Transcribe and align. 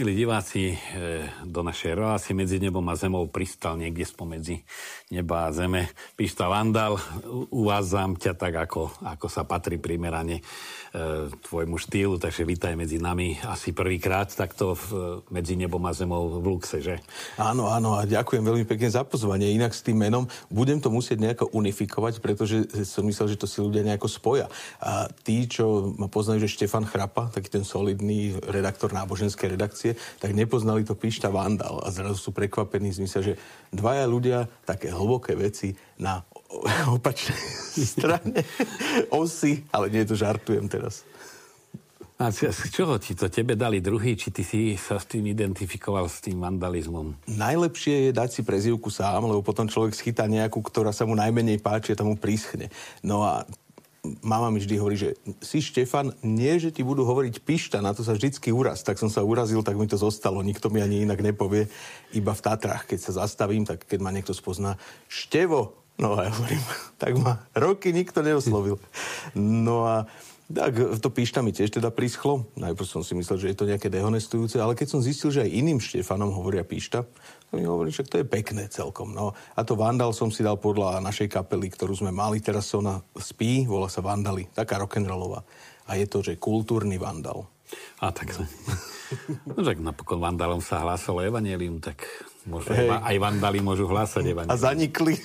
Milí 0.00 0.16
diváci, 0.16 0.72
e, 0.72 0.80
do 1.44 1.60
našej 1.60 1.92
relácie 1.92 2.32
medzi 2.32 2.56
nebom 2.56 2.88
a 2.88 2.96
zemou. 2.96 3.28
Pristal 3.28 3.76
niekde 3.76 4.08
spomedzi 4.08 4.64
neba 5.12 5.44
a 5.44 5.52
zeme. 5.52 5.92
Píšta 6.16 6.48
Vandal, 6.48 6.96
uvádzam 7.52 8.16
ťa 8.16 8.32
tak, 8.32 8.64
ako, 8.64 8.96
ako 9.04 9.26
sa 9.28 9.44
patrí 9.44 9.76
primerane 9.76 10.40
tvojmu 11.46 11.78
štýlu, 11.78 12.18
takže 12.18 12.42
vítaj 12.42 12.74
medzi 12.74 12.98
nami 12.98 13.38
asi 13.46 13.70
prvýkrát 13.70 14.26
takto 14.26 14.74
v, 14.74 15.22
medzi 15.30 15.54
nebom 15.54 15.78
a 15.86 15.94
zemou 15.94 16.42
v 16.42 16.46
Luxe, 16.50 16.82
že? 16.82 16.98
Áno, 17.38 17.70
áno 17.70 17.94
a 17.94 18.02
ďakujem 18.02 18.42
veľmi 18.42 18.66
pekne 18.66 18.90
za 18.90 19.06
pozvanie. 19.06 19.54
Inak 19.54 19.70
s 19.70 19.86
tým 19.86 20.02
menom 20.02 20.26
budem 20.50 20.82
to 20.82 20.90
musieť 20.90 21.22
nejako 21.22 21.54
unifikovať, 21.54 22.18
pretože 22.18 22.66
som 22.82 23.06
myslel, 23.06 23.30
že 23.30 23.38
to 23.38 23.46
si 23.46 23.62
ľudia 23.62 23.86
nejako 23.86 24.10
spoja. 24.10 24.50
A 24.82 25.06
tí, 25.22 25.46
čo 25.46 25.94
ma 25.94 26.10
poznajú, 26.10 26.42
že 26.42 26.58
Štefan 26.58 26.82
Chrapa, 26.82 27.30
taký 27.30 27.54
ten 27.54 27.62
solidný 27.62 28.34
redaktor 28.50 28.90
náboženskej 28.90 29.54
redakcie, 29.54 29.94
tak 30.18 30.34
nepoznali 30.34 30.82
to 30.82 30.98
Píšta 30.98 31.30
Vandal 31.30 31.86
a 31.86 31.88
zrazu 31.94 32.18
sú 32.18 32.30
prekvapení 32.34 32.90
z 32.90 32.98
mysle, 33.06 33.20
že 33.22 33.34
dvaja 33.70 34.10
ľudia 34.10 34.50
také 34.66 34.90
hlboké 34.90 35.38
veci 35.38 35.78
na 36.02 36.26
opačnej 36.96 37.38
strane 37.86 38.42
osy, 39.14 39.62
ale 39.70 39.90
nie 39.90 40.02
to 40.02 40.18
žartujem 40.18 40.66
teraz. 40.66 41.06
A 42.20 42.28
z 42.28 42.68
čoho 42.68 43.00
ti 43.00 43.16
to 43.16 43.32
tebe 43.32 43.56
dali 43.56 43.80
druhý, 43.80 44.12
či 44.12 44.28
ty 44.28 44.44
si 44.44 44.76
sa 44.76 45.00
s 45.00 45.08
tým 45.08 45.32
identifikoval, 45.32 46.04
s 46.04 46.20
tým 46.20 46.36
vandalizmom? 46.36 47.16
Najlepšie 47.24 48.12
je 48.12 48.12
dať 48.12 48.28
si 48.28 48.40
prezivku 48.44 48.92
sám, 48.92 49.24
lebo 49.24 49.40
potom 49.40 49.64
človek 49.64 49.96
schytá 49.96 50.28
nejakú, 50.28 50.60
ktorá 50.60 50.92
sa 50.92 51.08
mu 51.08 51.16
najmenej 51.16 51.64
páči 51.64 51.96
a 51.96 52.00
tomu 52.04 52.20
príschne. 52.20 52.68
No 53.00 53.24
a 53.24 53.48
mama 54.20 54.52
mi 54.52 54.60
vždy 54.60 54.74
hovorí, 54.76 55.00
že 55.00 55.16
si 55.40 55.64
Štefan, 55.64 56.12
nie, 56.20 56.60
že 56.60 56.68
ti 56.68 56.84
budú 56.84 57.08
hovoriť 57.08 57.40
pišta, 57.40 57.80
na 57.80 57.96
to 57.96 58.04
sa 58.04 58.12
vždycky 58.12 58.52
uraz. 58.52 58.84
Tak 58.84 59.00
som 59.00 59.08
sa 59.08 59.24
urazil, 59.24 59.64
tak 59.64 59.80
mi 59.80 59.88
to 59.88 59.96
zostalo. 59.96 60.44
Nikto 60.44 60.68
mi 60.68 60.84
ani 60.84 61.08
inak 61.08 61.24
nepovie. 61.24 61.72
Iba 62.12 62.36
v 62.36 62.44
Tatrách, 62.44 62.84
keď 62.84 63.00
sa 63.00 63.24
zastavím, 63.24 63.64
tak 63.64 63.88
keď 63.88 63.96
ma 64.04 64.12
niekto 64.12 64.36
spozná, 64.36 64.76
Števo, 65.08 65.79
no 66.00 66.16
a 66.16 66.26
ja 66.26 66.32
hovorím, 66.32 66.64
tak 66.96 67.12
ma 67.20 67.44
roky 67.52 67.92
nikto 67.92 68.24
neoslovil. 68.24 68.80
No 69.36 69.84
a 69.84 70.08
tak 70.50 70.74
to 70.98 71.08
píšta 71.14 71.46
mi 71.46 71.54
tiež 71.54 71.70
teda 71.70 71.94
príschlo. 71.94 72.50
Najprv 72.58 72.86
som 72.88 73.06
si 73.06 73.14
myslel, 73.14 73.38
že 73.38 73.48
je 73.54 73.56
to 73.56 73.70
nejaké 73.70 73.86
dehonestujúce, 73.86 74.58
ale 74.58 74.74
keď 74.74 74.98
som 74.98 75.00
zistil, 75.04 75.30
že 75.30 75.46
aj 75.46 75.54
iným 75.54 75.78
Štefanom 75.78 76.34
hovoria 76.34 76.66
píšta, 76.66 77.06
to 77.50 77.52
mi 77.54 77.62
hovorí, 77.62 77.94
že 77.94 78.02
to 78.02 78.18
je 78.18 78.26
pekné 78.26 78.66
celkom. 78.66 79.14
No. 79.14 79.30
A 79.54 79.62
to 79.62 79.78
Vandal 79.78 80.10
som 80.10 80.34
si 80.34 80.42
dal 80.42 80.58
podľa 80.58 80.98
našej 81.06 81.30
kapely, 81.30 81.70
ktorú 81.70 81.94
sme 81.94 82.10
mali, 82.10 82.42
teraz 82.42 82.66
ona 82.74 82.98
spí, 83.14 83.62
volá 83.62 83.86
sa 83.86 84.02
Vandali, 84.02 84.50
taká 84.50 84.82
rock'n'rollová. 84.82 85.46
A 85.86 85.94
je 85.94 86.06
to, 86.10 86.18
že 86.18 86.38
kultúrny 86.38 86.98
Vandal. 86.98 87.46
A 88.00 88.10
tak. 88.12 88.34
No 89.42 89.66
tak 89.66 89.82
napokon 89.82 90.22
Vandalom 90.22 90.62
sa 90.62 90.86
hlásalo 90.86 91.18
evanelium, 91.26 91.82
tak 91.82 92.06
môžu, 92.46 92.70
hey. 92.70 92.86
aj 92.86 93.18
Vandali 93.18 93.58
môžu 93.58 93.90
hlásať 93.90 94.22
evanelium. 94.22 94.54
A 94.54 94.62
zanikli. 94.62 95.18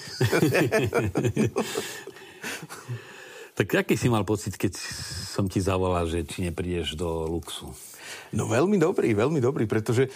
Tak 3.56 3.72
aký 3.72 3.96
si 3.96 4.12
mal 4.12 4.28
pocit, 4.28 4.60
keď 4.60 4.76
som 5.32 5.48
ti 5.48 5.64
zavolal, 5.64 6.12
že 6.12 6.28
či 6.28 6.44
neprídeš 6.44 7.00
do 7.00 7.24
Luxu? 7.24 7.72
No 8.36 8.52
veľmi 8.52 8.76
dobrý, 8.76 9.16
veľmi 9.16 9.40
dobrý, 9.40 9.64
pretože 9.64 10.12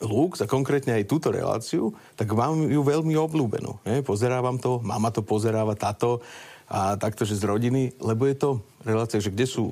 Lux 0.00 0.40
a 0.40 0.48
konkrétne 0.48 0.96
aj 0.96 1.04
túto 1.04 1.28
reláciu, 1.28 1.92
tak 2.16 2.32
mám 2.32 2.72
ju 2.72 2.80
veľmi 2.80 3.12
obľúbenú. 3.20 3.84
Ne? 3.84 4.00
Pozerávam 4.00 4.56
to, 4.56 4.80
mama 4.80 5.12
to 5.12 5.20
pozeráva, 5.20 5.76
táto 5.76 6.24
a 6.70 6.96
takto, 6.96 7.28
že 7.28 7.36
z 7.36 7.44
rodiny, 7.44 8.00
lebo 8.00 8.24
je 8.24 8.36
to 8.38 8.50
relácia, 8.80 9.20
že 9.20 9.34
kde 9.34 9.44
sú 9.44 9.64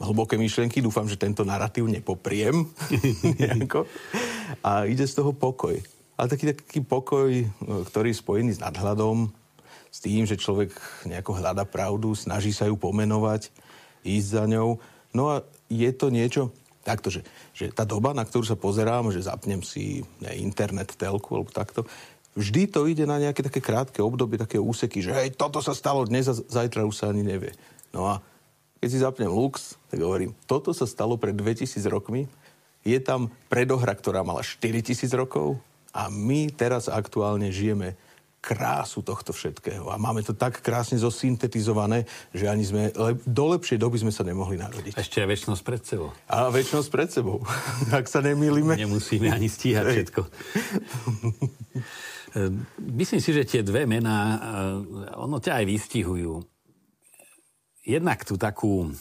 hlboké 0.00 0.40
myšlienky, 0.40 0.80
dúfam, 0.80 1.04
že 1.04 1.20
tento 1.20 1.44
narratív 1.44 1.92
nepopriem 1.92 2.56
a 4.66 4.88
ide 4.88 5.04
z 5.04 5.20
toho 5.20 5.36
pokoj. 5.36 5.76
Ale 6.16 6.26
taký, 6.28 6.56
taký 6.56 6.80
pokoj, 6.80 7.28
ktorý 7.88 8.12
je 8.12 8.20
spojený 8.20 8.50
s 8.56 8.62
nadhľadom, 8.64 9.28
s 9.90 9.98
tým, 10.00 10.24
že 10.24 10.40
človek 10.40 10.72
nejako 11.04 11.40
hľada 11.40 11.64
pravdu, 11.68 12.16
snaží 12.16 12.52
sa 12.52 12.68
ju 12.68 12.80
pomenovať, 12.80 13.52
ísť 14.06 14.28
za 14.28 14.44
ňou. 14.48 14.80
No 15.12 15.32
a 15.32 15.44
je 15.68 15.90
to 15.92 16.08
niečo, 16.08 16.54
takto, 16.86 17.12
že, 17.12 17.26
že 17.52 17.68
tá 17.74 17.84
doba, 17.84 18.16
na 18.16 18.24
ktorú 18.24 18.46
sa 18.46 18.56
pozerám, 18.56 19.12
že 19.12 19.26
zapnem 19.26 19.60
si 19.60 20.06
ne, 20.22 20.32
internet, 20.40 20.96
telku 20.96 21.36
alebo 21.36 21.52
takto, 21.52 21.84
vždy 22.38 22.70
to 22.70 22.86
ide 22.86 23.04
na 23.04 23.18
nejaké 23.18 23.42
také 23.42 23.60
krátke 23.60 24.00
obdobie, 24.00 24.40
také 24.40 24.56
úseky, 24.56 25.02
že 25.02 25.12
hej, 25.12 25.34
toto 25.34 25.60
sa 25.60 25.76
stalo 25.76 26.06
dnes 26.06 26.30
a 26.30 26.34
zajtra 26.36 26.86
už 26.86 26.96
sa 26.96 27.10
ani 27.10 27.26
nevie. 27.26 27.52
No 27.90 28.06
a 28.06 28.22
keď 28.80 28.88
si 28.88 28.98
zapnem 28.98 29.28
Lux, 29.28 29.76
tak 29.92 30.00
hovorím, 30.00 30.32
toto 30.48 30.72
sa 30.72 30.88
stalo 30.88 31.20
pred 31.20 31.36
2000 31.36 31.84
rokmi, 31.92 32.24
je 32.80 32.96
tam 32.96 33.28
predohra, 33.52 33.92
ktorá 33.92 34.24
mala 34.24 34.40
4000 34.40 35.04
rokov 35.12 35.60
a 35.92 36.08
my 36.08 36.48
teraz 36.48 36.88
aktuálne 36.88 37.52
žijeme 37.52 37.92
krásu 38.40 39.04
tohto 39.04 39.36
všetkého. 39.36 39.92
A 39.92 40.00
máme 40.00 40.24
to 40.24 40.32
tak 40.32 40.64
krásne 40.64 40.96
zosyntetizované, 40.96 42.08
že 42.32 42.48
ani 42.48 42.64
sme, 42.64 42.88
le, 42.88 43.20
do 43.28 43.44
lepšej 43.52 43.76
doby 43.76 44.00
sme 44.00 44.08
sa 44.08 44.24
nemohli 44.24 44.56
narodiť. 44.56 44.96
Ešte 44.96 45.20
aj 45.20 45.28
väčšnosť 45.28 45.62
pred 45.62 45.82
sebou. 45.84 46.08
A 46.24 46.48
väčšnosť 46.48 46.88
pred 46.88 47.08
sebou. 47.12 47.44
Ak 48.00 48.08
sa 48.08 48.24
nemýlime. 48.24 48.80
Nemusíme 48.80 49.28
ani 49.28 49.52
stíhať 49.52 49.84
všetko. 49.92 50.20
Myslím 52.80 53.20
si, 53.20 53.30
že 53.36 53.44
tie 53.44 53.60
dve 53.60 53.84
mená, 53.84 54.18
eh, 54.24 55.20
ono 55.20 55.36
ťa 55.36 55.60
aj 55.60 55.64
vystihujú. 55.68 56.40
Jednak 57.84 58.24
tu 58.28 58.36
takú 58.36 58.92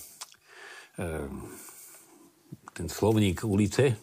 eh, 1.00 1.28
ten 2.74 2.88
slovník 2.88 3.44
ulice, 3.44 4.00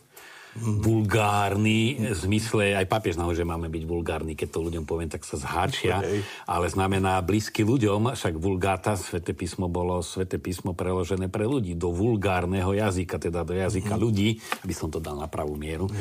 vulgárny, 0.56 2.00
v 2.00 2.16
zmysle, 2.16 2.72
aj 2.72 2.88
naho, 3.16 3.32
že 3.36 3.44
máme 3.44 3.68
byť 3.68 3.84
vulgárni, 3.84 4.32
keď 4.32 4.48
to 4.56 4.64
ľuďom 4.64 4.84
poviem, 4.88 5.10
tak 5.12 5.22
sa 5.24 5.36
zháčia, 5.36 6.00
ale 6.48 6.66
znamená 6.72 7.20
blízky 7.20 7.60
ľuďom, 7.60 8.16
však 8.16 8.34
vulgáta, 8.40 8.96
svete 8.96 9.36
písmo 9.36 9.68
bolo 9.68 10.00
svete 10.00 10.40
písmo 10.40 10.72
preložené 10.72 11.28
pre 11.28 11.44
ľudí, 11.44 11.76
do 11.76 11.92
vulgárneho 11.92 12.72
jazyka, 12.72 13.20
teda 13.20 13.44
do 13.44 13.52
jazyka 13.52 13.94
mm. 13.96 14.00
ľudí, 14.00 14.28
aby 14.64 14.74
som 14.74 14.88
to 14.88 14.96
dal 14.96 15.20
na 15.20 15.28
pravú 15.28 15.60
mieru. 15.60 15.92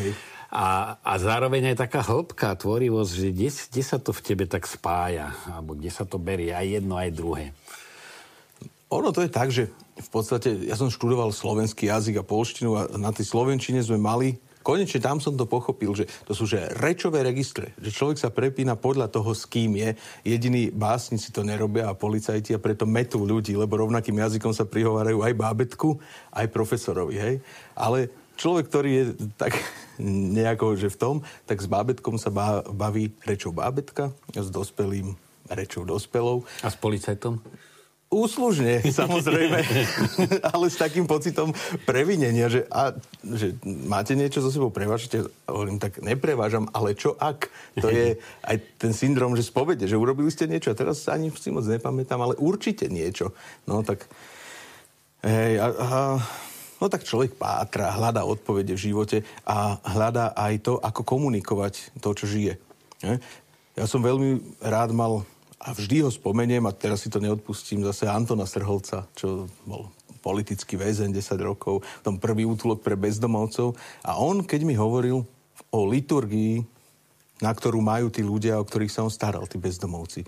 A, 0.55 0.95
a 1.03 1.13
zároveň 1.19 1.75
aj 1.75 1.83
taká 1.89 1.99
hĺbka, 1.99 2.55
tvorivosť, 2.55 3.11
že 3.11 3.27
kde, 3.35 3.49
kde 3.51 3.83
sa 3.83 3.97
to 3.99 4.15
v 4.15 4.23
tebe 4.23 4.45
tak 4.47 4.63
spája, 4.63 5.35
alebo 5.51 5.75
kde 5.75 5.91
sa 5.91 6.07
to 6.07 6.15
berie, 6.15 6.55
aj 6.55 6.79
jedno, 6.79 6.95
aj 6.95 7.11
druhé. 7.11 7.51
Ono 8.95 9.11
to 9.11 9.23
je 9.23 9.31
tak, 9.31 9.51
že 9.51 9.67
v 9.95 10.09
podstate 10.11 10.67
ja 10.67 10.79
som 10.79 10.87
študoval 10.87 11.35
slovenský 11.35 11.91
jazyk 11.91 12.23
a 12.23 12.27
polštinu 12.27 12.69
a 12.75 12.81
na 12.95 13.11
tej 13.11 13.27
slovenčine 13.27 13.83
sme 13.83 13.99
mali 13.99 14.39
konečne 14.65 14.97
tam 14.97 15.21
som 15.21 15.37
to 15.37 15.45
pochopil, 15.45 15.93
že 15.93 16.09
to 16.25 16.33
sú 16.33 16.49
že 16.49 16.73
rečové 16.81 17.21
registre, 17.21 17.77
že 17.77 17.93
človek 17.93 18.17
sa 18.17 18.33
prepína 18.33 18.73
podľa 18.73 19.13
toho, 19.13 19.37
s 19.37 19.45
kým 19.45 19.77
je. 19.77 19.93
Jediní 20.25 20.73
básnici 20.73 21.29
to 21.29 21.45
nerobia 21.45 21.85
a 21.85 21.93
policajti 21.93 22.57
a 22.57 22.59
preto 22.59 22.89
metú 22.89 23.21
ľudí, 23.21 23.53
lebo 23.53 23.77
rovnakým 23.77 24.17
jazykom 24.17 24.57
sa 24.57 24.65
prihovárajú 24.65 25.21
aj 25.21 25.37
bábetku, 25.37 26.01
aj 26.33 26.49
profesorovi, 26.49 27.15
hej. 27.21 27.35
Ale 27.77 28.09
človek, 28.41 28.65
ktorý 28.65 28.89
je 28.89 29.05
tak 29.37 29.53
nejako, 30.41 30.73
že 30.73 30.89
v 30.89 30.97
tom, 30.97 31.15
tak 31.45 31.61
s 31.61 31.69
bábetkom 31.69 32.17
sa 32.17 32.33
baví 32.65 33.13
rečou 33.21 33.53
bábetka, 33.53 34.09
s 34.33 34.49
dospelým 34.49 35.13
rečou 35.45 35.85
dospelou. 35.85 36.41
A 36.65 36.73
s 36.73 36.77
policajtom? 36.81 37.37
Úslužne, 38.05 38.85
samozrejme, 39.01 39.59
ale 40.53 40.65
s 40.69 40.77
takým 40.77 41.09
pocitom 41.09 41.49
previnenia, 41.89 42.45
že, 42.47 42.69
a, 42.69 42.93
že 43.25 43.57
máte 43.65 44.13
niečo 44.13 44.45
so 44.45 44.53
sebou, 44.53 44.69
prevážate? 44.69 45.25
Hovorím, 45.49 45.81
tak 45.81 45.99
neprevážam, 46.05 46.69
ale 46.69 46.93
čo 46.93 47.17
ak? 47.17 47.49
To 47.81 47.89
je 47.89 48.21
aj 48.49 48.57
ten 48.77 48.93
syndrom, 48.93 49.33
že 49.33 49.41
spovede, 49.41 49.89
že 49.89 49.97
urobili 49.97 50.29
ste 50.29 50.45
niečo 50.45 50.69
a 50.69 50.77
teraz 50.77 51.01
ani 51.09 51.33
si 51.33 51.49
moc 51.49 51.65
nepamätám, 51.65 52.21
ale 52.21 52.37
určite 52.37 52.85
niečo. 52.87 53.33
No 53.65 53.81
tak, 53.81 54.05
hej, 55.25 55.57
a, 55.57 55.67
a, 55.73 55.87
no 56.77 56.85
tak 56.85 57.09
človek 57.09 57.41
pátra, 57.41 57.89
hľadá 57.97 58.21
odpovede 58.21 58.77
v 58.77 58.83
živote 58.85 59.17
a 59.49 59.81
hľadá 59.81 60.37
aj 60.37 60.53
to, 60.61 60.73
ako 60.77 61.01
komunikovať 61.01 61.97
to, 61.97 62.09
čo 62.13 62.29
žije. 62.29 62.53
Ja 63.75 63.85
som 63.89 63.99
veľmi 63.99 64.61
rád 64.63 64.95
mal 64.95 65.27
a 65.65 65.73
vždy 65.73 66.05
ho 66.05 66.13
spomeniem, 66.13 66.61
a 66.69 66.71
teraz 66.77 67.01
si 67.01 67.09
to 67.09 67.17
neodpustím, 67.17 67.81
zase 67.81 68.05
Antona 68.05 68.45
Srholca, 68.45 69.09
čo 69.17 69.49
bol 69.65 69.89
politický 70.21 70.77
väzeň 70.77 71.09
10 71.09 71.41
rokov, 71.41 71.81
tom 72.05 72.21
prvý 72.21 72.45
útulok 72.45 72.85
pre 72.85 72.93
bezdomovcov. 72.93 73.73
A 74.05 74.21
on, 74.21 74.45
keď 74.45 74.61
mi 74.61 74.77
hovoril 74.77 75.25
o 75.73 75.79
liturgii, 75.89 76.61
na 77.41 77.51
ktorú 77.51 77.81
majú 77.81 78.13
tí 78.13 78.21
ľudia, 78.21 78.61
o 78.61 78.65
ktorých 78.65 78.93
sa 78.93 79.05
on 79.05 79.13
staral, 79.13 79.49
tí 79.49 79.57
bezdomovci, 79.57 80.21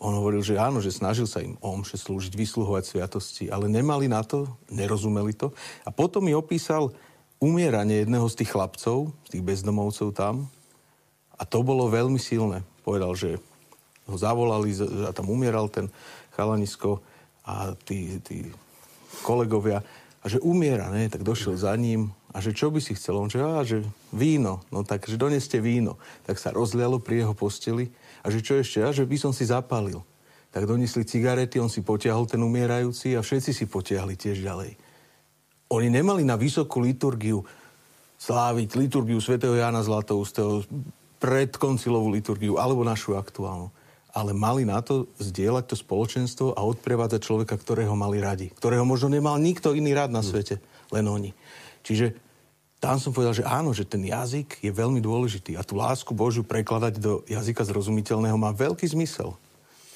on 0.00 0.16
hovoril, 0.16 0.40
že 0.40 0.56
áno, 0.56 0.80
že 0.80 0.88
snažil 0.88 1.28
sa 1.28 1.44
im 1.44 1.60
omše 1.60 2.00
slúžiť, 2.00 2.32
vysluhovať 2.32 2.84
sviatosti, 2.88 3.44
ale 3.52 3.68
nemali 3.68 4.08
na 4.08 4.24
to, 4.24 4.48
nerozumeli 4.72 5.36
to. 5.36 5.52
A 5.84 5.92
potom 5.92 6.24
mi 6.24 6.32
opísal 6.32 6.88
umieranie 7.36 8.00
jedného 8.00 8.24
z 8.32 8.40
tých 8.40 8.56
chlapcov, 8.56 9.12
tých 9.28 9.44
bezdomovcov 9.44 10.16
tam. 10.16 10.48
A 11.36 11.44
to 11.44 11.60
bolo 11.60 11.92
veľmi 11.92 12.16
silné. 12.16 12.64
Povedal, 12.80 13.12
že 13.12 13.36
ho 14.08 14.16
zavolali 14.16 14.72
a 15.08 15.12
tam 15.16 15.32
umieral 15.32 15.68
ten 15.72 15.88
chalanisko 16.36 17.00
a 17.44 17.72
tí, 17.86 18.20
tí 18.24 18.48
kolegovia 19.24 19.80
a 20.24 20.26
že 20.28 20.40
umiera, 20.40 20.88
ne? 20.88 21.08
tak 21.12 21.20
došiel 21.20 21.56
za 21.56 21.76
ním 21.76 22.12
A 22.34 22.42
že 22.42 22.50
čo 22.50 22.66
by 22.66 22.82
si 22.82 22.98
chcel? 22.98 23.14
On 23.14 23.30
že, 23.30 23.38
á, 23.38 23.62
že 23.62 23.86
víno. 24.10 24.58
No 24.74 24.82
tak, 24.82 25.06
že 25.06 25.14
doneste 25.14 25.62
víno. 25.62 26.02
Tak 26.26 26.34
sa 26.34 26.50
rozlialo 26.50 26.98
pri 26.98 27.22
jeho 27.22 27.30
posteli. 27.30 27.94
A 28.26 28.32
že 28.34 28.42
čo 28.42 28.58
ešte? 28.58 28.82
A 28.82 28.90
že 28.90 29.06
by 29.06 29.14
som 29.14 29.30
si 29.30 29.46
zapálil. 29.46 30.02
Tak 30.50 30.66
donesli 30.66 31.06
cigarety, 31.06 31.62
on 31.62 31.70
si 31.70 31.86
potiahol 31.86 32.26
ten 32.26 32.42
umierajúci 32.42 33.14
a 33.14 33.22
všetci 33.22 33.54
si 33.54 33.64
potiahli 33.70 34.18
tiež 34.18 34.42
ďalej. 34.42 34.74
Oni 35.70 35.88
nemali 35.90 36.26
na 36.26 36.34
vysokú 36.34 36.82
liturgiu 36.82 37.46
sláviť 38.18 38.82
liturgiu 38.82 39.22
svätého 39.22 39.54
Jana 39.54 39.86
Zlatoustého, 39.86 40.66
predkoncilovú 41.22 42.10
liturgiu 42.10 42.58
alebo 42.58 42.82
našu 42.82 43.14
aktuálnu. 43.14 43.70
Ale 44.14 44.30
mali 44.30 44.62
na 44.62 44.78
to 44.78 45.10
zdieľať 45.18 45.64
to 45.66 45.76
spoločenstvo 45.76 46.54
a 46.54 46.62
odprevádzať 46.62 47.20
človeka, 47.20 47.58
ktorého 47.58 47.98
mali 47.98 48.22
radi. 48.22 48.46
Ktorého 48.54 48.86
možno 48.86 49.10
nemal 49.10 49.34
nikto 49.42 49.74
iný 49.74 49.90
rád 49.90 50.14
na 50.14 50.22
svete, 50.22 50.62
len 50.94 51.04
oni. 51.10 51.34
Čiže 51.82 52.14
tam 52.78 53.00
som 53.00 53.16
povedal, 53.16 53.32
že 53.32 53.48
áno, 53.48 53.72
že 53.72 53.88
ten 53.88 54.04
jazyk 54.04 54.60
je 54.60 54.68
veľmi 54.68 55.00
dôležitý 55.00 55.56
a 55.56 55.64
tú 55.64 55.80
lásku 55.80 56.12
Božiu 56.12 56.44
prekladať 56.44 57.00
do 57.00 57.24
jazyka 57.24 57.64
zrozumiteľného 57.64 58.36
má 58.36 58.52
veľký 58.52 58.84
zmysel. 58.92 59.32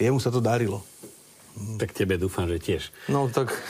Jemu 0.00 0.16
sa 0.16 0.32
to 0.32 0.40
darilo. 0.40 0.80
Tak 1.76 1.92
tebe 1.92 2.16
dúfam, 2.16 2.48
že 2.48 2.56
tiež. 2.56 2.88
No 3.12 3.28
tak... 3.28 3.52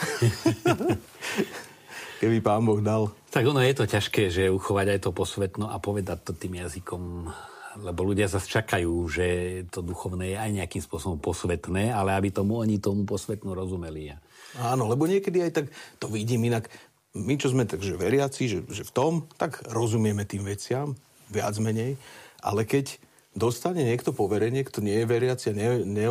Keby 2.19 2.43
pán 2.43 2.63
Boh 2.63 2.79
dal. 2.79 3.11
Tak 3.31 3.47
ono 3.47 3.63
je 3.63 3.75
to 3.75 3.87
ťažké, 3.87 4.27
že 4.27 4.51
uchovať 4.51 4.95
aj 4.95 4.99
to 5.07 5.11
posvetno 5.15 5.71
a 5.71 5.79
povedať 5.79 6.19
to 6.23 6.31
tým 6.35 6.59
jazykom 6.63 7.31
lebo 7.77 8.01
ľudia 8.01 8.25
zase 8.25 8.49
čakajú, 8.49 8.93
že 9.05 9.25
to 9.69 9.85
duchovné 9.85 10.33
je 10.33 10.37
aj 10.41 10.51
nejakým 10.57 10.81
spôsobom 10.81 11.21
posvetné, 11.21 11.93
ale 11.93 12.17
aby 12.17 12.33
tomu 12.33 12.57
oni 12.57 12.81
tomu 12.81 13.05
posvetnú 13.05 13.53
rozumeli. 13.53 14.17
Áno, 14.57 14.89
lebo 14.89 15.05
niekedy 15.05 15.45
aj 15.45 15.51
tak 15.53 15.65
to 16.01 16.09
vidím 16.09 16.49
inak 16.49 16.65
my, 17.13 17.33
čo 17.37 17.53
sme 17.53 17.65
takže 17.65 17.97
veriaci, 17.97 18.43
že, 18.45 18.59
že 18.69 18.85
v 18.85 18.93
tom, 18.93 19.13
tak 19.37 19.65
rozumieme 19.69 20.25
tým 20.25 20.45
veciam, 20.45 20.93
viac 21.29 21.57
menej, 21.57 21.97
ale 22.41 22.65
keď 22.65 22.97
dostane 23.33 23.85
niekto 23.85 24.13
poverenie, 24.13 24.65
kto 24.65 24.81
nie 24.81 25.01
je 25.01 25.09
veriaci 25.09 25.45
a 25.53 25.57
ne, 25.57 25.67
ne, 25.85 26.05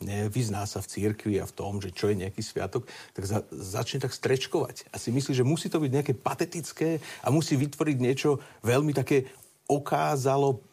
nevyzná 0.00 0.64
sa 0.68 0.78
v 0.84 0.90
církvi 0.90 1.42
a 1.42 1.48
v 1.48 1.56
tom, 1.56 1.82
že 1.82 1.90
čo 1.90 2.12
je 2.12 2.22
nejaký 2.22 2.40
sviatok, 2.44 2.86
tak 3.16 3.24
za, 3.26 3.42
začne 3.50 3.98
tak 4.04 4.14
strečkovať. 4.14 4.88
A 4.94 4.96
si 5.00 5.10
myslí, 5.10 5.32
že 5.34 5.48
musí 5.48 5.66
to 5.68 5.82
byť 5.82 5.90
nejaké 5.90 6.12
patetické 6.14 7.02
a 7.24 7.28
musí 7.34 7.58
vytvoriť 7.58 7.96
niečo 7.98 8.38
veľmi 8.62 8.94
také 8.94 9.28
okázalo 9.68 10.64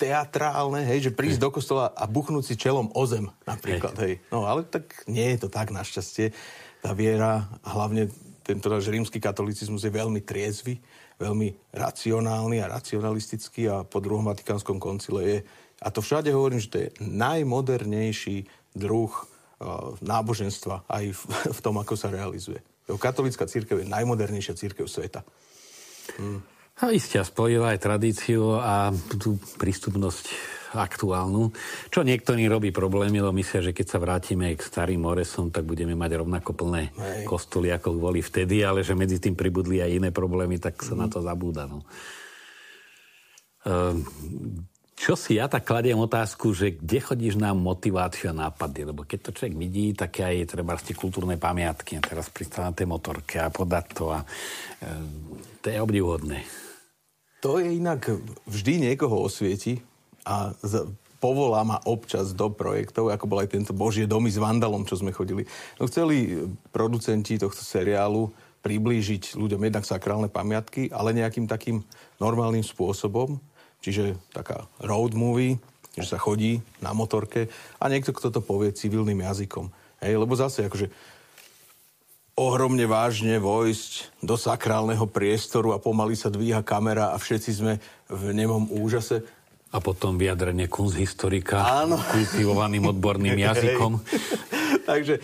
teatrálne, 0.00 0.82
hej, 0.82 1.10
že 1.10 1.16
prísť 1.16 1.40
do 1.44 1.50
kostola 1.52 1.92
a 1.92 2.08
buchnúť 2.08 2.44
si 2.50 2.54
čelom 2.56 2.90
o 2.96 3.04
zem, 3.06 3.30
napríklad, 3.46 3.94
hej. 4.02 4.18
No 4.32 4.48
ale 4.48 4.66
tak 4.66 5.06
nie 5.06 5.36
je 5.36 5.46
to 5.46 5.48
tak 5.52 5.70
našťastie. 5.70 6.32
Tá 6.80 6.96
viera, 6.96 7.46
hlavne 7.62 8.08
tento 8.42 8.66
náš 8.72 8.88
rímsky 8.88 9.20
katolicizmus 9.20 9.84
je 9.84 9.92
veľmi 9.92 10.24
triezvy, 10.24 10.80
veľmi 11.20 11.52
racionálny 11.76 12.64
a 12.64 12.70
racionalistický 12.72 13.68
a 13.68 13.84
po 13.84 14.00
druhom 14.00 14.24
Vatikánskom 14.24 14.80
koncile 14.80 15.20
je, 15.22 15.38
a 15.80 15.88
to 15.88 16.00
všade 16.04 16.32
hovorím, 16.32 16.60
že 16.60 16.72
to 16.72 16.78
je 16.80 16.88
najmodernejší 17.04 18.48
druh 18.76 19.12
uh, 19.12 19.94
náboženstva 20.00 20.88
aj 20.88 21.04
v, 21.12 21.22
v 21.56 21.60
tom, 21.60 21.76
ako 21.78 21.94
sa 21.94 22.08
realizuje. 22.08 22.60
Katolická 22.90 23.46
církev 23.46 23.84
je 23.84 23.86
najmodernejšia 23.86 24.58
církev 24.58 24.90
sveta. 24.90 25.22
Hmm. 26.18 26.42
A 26.80 26.96
isté, 26.96 27.20
spojila 27.20 27.76
aj 27.76 27.84
tradíciu 27.84 28.56
a 28.56 28.88
tú 29.20 29.36
prístupnosť 29.60 30.32
aktuálnu. 30.72 31.50
Čo 31.90 32.06
niektorí 32.06 32.46
robí 32.46 32.70
problémy, 32.70 33.18
lebo 33.18 33.34
myslia, 33.34 33.68
že 33.68 33.76
keď 33.76 33.86
sa 33.90 33.98
vrátime 33.98 34.54
k 34.54 34.62
starým 34.62 35.02
Moresom, 35.02 35.50
tak 35.50 35.66
budeme 35.66 35.98
mať 35.98 36.22
rovnako 36.22 36.54
plné 36.54 36.94
Hej. 36.94 37.26
kostoly, 37.26 37.74
ako 37.74 37.98
boli 37.98 38.22
vtedy, 38.22 38.62
ale 38.62 38.86
že 38.86 38.94
medzi 38.94 39.18
tým 39.18 39.34
pribudli 39.34 39.82
aj 39.82 39.90
iné 39.90 40.10
problémy, 40.14 40.62
tak 40.62 40.78
sa 40.80 40.94
mm. 40.94 41.00
na 41.00 41.06
to 41.10 41.18
zabúda. 41.20 41.66
No. 41.66 41.82
Ehm, 43.66 44.06
čo 44.94 45.16
si 45.16 45.40
ja 45.40 45.48
tak 45.48 45.64
kladiem 45.64 45.96
otázku, 45.96 46.52
že 46.52 46.76
kde 46.76 47.00
chodíš 47.00 47.34
na 47.40 47.56
motiváciu 47.56 48.30
a 48.30 48.48
nápady? 48.48 48.84
Lebo 48.84 49.08
keď 49.08 49.18
to 49.28 49.36
človek 49.36 49.56
vidí, 49.56 49.96
tak 49.96 50.20
aj 50.20 50.54
treba 50.54 50.76
tie 50.76 50.92
kultúrne 50.92 51.40
pamiatky 51.40 51.96
a 51.98 52.04
teraz 52.04 52.28
pristáva 52.28 52.68
na 52.68 52.76
tej 52.76 52.86
motorke 52.88 53.40
a 53.40 53.48
podať 53.48 53.86
to 53.96 54.12
a 54.12 54.20
e, 54.20 54.26
to 55.64 55.66
je 55.72 55.78
obdivhodné. 55.80 56.69
To 57.40 57.56
je 57.56 57.72
inak, 57.72 58.12
vždy 58.44 58.90
niekoho 58.90 59.24
osvieti, 59.24 59.80
a 60.28 60.52
z, 60.60 60.84
povolá 61.20 61.64
ma 61.64 61.80
občas 61.88 62.36
do 62.36 62.52
projektov, 62.52 63.08
ako 63.08 63.24
bol 63.28 63.40
aj 63.40 63.52
tento 63.56 63.72
Božie 63.72 64.04
domy 64.04 64.28
s 64.28 64.40
Vandalom, 64.40 64.84
čo 64.84 65.00
sme 65.00 65.12
chodili. 65.12 65.48
No 65.80 65.88
chceli 65.88 66.48
producenti 66.72 67.40
tohto 67.40 67.60
seriálu 67.64 68.32
priblížiť 68.60 69.40
ľuďom 69.40 69.60
jednak 69.60 69.88
sakrálne 69.88 70.28
pamiatky, 70.28 70.92
ale 70.92 71.16
nejakým 71.16 71.48
takým 71.48 71.80
normálnym 72.20 72.64
spôsobom. 72.64 73.40
Čiže 73.80 74.20
taká 74.36 74.68
road 74.84 75.16
movie, 75.16 75.56
že 75.96 76.12
sa 76.12 76.20
chodí 76.20 76.60
na 76.84 76.92
motorke 76.92 77.48
a 77.80 77.88
niekto, 77.88 78.12
kto 78.12 78.28
to 78.28 78.40
povie 78.44 78.76
civilným 78.76 79.24
jazykom. 79.24 79.72
Hej, 80.04 80.20
lebo 80.20 80.36
zase 80.36 80.68
akože 80.68 80.92
ohromne 82.40 82.88
vážne 82.88 83.36
vojsť 83.36 84.24
do 84.24 84.40
sakrálneho 84.40 85.04
priestoru 85.04 85.76
a 85.76 85.82
pomaly 85.82 86.16
sa 86.16 86.32
dvíha 86.32 86.64
kamera 86.64 87.12
a 87.12 87.20
všetci 87.20 87.50
sme 87.52 87.76
v 88.08 88.22
nemom 88.32 88.72
úžase 88.72 89.20
a 89.70 89.78
potom 89.78 90.18
vyjadrenie 90.18 90.66
kunsthistorika 90.66 91.84
Áno. 91.84 92.00
kultivovaným 92.00 92.90
odborným 92.90 93.38
jazykom. 93.46 94.02
Takže 94.82 95.22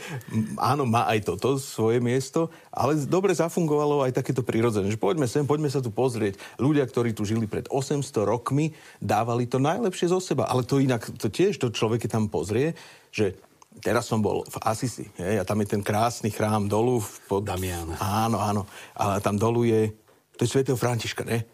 áno, 0.63 0.87
má 0.87 1.11
aj 1.11 1.27
toto 1.27 1.59
svoje 1.59 1.99
miesto, 1.99 2.55
ale 2.71 2.95
dobre 3.03 3.35
zafungovalo 3.35 4.07
aj 4.07 4.15
takéto 4.23 4.47
prirodzené, 4.47 4.87
že 4.87 5.01
poďme 5.01 5.27
sem, 5.27 5.43
poďme 5.43 5.67
sa 5.67 5.83
tu 5.83 5.91
pozrieť. 5.91 6.39
Ľudia, 6.63 6.87
ktorí 6.87 7.11
tu 7.11 7.27
žili 7.27 7.51
pred 7.51 7.67
800 7.67 8.07
rokmi, 8.23 8.71
dávali 9.03 9.51
to 9.51 9.59
najlepšie 9.59 10.15
zo 10.15 10.23
seba, 10.23 10.47
ale 10.47 10.63
to 10.63 10.79
inak, 10.79 11.03
to 11.19 11.27
tiež 11.27 11.59
to 11.59 11.75
človek 11.75 12.07
tam 12.07 12.31
pozrie, 12.31 12.79
že 13.11 13.35
Teraz 13.81 14.09
som 14.09 14.25
bol 14.25 14.43
v 14.49 14.57
Asisi, 14.65 15.07
je, 15.17 15.37
a 15.37 15.45
tam 15.45 15.61
je 15.61 15.69
ten 15.77 15.83
krásny 15.85 16.33
chrám 16.33 16.67
dolu. 16.67 17.05
Pod... 17.29 17.45
Damiana. 17.45 17.97
Áno, 18.01 18.41
áno. 18.41 18.63
A 18.97 19.21
tam 19.21 19.37
dolu 19.37 19.69
je, 19.69 19.93
to 20.37 20.45
je 20.45 20.51
svätého 20.51 20.79
Františka, 20.81 21.25
ne? 21.29 21.45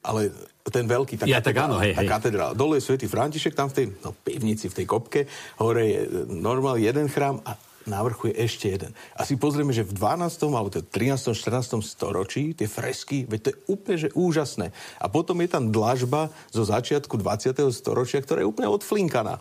Ale 0.00 0.32
ten 0.68 0.88
veľký, 0.88 1.20
tá, 1.20 1.24
ja, 1.28 1.44
tak 1.44 1.56
áno, 1.60 1.76
hej, 1.80 1.92
tá 1.92 2.04
hej. 2.04 2.08
katedrála. 2.08 2.56
Dole 2.56 2.80
je 2.80 2.88
svätý 2.88 3.04
František, 3.04 3.52
tam 3.52 3.68
v 3.68 3.74
tej 3.76 3.86
no, 4.00 4.12
pivnici, 4.12 4.68
v 4.70 4.76
tej 4.80 4.86
kopke, 4.88 5.28
hore 5.60 5.84
je 5.84 6.00
normál 6.28 6.80
jeden 6.80 7.10
chrám 7.10 7.42
a 7.44 7.56
na 7.88 8.04
vrchu 8.04 8.30
je 8.30 8.34
ešte 8.44 8.66
jeden. 8.68 8.92
A 9.16 9.24
si 9.24 9.40
pozrieme, 9.40 9.72
že 9.72 9.82
v 9.82 9.96
12. 9.96 10.52
alebo 10.52 10.68
13. 10.68 11.32
14. 11.32 11.80
storočí 11.80 12.52
tie 12.52 12.68
fresky, 12.68 13.24
veď 13.24 13.40
to 13.40 13.48
je 13.50 13.56
úplne 13.72 13.96
že 13.96 14.08
úžasné. 14.12 14.70
A 15.00 15.08
potom 15.08 15.40
je 15.40 15.48
tam 15.48 15.72
dlažba 15.72 16.28
zo 16.52 16.62
začiatku 16.62 17.16
20. 17.16 17.56
storočia, 17.72 18.20
ktorá 18.20 18.44
je 18.44 18.50
úplne 18.50 18.68
odflinkaná. 18.68 19.40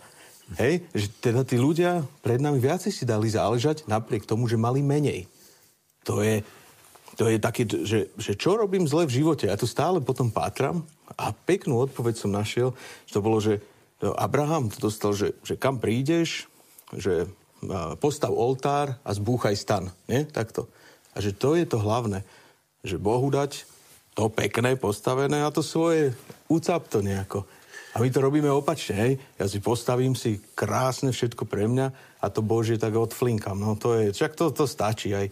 Hej, 0.57 0.81
že 0.97 1.07
teda 1.21 1.45
tí 1.45 1.61
ľudia 1.61 2.01
pred 2.25 2.41
nami 2.41 2.57
viacej 2.57 2.89
si 2.89 3.05
dali 3.05 3.29
záležať 3.29 3.85
napriek 3.85 4.25
tomu, 4.25 4.49
že 4.49 4.57
mali 4.57 4.81
menej. 4.81 5.29
To 6.09 6.25
je, 6.25 6.41
to 7.13 7.29
je 7.29 7.37
také, 7.37 7.69
že, 7.69 8.09
že 8.17 8.33
čo 8.33 8.57
robím 8.57 8.89
zle 8.89 9.05
v 9.05 9.21
živote. 9.21 9.45
Ja 9.45 9.59
tu 9.59 9.69
stále 9.69 10.01
potom 10.01 10.33
pátram 10.33 10.81
a 11.13 11.29
peknú 11.29 11.85
odpoveď 11.85 12.15
som 12.17 12.33
našiel, 12.33 12.73
že 13.05 13.13
to 13.13 13.21
bolo, 13.21 13.37
že 13.37 13.61
Abraham 14.01 14.73
to 14.73 14.89
dostal, 14.89 15.13
že, 15.13 15.37
že 15.45 15.53
kam 15.53 15.77
prídeš, 15.77 16.49
že 16.97 17.29
postav 17.99 18.31
oltár 18.31 18.95
a 19.03 19.11
zbúchaj 19.11 19.53
stan. 19.53 19.91
Nie? 20.07 20.25
Takto. 20.25 20.65
A 21.13 21.21
že 21.21 21.35
to 21.35 21.53
je 21.59 21.67
to 21.67 21.77
hlavné. 21.77 22.23
Že 22.81 22.97
Bohu 22.97 23.27
dať 23.27 23.67
to 24.15 24.31
pekné, 24.31 24.79
postavené 24.79 25.43
a 25.43 25.53
to 25.53 25.59
svoje 25.59 26.15
ucap 26.47 26.87
to 26.87 27.03
nejako. 27.03 27.43
A 27.89 28.05
my 28.05 28.09
to 28.13 28.21
robíme 28.21 28.45
opačne, 28.53 28.95
hej. 28.95 29.13
Ja 29.41 29.49
si 29.49 29.57
postavím 29.57 30.13
si 30.13 30.37
krásne 30.53 31.09
všetko 31.09 31.49
pre 31.49 31.65
mňa 31.65 31.87
a 32.21 32.25
to 32.29 32.45
Božie 32.45 32.77
tak 32.77 32.93
odflinkam. 32.93 33.57
No 33.57 33.73
to 33.73 33.97
je, 33.97 34.13
však 34.13 34.37
to, 34.37 34.53
to 34.53 34.69
stačí 34.69 35.09
aj. 35.09 35.25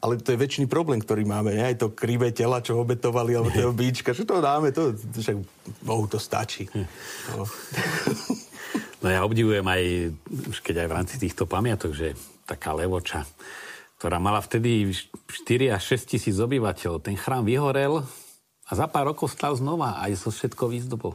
Ale 0.00 0.16
to 0.16 0.32
je 0.32 0.40
väčší 0.40 0.64
problém, 0.64 1.04
ktorý 1.04 1.28
máme, 1.28 1.52
ne? 1.52 1.68
Aj 1.68 1.76
to 1.76 1.92
krivé 1.92 2.32
tela, 2.32 2.64
čo 2.64 2.80
obetovali, 2.80 3.36
alebo 3.36 3.52
toho 3.52 3.76
bíčka, 3.76 4.16
že 4.16 4.24
to 4.24 4.40
dáme, 4.40 4.72
to, 4.72 4.96
však 4.96 5.36
Bohu 5.84 6.08
to 6.08 6.16
stačí. 6.16 6.64
No. 7.36 7.44
no 9.04 9.06
ja 9.12 9.20
obdivujem 9.20 9.66
aj, 9.68 9.82
už 10.48 10.58
keď 10.64 10.86
aj 10.86 10.88
v 10.88 10.96
rámci 10.96 11.14
týchto 11.20 11.44
pamiatok, 11.44 11.92
že 11.92 12.16
taká 12.48 12.72
levoča, 12.72 13.28
ktorá 14.00 14.16
mala 14.16 14.40
vtedy 14.40 14.88
4 14.88 15.76
až 15.76 16.00
6 16.00 16.16
tisíc 16.16 16.36
obyvateľov, 16.40 17.04
ten 17.04 17.20
chrám 17.20 17.44
vyhorel 17.44 18.00
a 18.68 18.70
za 18.72 18.88
pár 18.88 19.12
rokov 19.12 19.32
stal 19.32 19.52
znova 19.58 20.00
aj 20.00 20.12
so 20.16 20.30
všetkou 20.32 20.72
výzdobou. 20.72 21.12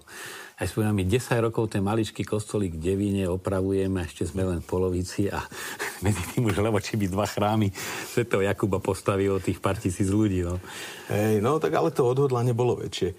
Aj 0.54 0.70
spomínam, 0.70 0.94
my 0.94 1.06
10 1.10 1.50
rokov 1.50 1.74
ten 1.74 1.82
maličký 1.82 2.22
kostolík 2.22 2.78
v 2.78 2.82
Devíne 2.94 3.26
opravujeme, 3.26 4.06
ešte 4.06 4.30
sme 4.30 4.46
len 4.46 4.62
v 4.62 4.70
polovici 4.70 5.26
a 5.26 5.42
medzi 6.06 6.22
tým 6.34 6.46
už 6.46 6.62
lebo 6.62 6.78
či 6.78 6.94
by 6.94 7.10
dva 7.10 7.26
chrámy 7.26 7.74
svetov 8.14 8.46
Jakuba 8.46 8.78
postavilo 8.78 9.42
tých 9.42 9.58
pár 9.58 9.82
tisíc 9.82 10.14
ľudí. 10.14 10.46
No. 10.46 10.62
Hej, 11.10 11.42
no 11.42 11.58
tak 11.58 11.74
ale 11.74 11.90
to 11.90 12.06
odhodlanie 12.06 12.54
bolo 12.54 12.78
väčšie. 12.78 13.18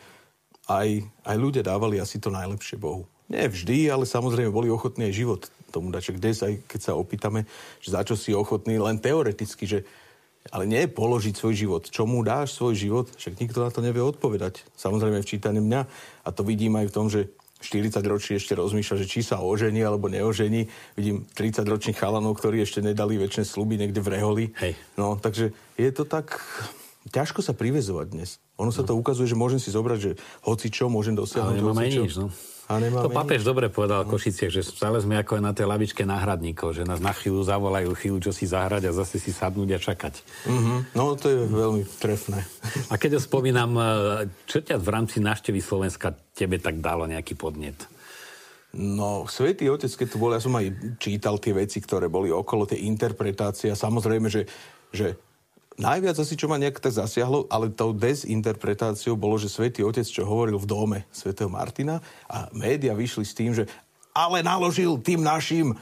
Aj, 0.71 0.89
aj 1.27 1.37
ľudia 1.37 1.67
dávali 1.67 1.99
asi 1.99 2.23
to 2.23 2.31
najlepšie 2.31 2.79
Bohu. 2.79 3.05
Nie 3.27 3.51
vždy, 3.51 3.91
ale 3.91 4.07
samozrejme 4.07 4.55
boli 4.55 4.71
ochotní 4.71 5.11
aj 5.11 5.15
život 5.19 5.41
tomu 5.75 5.91
dať. 5.91 6.15
Kde 6.15 6.31
aj 6.31 6.55
keď 6.71 6.81
sa 6.81 6.93
opýtame, 6.95 7.51
že 7.83 7.91
za 7.91 8.07
čo 8.07 8.15
si 8.15 8.31
ochotný, 8.31 8.79
len 8.79 9.03
teoreticky, 9.03 9.67
že 9.67 9.83
Ale 10.53 10.69
nie 10.69 10.85
položiť 10.85 11.35
svoj 11.37 11.55
život. 11.57 11.83
Čomu 11.89 12.21
dáš 12.21 12.53
svoj 12.57 12.77
život? 12.77 13.07
Však 13.17 13.41
nikto 13.41 13.65
na 13.65 13.73
to 13.73 13.81
nevie 13.81 14.05
odpovedať. 14.05 14.61
Samozrejme 14.77 15.25
v 15.25 15.31
čítaní 15.31 15.61
mňa. 15.65 15.81
A 16.25 16.29
to 16.35 16.45
vidím 16.45 16.77
aj 16.77 16.93
v 16.93 16.95
tom, 16.95 17.07
že 17.09 17.33
40 17.65 18.05
ročí 18.05 18.37
ešte 18.37 18.53
rozmýšľa, 18.53 19.01
že 19.01 19.09
či 19.09 19.25
sa 19.25 19.41
ožení 19.41 19.81
alebo 19.81 20.13
neožení. 20.13 20.69
Vidím 21.01 21.25
30 21.33 21.65
ročných 21.65 21.97
chalanov, 21.97 22.37
ktorí 22.37 22.61
ešte 22.61 22.85
nedali 22.85 23.17
väčšie 23.17 23.49
sluby 23.49 23.81
niekde 23.81 24.05
v 24.05 24.13
Reholi. 24.13 24.47
Hej. 24.61 24.77
No, 25.01 25.17
takže 25.17 25.57
je 25.81 25.91
to 25.91 26.05
tak... 26.05 26.37
Ťažko 27.15 27.47
sa 27.47 27.55
privezovať 27.55 28.07
dnes. 28.11 28.43
Ono 28.59 28.75
sa 28.75 28.83
to 28.83 28.99
ukazuje, 28.99 29.31
že 29.31 29.39
môžem 29.39 29.63
si 29.63 29.71
zobrať, 29.71 29.99
že 30.03 30.11
hoci 30.43 30.67
čo 30.67 30.91
môžem 30.91 31.15
dosiahnuť. 31.15 31.55
Ale 31.55 31.61
nemám 31.63 31.79
aj 31.79 31.91
nič, 31.95 32.15
no. 32.19 32.27
A 32.65 32.81
to 32.81 33.13
papež 33.13 33.45
dobre 33.45 33.69
povedal 33.69 34.09
v 34.09 34.17
Košiciach, 34.17 34.49
že 34.49 34.65
stále 34.65 34.97
sme 34.97 35.21
ako 35.21 35.37
na 35.37 35.53
tej 35.53 35.69
lavičke 35.69 36.01
náhradníkov, 36.09 36.73
že 36.73 36.89
nás 36.89 36.97
na 36.97 37.13
chvíľu 37.13 37.45
zavolajú, 37.45 37.93
chvíľu 37.93 38.19
čo 38.25 38.33
si 38.33 38.49
zahrať 38.49 38.89
a 38.89 38.97
zase 38.97 39.21
si 39.21 39.37
sadnúť 39.37 39.77
a 39.77 39.79
čakať. 39.79 40.15
Mm-hmm. 40.49 40.79
No 40.97 41.13
to 41.13 41.29
je 41.29 41.39
veľmi 41.45 41.85
trefné. 42.01 42.41
A 42.89 42.97
keď 42.97 43.21
ho 43.21 43.23
spomínam, 43.23 43.71
e, 43.77 43.85
čo 44.49 44.65
ťa 44.65 44.81
v 44.81 44.89
rámci 44.89 45.21
návštevy 45.21 45.61
Slovenska 45.61 46.17
tebe 46.33 46.57
tak 46.57 46.81
dalo 46.81 47.05
nejaký 47.05 47.37
podnet? 47.37 47.77
No, 48.75 49.29
Svetý 49.29 49.69
Otec, 49.69 49.93
keď 49.93 50.09
tu 50.09 50.17
bol, 50.17 50.33
ja 50.33 50.41
som 50.41 50.57
aj 50.57 50.99
čítal 50.99 51.37
tie 51.39 51.53
veci, 51.53 51.85
ktoré 51.85 52.09
boli 52.09 52.33
okolo, 52.33 52.65
tie 52.65 52.81
interpretácie 52.89 53.71
a 53.71 53.79
samozrejme, 53.79 54.33
že, 54.33 54.49
že 54.89 55.21
Najviac 55.75 56.15
asi, 56.23 56.39
čo 56.39 56.47
ma 56.47 56.55
nejak 56.55 56.79
tak 56.79 56.95
zasiahlo, 56.95 57.51
ale 57.51 57.75
tou 57.75 57.91
dezinterpretáciou 57.91 59.19
bolo, 59.19 59.35
že 59.43 59.51
svätý 59.51 59.83
Otec, 59.83 60.07
čo 60.07 60.23
hovoril 60.23 60.55
v 60.63 60.71
dome 60.71 60.99
svätého 61.11 61.51
Martina 61.51 61.99
a 62.31 62.47
média 62.55 62.95
vyšli 62.95 63.25
s 63.27 63.35
tým, 63.35 63.51
že 63.51 63.67
ale 64.15 64.47
naložil 64.47 65.03
tým 65.03 65.27
našim 65.27 65.75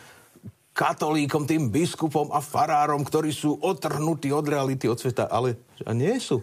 katolíkom, 0.73 1.45
tým 1.45 1.69
biskupom 1.69 2.33
a 2.33 2.41
farárom, 2.41 3.05
ktorí 3.05 3.29
sú 3.29 3.61
otrhnutí 3.61 4.33
od 4.33 4.49
reality, 4.49 4.89
od 4.89 4.97
sveta, 4.97 5.29
ale 5.29 5.61
a 5.85 5.93
nie 5.93 6.17
sú. 6.17 6.41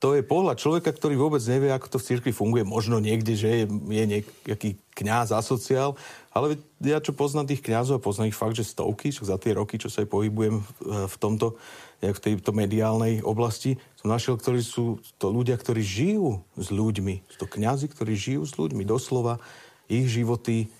To 0.00 0.16
je 0.16 0.26
pohľad 0.26 0.56
človeka, 0.56 0.90
ktorý 0.90 1.14
vôbec 1.14 1.44
nevie, 1.44 1.70
ako 1.70 1.86
to 1.86 1.98
v 2.00 2.06
cirkvi 2.08 2.32
funguje. 2.32 2.64
Možno 2.64 2.98
niekde, 2.98 3.36
že 3.36 3.62
je, 3.62 3.64
je 3.68 4.04
nejaký 4.48 4.80
kňaz 4.96 5.30
asociál, 5.36 5.94
ale 6.32 6.56
ja 6.80 6.98
čo 7.04 7.12
poznám 7.12 7.52
tých 7.52 7.62
kňazov 7.62 8.00
a 8.00 8.02
poznám 8.02 8.32
ich 8.32 8.40
fakt, 8.40 8.56
že 8.56 8.64
stovky, 8.64 9.12
čo 9.12 9.28
za 9.28 9.36
tie 9.36 9.54
roky, 9.54 9.76
čo 9.76 9.92
sa 9.92 10.02
aj 10.02 10.08
pohybujem 10.08 10.64
v 10.82 11.16
tomto 11.20 11.60
v 12.00 12.18
tejto 12.18 12.56
mediálnej 12.56 13.20
oblasti, 13.20 13.76
som 14.00 14.08
našiel, 14.08 14.40
ktorí 14.40 14.64
sú 14.64 14.96
to 15.20 15.28
ľudia, 15.28 15.60
ktorí 15.60 15.84
žijú 15.84 16.40
s 16.56 16.72
ľuďmi. 16.72 17.28
Sú 17.28 17.36
to 17.44 17.46
kňazi, 17.46 17.92
ktorí 17.92 18.16
žijú 18.16 18.42
s 18.48 18.56
ľuďmi. 18.56 18.88
Doslova 18.88 19.36
ich 19.84 20.08
životy 20.08 20.72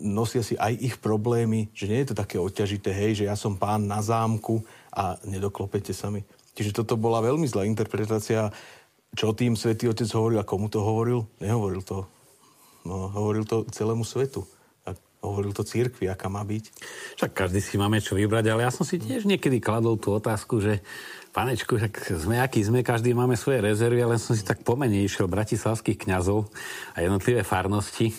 nosia 0.00 0.40
si 0.40 0.56
aj 0.56 0.72
ich 0.80 0.96
problémy, 0.96 1.68
že 1.76 1.84
nie 1.84 2.00
je 2.00 2.08
to 2.12 2.16
také 2.16 2.40
odťažité, 2.40 2.88
hej, 2.96 3.20
že 3.20 3.28
ja 3.28 3.36
som 3.36 3.60
pán 3.60 3.84
na 3.84 4.00
zámku 4.00 4.64
a 4.88 5.20
nedoklopete 5.28 5.92
sa 5.92 6.08
mi. 6.08 6.24
Čiže 6.56 6.80
toto 6.80 6.96
bola 6.96 7.20
veľmi 7.20 7.44
zlá 7.44 7.68
interpretácia, 7.68 8.48
čo 9.12 9.36
tým 9.36 9.52
svätý 9.52 9.92
Otec 9.92 10.08
hovoril 10.16 10.40
a 10.40 10.48
komu 10.48 10.72
to 10.72 10.80
hovoril. 10.80 11.28
Nehovoril 11.44 11.84
to. 11.84 12.08
No, 12.88 13.12
hovoril 13.12 13.44
to 13.44 13.68
celému 13.68 14.08
svetu 14.08 14.48
hovoril 15.24 15.52
to 15.56 15.66
církvi, 15.66 16.06
aká 16.08 16.28
má 16.28 16.44
byť. 16.44 16.64
Však 17.20 17.32
každý 17.32 17.60
si 17.60 17.76
máme 17.80 17.98
čo 17.98 18.14
vybrať, 18.14 18.52
ale 18.52 18.64
ja 18.64 18.72
som 18.72 18.86
si 18.86 19.00
tiež 19.00 19.24
niekedy 19.24 19.58
kladol 19.58 19.96
tú 19.96 20.14
otázku, 20.14 20.60
že 20.62 20.84
panečku, 21.36 21.76
tak 21.76 21.92
sme 22.16 22.40
akí 22.40 22.64
sme, 22.64 22.80
každý 22.80 23.12
máme 23.12 23.36
svoje 23.36 23.60
rezervy, 23.60 24.00
ale 24.00 24.16
som 24.16 24.32
si 24.32 24.40
tak 24.40 24.64
pomene 24.64 25.04
išiel 25.04 25.28
bratislavských 25.28 26.08
kňazov 26.08 26.48
a 26.96 27.04
jednotlivé 27.04 27.44
farnosti. 27.44 28.16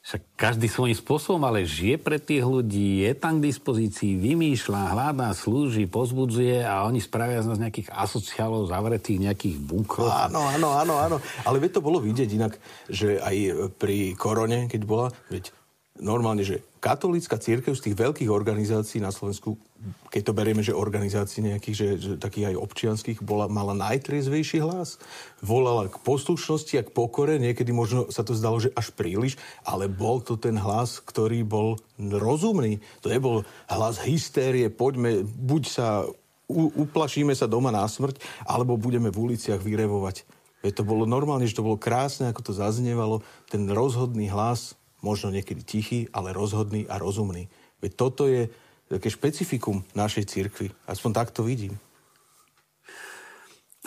Však 0.00 0.32
každý 0.32 0.64
svojím 0.64 0.96
spôsobom, 0.96 1.44
ale 1.44 1.68
žije 1.68 2.00
pre 2.00 2.16
tých 2.16 2.40
ľudí, 2.40 3.04
je 3.04 3.12
tam 3.12 3.36
k 3.36 3.52
dispozícii, 3.52 4.16
vymýšľa, 4.16 4.96
hľadá, 4.96 5.28
slúži, 5.36 5.84
pozbudzuje 5.84 6.64
a 6.64 6.88
oni 6.88 7.04
spravia 7.04 7.44
z 7.44 7.52
nás 7.52 7.60
nejakých 7.60 7.92
asociálov 7.92 8.72
zavretých 8.72 9.28
nejakých 9.28 9.60
bunkrov. 9.60 10.08
Áno, 10.08 10.40
áno, 10.40 10.72
áno, 10.72 10.94
áno. 10.96 11.16
Ale 11.44 11.60
veď 11.60 11.78
to 11.78 11.84
bolo 11.84 12.00
vidieť 12.00 12.30
inak, 12.32 12.56
že 12.88 13.20
aj 13.20 13.68
pri 13.76 14.16
korone, 14.16 14.72
keď 14.72 14.80
bola, 14.88 15.12
veď 15.28 15.52
normálne, 16.00 16.42
že 16.42 16.64
katolícka 16.80 17.36
církev 17.36 17.76
z 17.76 17.84
tých 17.88 17.96
veľkých 17.96 18.32
organizácií 18.32 18.98
na 18.98 19.12
Slovensku, 19.12 19.60
keď 20.08 20.22
to 20.24 20.36
berieme, 20.36 20.64
že 20.64 20.72
organizácií 20.72 21.44
nejakých, 21.44 21.76
že, 21.76 21.88
že 22.00 22.10
takých 22.16 22.52
aj 22.52 22.56
občianských, 22.56 23.18
bola, 23.20 23.46
mala 23.46 23.76
najtriezvejší 23.76 24.64
hlas. 24.64 24.96
Volala 25.44 25.92
k 25.92 26.00
poslušnosti 26.00 26.74
a 26.80 26.86
k 26.88 26.90
pokore, 26.90 27.36
niekedy 27.36 27.70
možno 27.70 28.08
sa 28.08 28.24
to 28.24 28.32
zdalo, 28.32 28.58
že 28.58 28.72
až 28.72 28.90
príliš, 28.96 29.36
ale 29.62 29.86
bol 29.86 30.24
to 30.24 30.40
ten 30.40 30.56
hlas, 30.56 30.98
ktorý 31.04 31.44
bol 31.44 31.76
rozumný. 32.00 32.80
To 33.04 33.12
nebol 33.12 33.44
hlas 33.68 34.00
hystérie, 34.00 34.72
poďme, 34.72 35.22
buď 35.22 35.62
sa 35.68 36.08
u, 36.50 36.88
uplašíme 36.88 37.36
sa 37.36 37.46
doma 37.46 37.70
na 37.70 37.86
smrť, 37.86 38.18
alebo 38.48 38.80
budeme 38.80 39.12
v 39.12 39.30
uliciach 39.30 39.62
vyrevovať. 39.62 40.26
Veď 40.60 40.72
to 40.80 40.84
bolo 40.84 41.08
normálne, 41.08 41.48
že 41.48 41.56
to 41.56 41.64
bolo 41.64 41.80
krásne, 41.80 42.28
ako 42.28 42.50
to 42.50 42.52
zaznievalo, 42.52 43.24
ten 43.48 43.64
rozhodný 43.68 44.28
hlas 44.28 44.79
možno 45.00 45.32
niekedy 45.32 45.64
tichý, 45.64 46.00
ale 46.12 46.36
rozhodný 46.36 46.84
a 46.88 47.00
rozumný. 47.00 47.48
Veď 47.80 47.92
toto 47.96 48.28
je 48.28 48.52
také 48.90 49.08
špecifikum 49.08 49.86
našej 49.94 50.24
cirkvi. 50.26 50.68
Aspoň 50.90 51.10
tak 51.14 51.28
to 51.30 51.46
vidím. 51.46 51.78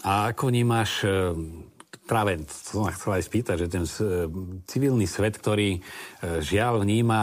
A 0.03 0.34
ako 0.34 0.50
vnímaš, 0.50 1.05
e, 1.05 1.12
práve 2.03 2.39
to 2.43 2.84
som 2.84 2.89
chcel 2.91 3.15
aj 3.15 3.24
spýtať, 3.24 3.55
že 3.55 3.67
ten 3.72 3.86
e, 3.86 3.91
civilný 4.67 5.08
svet, 5.08 5.38
ktorý 5.39 5.77
e, 5.77 5.79
žiaľ 6.43 6.84
vníma 6.84 7.22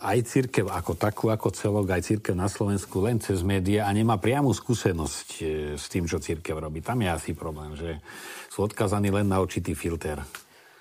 aj 0.00 0.18
církev 0.26 0.66
ako 0.66 0.98
takú, 0.98 1.30
ako 1.30 1.54
celok, 1.54 1.94
aj 1.94 2.06
církev 2.06 2.34
na 2.34 2.50
Slovensku 2.50 3.02
len 3.04 3.22
cez 3.22 3.44
médiá 3.44 3.86
a 3.86 3.94
nemá 3.94 4.18
priamu 4.18 4.50
skúsenosť 4.50 5.28
s 5.76 5.84
tým, 5.86 6.08
čo 6.08 6.22
církev 6.22 6.56
robí. 6.56 6.80
Tam 6.82 6.98
je 7.02 7.10
asi 7.12 7.30
problém, 7.36 7.76
že 7.76 8.02
sú 8.50 8.64
odkazaní 8.66 9.12
len 9.12 9.28
na 9.28 9.38
určitý 9.38 9.76
filter. 9.76 10.22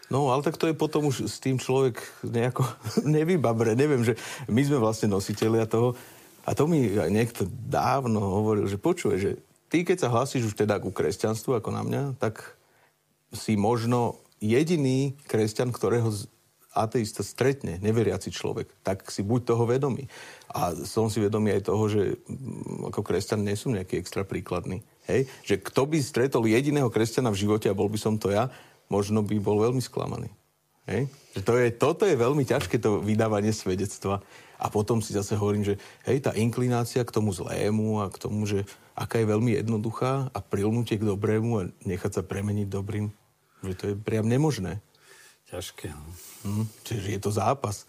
No, 0.10 0.30
ale 0.30 0.46
tak 0.46 0.62
to 0.62 0.70
je 0.70 0.78
potom 0.78 1.10
už 1.10 1.26
s 1.26 1.42
tým 1.42 1.58
človek 1.58 1.98
nejako 2.22 2.66
nevybabre. 3.18 3.74
Neviem, 3.74 4.06
že 4.06 4.14
my 4.46 4.62
sme 4.62 4.78
vlastne 4.78 5.10
nositeľia 5.10 5.66
toho. 5.66 5.98
A 6.46 6.54
to 6.54 6.70
mi 6.70 6.94
niekto 7.10 7.50
dávno 7.50 8.22
hovoril, 8.22 8.70
že 8.70 8.78
počuje, 8.78 9.16
že 9.18 9.32
ty, 9.74 9.82
keď 9.82 10.06
sa 10.06 10.14
hlasíš 10.14 10.54
už 10.54 10.56
teda 10.56 10.78
ku 10.78 10.94
kresťanstvu, 10.94 11.58
ako 11.58 11.70
na 11.74 11.82
mňa, 11.82 12.02
tak 12.22 12.54
si 13.34 13.58
možno 13.58 14.22
jediný 14.38 15.18
kresťan, 15.26 15.74
ktorého 15.74 16.14
ateista 16.76 17.24
stretne, 17.24 17.80
neveriaci 17.80 18.30
človek, 18.30 18.68
tak 18.84 19.08
si 19.08 19.24
buď 19.24 19.56
toho 19.56 19.64
vedomý. 19.64 20.12
A 20.52 20.76
som 20.84 21.08
si 21.08 21.24
vedomý 21.24 21.56
aj 21.56 21.72
toho, 21.72 21.84
že 21.88 22.20
mm, 22.28 22.92
ako 22.92 23.00
kresťan 23.02 23.48
nie 23.48 23.56
som 23.56 23.72
nejaký 23.72 23.96
extra 23.96 24.28
príkladný. 24.28 24.84
Hej? 25.08 25.32
Že 25.48 25.56
kto 25.72 25.82
by 25.88 25.98
stretol 26.04 26.44
jediného 26.46 26.92
kresťana 26.92 27.32
v 27.32 27.48
živote 27.48 27.72
a 27.72 27.78
bol 27.78 27.88
by 27.88 27.96
som 27.96 28.20
to 28.20 28.30
ja, 28.30 28.52
možno 28.92 29.26
by 29.26 29.36
bol 29.42 29.62
veľmi 29.62 29.82
sklamaný. 29.82 30.30
Hej? 30.86 31.10
Že 31.38 31.42
to 31.42 31.54
je, 31.58 31.68
toto 31.74 32.04
je 32.06 32.16
veľmi 32.16 32.46
ťažké, 32.46 32.78
to 32.78 33.02
vydávanie 33.02 33.52
svedectva. 33.52 34.22
A 34.56 34.72
potom 34.72 35.04
si 35.04 35.12
zase 35.12 35.36
hovorím, 35.36 35.68
že 35.68 35.76
hej, 36.08 36.24
tá 36.24 36.32
inklinácia 36.32 37.04
k 37.04 37.12
tomu 37.12 37.36
zlému 37.36 38.00
a 38.00 38.08
k 38.08 38.18
tomu, 38.22 38.48
že 38.48 38.64
aká 38.96 39.20
je 39.20 39.28
veľmi 39.28 39.52
jednoduchá 39.60 40.32
a 40.32 40.40
prilnutie 40.40 40.96
k 40.96 41.04
dobrému 41.04 41.52
a 41.60 41.68
nechať 41.84 42.12
sa 42.16 42.24
premeniť 42.24 42.68
dobrým, 42.72 43.12
že 43.68 43.74
to 43.76 43.84
je 43.92 43.96
priam 44.00 44.32
nemožné. 44.32 44.80
Ťažké. 45.52 45.92
No. 45.92 46.08
Hm, 46.48 46.66
čiže 46.88 47.08
je 47.20 47.22
to 47.22 47.32
zápas. 47.36 47.84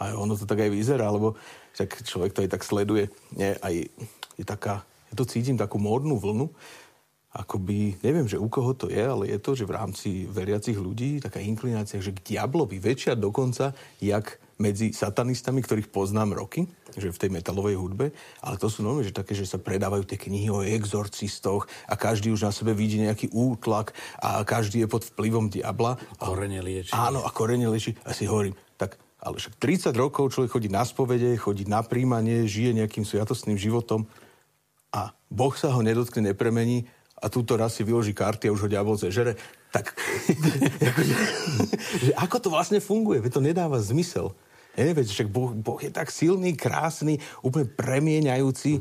A 0.00 0.16
ono 0.16 0.38
to 0.38 0.48
tak 0.48 0.64
aj 0.64 0.70
vyzerá, 0.72 1.10
lebo 1.12 1.36
však 1.76 2.06
človek 2.06 2.32
to 2.32 2.42
aj 2.46 2.50
tak 2.56 2.62
sleduje. 2.64 3.10
Nie, 3.34 3.58
aj 3.60 3.90
je 4.38 4.44
taká, 4.46 4.86
ja 5.10 5.14
to 5.18 5.26
cítim 5.26 5.58
takú 5.58 5.76
módnu 5.76 6.16
vlnu, 6.16 6.48
akoby, 7.38 8.02
neviem, 8.02 8.26
že 8.26 8.34
u 8.34 8.50
koho 8.50 8.74
to 8.74 8.90
je, 8.90 8.98
ale 8.98 9.30
je 9.30 9.38
to, 9.38 9.54
že 9.54 9.62
v 9.62 9.76
rámci 9.78 10.08
veriacich 10.26 10.74
ľudí 10.74 11.22
taká 11.22 11.38
inklinácia, 11.38 12.02
že 12.02 12.10
k 12.10 12.34
diablovi 12.34 12.82
väčšia 12.82 13.14
dokonca, 13.14 13.78
jak 14.02 14.42
medzi 14.58 14.90
satanistami, 14.90 15.62
ktorých 15.62 15.94
poznám 15.94 16.34
roky, 16.34 16.66
že 16.98 17.14
v 17.14 17.20
tej 17.22 17.30
metalovej 17.30 17.78
hudbe, 17.78 18.10
ale 18.42 18.58
to 18.58 18.66
sú 18.66 18.82
normálne, 18.82 19.06
že 19.06 19.14
také, 19.14 19.38
že 19.38 19.46
sa 19.46 19.62
predávajú 19.62 20.02
tie 20.02 20.18
knihy 20.18 20.50
o 20.50 20.66
exorcistoch 20.66 21.70
a 21.86 21.94
každý 21.94 22.34
už 22.34 22.42
na 22.42 22.50
sebe 22.50 22.74
vidí 22.74 22.98
nejaký 22.98 23.30
útlak 23.30 23.94
a 24.18 24.42
každý 24.42 24.82
je 24.82 24.90
pod 24.90 25.06
vplyvom 25.06 25.46
diabla. 25.46 25.94
Korene 26.18 26.58
lieči. 26.58 26.90
Áno, 26.90 27.22
a 27.22 27.30
korene 27.30 27.70
lieči. 27.70 27.94
A 28.02 28.10
si 28.10 28.26
hovorím, 28.26 28.58
tak 28.74 28.98
ale 29.22 29.38
však 29.38 29.58
30 29.62 29.94
rokov 29.94 30.34
človek 30.34 30.50
chodí 30.58 30.70
na 30.70 30.82
spovede, 30.82 31.38
chodí 31.38 31.66
na 31.66 31.82
príjmanie, 31.86 32.46
žije 32.46 32.82
nejakým 32.82 33.06
sviatostným 33.06 33.58
životom 33.58 34.10
a 34.94 35.12
Boh 35.28 35.52
sa 35.52 35.74
ho 35.74 35.80
nedotkne, 35.84 36.32
nepremení 36.32 36.88
a 37.18 37.26
túto 37.26 37.58
raz 37.58 37.74
si 37.74 37.82
vyloží 37.82 38.14
karty 38.14 38.48
a 38.48 38.54
už 38.54 38.66
ho 38.66 38.68
diabol 38.70 38.94
zežere, 38.94 39.34
tak 39.74 39.92
akože, 40.94 41.14
že 42.08 42.12
ako 42.14 42.36
to 42.38 42.48
vlastne 42.48 42.78
funguje? 42.78 43.18
Veď 43.20 43.38
to 43.38 43.42
nedáva 43.42 43.82
zmysel. 43.82 44.32
Nie, 44.78 44.94
veď 44.94 45.10
však 45.10 45.28
boh, 45.28 45.50
boh 45.58 45.82
je 45.82 45.90
tak 45.90 46.06
silný, 46.14 46.54
krásny, 46.54 47.18
úplne 47.42 47.66
premieňajúci, 47.66 48.78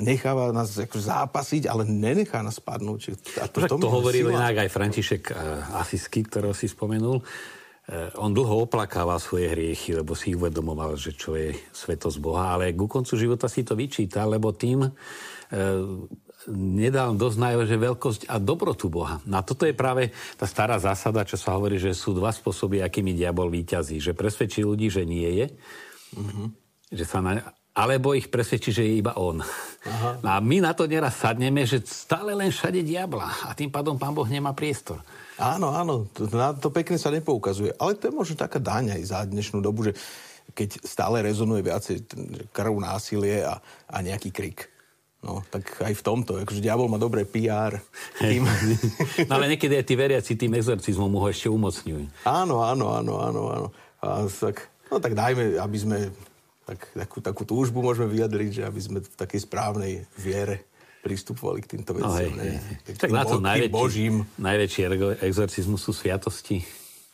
necháva 0.00 0.54
nás 0.54 0.72
akože 0.72 1.04
zápasiť, 1.04 1.62
ale 1.68 1.84
nenechá 1.84 2.40
nás 2.40 2.56
padnúť. 2.62 3.18
A 3.42 3.50
to, 3.50 3.68
to, 3.68 3.76
to 3.76 3.88
hovoril 3.90 4.32
inak 4.32 4.64
aj 4.64 4.72
František 4.72 5.22
uh, 5.34 5.82
Asisky, 5.82 6.24
ktorého 6.24 6.56
si 6.56 6.70
spomenul. 6.70 7.20
Uh, 7.20 8.08
on 8.16 8.32
dlho 8.32 8.64
oplakával 8.64 9.20
svoje 9.20 9.52
hriechy, 9.52 9.92
lebo 9.92 10.16
si 10.16 10.32
uvedomoval, 10.32 10.96
že 10.96 11.12
čo 11.12 11.36
je 11.36 11.52
svetosť 11.74 12.16
Boha, 12.22 12.56
ale 12.56 12.72
ku 12.72 12.88
koncu 12.88 13.12
života 13.18 13.52
si 13.52 13.66
to 13.66 13.76
vyčítal, 13.76 14.32
lebo 14.32 14.56
tým 14.56 14.86
uh, 14.86 14.90
nedal 16.50 17.14
dosť 17.14 17.38
najavo, 17.38 17.64
že 17.68 17.76
veľkosť 17.78 18.22
a 18.26 18.36
dobrotu 18.42 18.90
Boha. 18.90 19.22
Na 19.28 19.44
toto 19.46 19.62
je 19.68 19.74
práve 19.76 20.10
tá 20.34 20.46
stará 20.48 20.80
zásada, 20.80 21.22
čo 21.22 21.38
sa 21.38 21.54
hovorí, 21.54 21.78
že 21.78 21.94
sú 21.94 22.16
dva 22.16 22.34
spôsoby, 22.34 22.82
akými 22.82 23.14
diabol 23.14 23.52
výťazí. 23.52 24.02
Že 24.02 24.12
presvedčí 24.18 24.66
ľudí, 24.66 24.90
že 24.90 25.06
nie 25.06 25.30
je, 25.42 25.46
mm-hmm. 26.18 26.46
že 26.96 27.04
sa 27.06 27.22
na, 27.22 27.42
alebo 27.72 28.12
ich 28.12 28.28
presvedčí, 28.28 28.70
že 28.74 28.84
je 28.84 29.00
iba 29.00 29.16
on. 29.16 29.40
Aha. 29.40 30.20
No 30.20 30.28
a 30.34 30.38
my 30.42 30.60
na 30.60 30.72
to 30.76 30.84
neraz 30.84 31.16
sadneme, 31.22 31.64
že 31.64 31.80
stále 31.86 32.36
len 32.36 32.52
všade 32.52 32.84
diabla 32.84 33.48
a 33.48 33.56
tým 33.56 33.72
pádom 33.72 33.96
pán 33.96 34.12
Boh 34.12 34.28
nemá 34.28 34.52
priestor. 34.52 35.00
Áno, 35.40 35.72
áno, 35.72 36.10
to, 36.12 36.28
na 36.28 36.52
to 36.52 36.68
pekne 36.68 37.00
sa 37.00 37.08
nepoukazuje. 37.08 37.72
Ale 37.80 37.96
to 37.96 38.10
je 38.10 38.14
možno 38.14 38.34
taká 38.36 38.60
daň 38.60 39.00
aj 39.00 39.02
za 39.08 39.20
dnešnú 39.24 39.64
dobu, 39.64 39.88
že 39.88 39.96
keď 40.52 40.84
stále 40.84 41.24
rezonuje 41.24 41.64
viacej 41.64 41.96
krv, 42.52 42.74
násilie 42.76 43.40
a, 43.46 43.56
a 43.88 43.96
nejaký 44.04 44.28
krik. 44.28 44.71
No, 45.22 45.38
tak 45.54 45.70
aj 45.78 45.94
v 45.94 46.02
tomto, 46.02 46.34
akože 46.42 46.58
diabol 46.58 46.90
má 46.90 46.98
dobré 46.98 47.22
PR. 47.22 47.78
Tým... 48.18 48.42
no 49.30 49.32
ale 49.38 49.54
niekedy 49.54 49.78
aj 49.78 49.86
tí 49.86 49.94
veriaci 49.94 50.32
tým 50.34 50.58
exorcizmom 50.58 51.14
ho 51.14 51.26
ešte 51.30 51.46
umocňujú. 51.46 52.26
Áno, 52.26 52.66
áno, 52.66 52.90
áno, 52.90 53.22
áno, 53.22 53.42
áno. 53.54 53.68
A 54.02 54.26
tak, 54.26 54.66
no 54.90 54.98
tak 54.98 55.14
dajme, 55.14 55.62
aby 55.62 55.78
sme 55.78 56.10
tak, 56.66 56.90
takú, 56.90 57.22
takú 57.22 57.42
túžbu 57.46 57.86
môžeme 57.86 58.10
vyjadriť, 58.10 58.50
že 58.50 58.62
aby 58.66 58.80
sme 58.82 58.98
v 58.98 59.14
takej 59.14 59.40
správnej 59.46 60.02
viere 60.18 60.66
pristupovali 61.06 61.62
k 61.62 61.78
týmto 61.78 61.94
veciam. 61.98 62.10
No, 62.10 62.42
hej, 62.42 62.58
hej. 62.58 62.94
Tak 62.98 63.10
na 63.10 63.22
to 63.22 63.38
najväčší, 63.38 63.70
božím. 63.70 64.26
najväčší 64.38 64.80
exorcizmus 65.22 65.86
sú 65.86 65.94
sviatosti. 65.94 66.62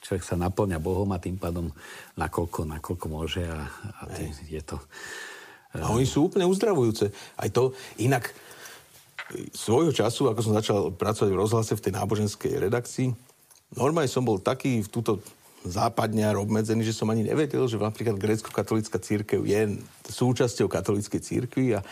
Človek 0.04 0.24
sa 0.24 0.36
naplňa 0.40 0.80
Bohom 0.80 1.08
a 1.12 1.20
tým 1.20 1.36
pádom 1.36 1.72
nakoľko, 2.16 2.68
nakoľko 2.68 3.06
môže 3.08 3.44
a, 3.44 3.68
a 4.00 4.02
tým, 4.12 4.32
je 4.32 4.62
to... 4.64 4.80
A 5.76 5.92
oni 5.92 6.08
sú 6.08 6.32
úplne 6.32 6.48
uzdravujúce. 6.48 7.12
Aj 7.36 7.48
to 7.52 7.76
inak 8.00 8.32
svojho 9.52 9.92
času, 9.92 10.32
ako 10.32 10.40
som 10.40 10.56
začal 10.56 10.78
pracovať 10.96 11.30
v 11.30 11.40
rozhlase 11.40 11.72
v 11.76 11.84
tej 11.84 11.92
náboženskej 12.00 12.52
redakcii, 12.56 13.12
normálne 13.76 14.08
som 14.08 14.24
bol 14.24 14.40
taký 14.40 14.80
v 14.80 14.88
túto 14.88 15.20
západňar 15.68 16.40
obmedzený, 16.40 16.86
že 16.86 16.96
som 16.96 17.12
ani 17.12 17.28
nevedel, 17.28 17.68
že 17.68 17.76
napríklad 17.76 18.16
grécko-katolická 18.16 18.96
církev 18.96 19.44
je 19.44 19.76
súčasťou 20.08 20.70
katolíckej 20.70 21.20
církvy 21.20 21.76
a 21.76 21.84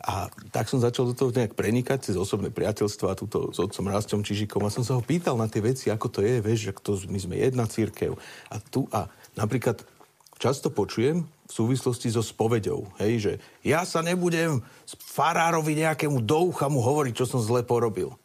a 0.00 0.32
tak 0.48 0.64
som 0.64 0.80
začal 0.80 1.12
do 1.12 1.14
toho 1.14 1.28
nejak 1.28 1.52
prenikať 1.52 2.08
cez 2.08 2.16
osobné 2.16 2.48
priateľstva 2.48 3.20
túto 3.20 3.52
s 3.52 3.60
otcom 3.60 3.84
Rastom 3.84 4.24
Čižikom 4.24 4.64
a 4.64 4.72
som 4.72 4.80
sa 4.80 4.96
ho 4.96 5.04
pýtal 5.04 5.36
na 5.36 5.44
tie 5.44 5.60
veci, 5.60 5.92
ako 5.92 6.08
to 6.08 6.20
je, 6.24 6.40
vieš, 6.40 6.72
že 6.72 6.80
to, 6.80 6.96
my 7.12 7.20
sme 7.20 7.36
jedna 7.36 7.68
církev. 7.68 8.16
A 8.48 8.56
tu 8.64 8.88
a 8.96 9.12
napríklad 9.36 9.84
často 10.40 10.72
počujem 10.72 11.20
v 11.20 11.52
súvislosti 11.52 12.08
so 12.08 12.24
spovedou, 12.24 12.88
hej, 12.96 13.12
že 13.20 13.32
ja 13.60 13.84
sa 13.84 14.00
nebudem 14.00 14.64
farárovi 14.88 15.84
nejakému 15.84 16.24
doucha 16.24 16.72
mu 16.72 16.80
hovoriť, 16.80 17.12
čo 17.12 17.28
som 17.28 17.44
zle 17.44 17.60
porobil. 17.60 18.16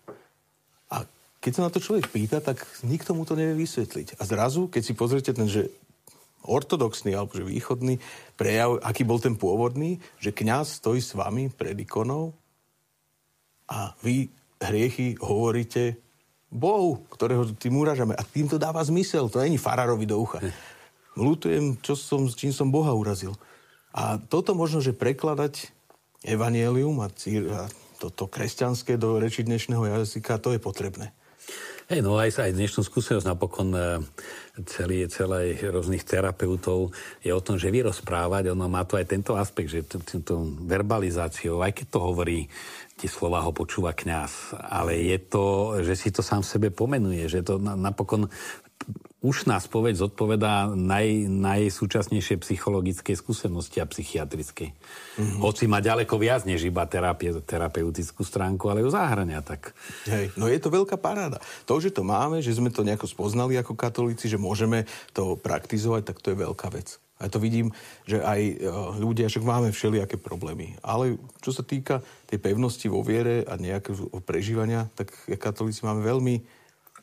A 0.87 1.03
keď 1.43 1.51
sa 1.51 1.65
na 1.67 1.73
to 1.73 1.83
človek 1.83 2.07
pýta, 2.07 2.39
tak 2.39 2.63
nikto 2.87 3.11
mu 3.11 3.27
to 3.27 3.35
nevie 3.35 3.67
vysvetliť. 3.67 4.15
A 4.17 4.23
zrazu, 4.23 4.71
keď 4.71 4.81
si 4.81 4.93
pozrite 4.95 5.35
ten, 5.35 5.51
že 5.51 5.67
ortodoxný 6.45 7.17
alebo 7.17 7.35
že 7.35 7.43
východný 7.43 7.99
prejav, 8.39 8.79
aký 8.85 9.03
bol 9.03 9.19
ten 9.19 9.35
pôvodný, 9.35 9.97
že 10.21 10.31
kňaz 10.31 10.79
stojí 10.79 11.01
s 11.01 11.17
vami 11.17 11.49
pred 11.49 11.75
ikonou 11.75 12.37
a 13.65 13.97
vy 14.05 14.29
hriechy 14.61 15.17
hovoríte 15.17 15.97
Bohu, 16.53 17.01
ktorého 17.11 17.49
tým 17.57 17.75
uražame. 17.81 18.13
A 18.15 18.23
tým 18.23 18.47
to 18.47 18.61
dáva 18.61 18.79
zmysel. 18.85 19.27
To 19.27 19.41
není 19.41 19.57
farárovi 19.57 20.05
do 20.05 20.21
ucha. 20.21 20.39
Lutujem, 21.15 21.79
čo 21.79 21.95
som, 21.95 22.27
čím 22.27 22.51
som 22.51 22.67
Boha 22.67 22.91
urazil. 22.91 23.31
A 23.95 24.19
toto 24.19 24.51
možno, 24.51 24.83
že 24.83 24.91
prekladať 24.91 25.71
evanielium 26.27 26.99
a, 26.99 27.07
cír, 27.07 27.47
a 27.47 27.71
toto 28.03 28.27
kresťanské 28.27 28.99
do 28.99 29.15
reči 29.15 29.47
dnešného 29.47 30.03
jazyka, 30.03 30.43
to 30.43 30.51
je 30.51 30.59
potrebné. 30.59 31.15
Hej, 31.85 32.01
no 32.01 32.17
aj, 32.17 32.41
aj 32.41 32.57
dnešnú 32.57 32.81
skúsenosť 32.81 33.29
napokon 33.29 33.69
e, 33.77 34.01
celý, 34.65 35.05
celé 35.05 35.53
rôznych 35.53 36.01
terapeutov 36.01 36.89
je 37.21 37.29
o 37.29 37.37
tom, 37.37 37.61
že 37.61 37.69
vyrozprávať, 37.69 38.57
ono 38.57 38.65
má 38.65 38.81
to 38.89 38.97
aj 38.97 39.05
tento 39.05 39.37
aspekt, 39.37 39.69
že 39.69 39.85
týmto 39.85 40.49
verbalizáciou, 40.65 41.61
aj 41.61 41.77
keď 41.77 41.85
to 41.93 41.99
hovorí, 42.01 42.49
tie 42.97 43.05
slova 43.05 43.45
ho 43.45 43.53
počúva 43.53 43.93
kňaz, 43.93 44.57
ale 44.65 44.97
je 44.97 45.17
to, 45.29 45.77
že 45.85 45.93
si 45.93 46.09
to 46.09 46.25
sám 46.25 46.41
sebe 46.41 46.73
pomenuje, 46.73 47.29
že 47.29 47.45
to 47.45 47.61
napokon 47.61 48.33
ušná 49.25 49.57
spoveď 49.57 49.97
zodpovedá 49.97 50.69
naj, 50.69 51.25
najsúčasnejšie 51.25 52.37
psychologické 52.45 53.17
skúsenosti 53.17 53.81
a 53.81 53.89
psychiatrické. 53.89 54.77
Mm-hmm. 55.17 55.41
Hoci 55.41 55.65
má 55.65 55.81
ďaleko 55.81 56.21
viac 56.21 56.45
než 56.45 56.61
iba 56.69 56.85
terapie, 56.85 57.33
terapeutickú 57.41 58.21
stránku, 58.21 58.69
ale 58.69 58.85
ju 58.85 58.93
zahrania 58.93 59.41
tak. 59.41 59.73
Hej, 60.05 60.29
no 60.37 60.45
je 60.45 60.61
to 60.61 60.69
veľká 60.69 61.01
paráda. 61.01 61.41
To, 61.65 61.81
že 61.81 61.89
to 61.89 62.05
máme, 62.05 62.45
že 62.45 62.53
sme 62.53 62.69
to 62.69 62.85
nejako 62.85 63.09
spoznali 63.09 63.57
ako 63.57 63.73
katolíci, 63.73 64.29
že 64.29 64.37
môžeme 64.37 64.85
to 65.17 65.33
praktizovať, 65.33 66.13
tak 66.13 66.21
to 66.21 66.29
je 66.29 66.37
veľká 66.45 66.69
vec. 66.69 67.01
A 67.15 67.31
to 67.31 67.39
vidím, 67.39 67.71
že 68.03 68.19
aj 68.19 68.41
e, 68.43 68.53
ľudia, 68.99 69.31
však 69.31 69.47
máme 69.47 69.71
všelijaké 69.71 70.19
problémy. 70.19 70.75
Ale 70.83 71.15
čo 71.39 71.55
sa 71.55 71.63
týka 71.63 72.03
tej 72.27 72.43
pevnosti 72.43 72.91
vo 72.91 72.99
viere 72.99 73.47
a 73.47 73.55
nejakého 73.55 74.19
prežívania, 74.27 74.91
tak 74.99 75.15
katolíci 75.39 75.87
máme 75.87 76.03
veľmi 76.03 76.43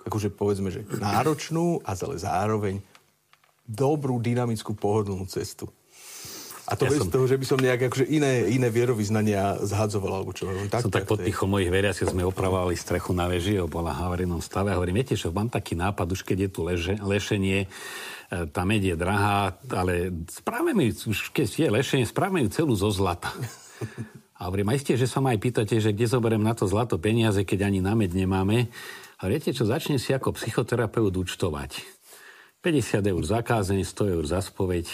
akože 0.07 0.29
povedzme, 0.35 0.69
že 0.71 0.87
náročnú, 0.99 1.83
a 1.87 1.95
ale 1.95 2.17
zároveň 2.19 2.75
dobrú, 3.67 4.19
dynamickú, 4.19 4.75
pohodlnú 4.75 5.25
cestu. 5.31 5.71
A 6.71 6.79
to 6.79 6.87
ja 6.87 6.95
bez 6.95 7.03
som... 7.03 7.11
toho, 7.11 7.27
že 7.27 7.37
by 7.37 7.47
som 7.47 7.59
nejak 7.59 7.91
akože 7.91 8.07
iné, 8.07 8.47
iné 8.55 8.71
vierovýznania 8.71 9.61
zhadzoval, 9.67 10.23
alebo 10.23 10.31
čo. 10.31 10.47
Tak, 10.71 10.87
som 10.87 10.95
tak, 10.95 11.05
tak 11.05 11.11
pod 11.11 11.19
tichom 11.21 11.51
mojich 11.51 11.75
veriacich 11.75 12.07
sme 12.07 12.23
opravovali 12.23 12.79
strechu 12.79 13.11
na 13.11 13.27
veži, 13.27 13.59
bola 13.67 13.91
v 13.91 13.99
havarijnom 13.99 14.39
stave 14.39 14.71
a 14.71 14.79
hovorím, 14.79 15.03
viete, 15.03 15.19
že 15.19 15.27
mám 15.29 15.51
taký 15.51 15.75
nápad, 15.75 16.07
už 16.15 16.23
keď 16.23 16.47
je 16.47 16.51
tu 16.55 16.61
leže, 16.63 16.95
lešenie, 17.03 17.67
e, 17.67 17.69
tá 18.55 18.63
med 18.63 18.79
je 18.79 18.95
drahá, 18.95 19.59
ale 19.75 20.15
spravíme 20.31 20.87
ju, 20.95 21.11
už 21.11 21.35
keď 21.35 21.47
je 21.51 21.69
lešenie, 21.69 22.07
spravíme 22.07 22.47
ju 22.47 22.49
celú 22.55 22.79
zo 22.79 22.95
zlata. 22.95 23.35
A 24.43 24.51
hovorím, 24.51 24.75
a 24.75 24.75
isté, 24.75 24.99
že 24.99 25.07
sa 25.07 25.23
ma 25.23 25.31
aj 25.31 25.39
pýtate, 25.39 25.79
že 25.79 25.95
kde 25.95 26.11
zoberiem 26.11 26.43
na 26.43 26.51
to 26.51 26.67
zlato 26.67 26.99
peniaze, 26.99 27.47
keď 27.47 27.63
ani 27.63 27.79
na 27.79 27.95
med 27.95 28.11
nemáme. 28.11 28.67
A 29.23 29.31
viete 29.31 29.55
čo, 29.55 29.63
začne 29.63 30.03
si 30.03 30.11
ako 30.11 30.35
psychoterapeut 30.35 31.15
účtovať. 31.15 31.79
50 32.59 33.07
eur 33.07 33.23
za 33.23 33.41
kázeň, 33.47 33.87
100 33.87 34.15
eur 34.19 34.25
za 34.27 34.43
spoveď. 34.43 34.87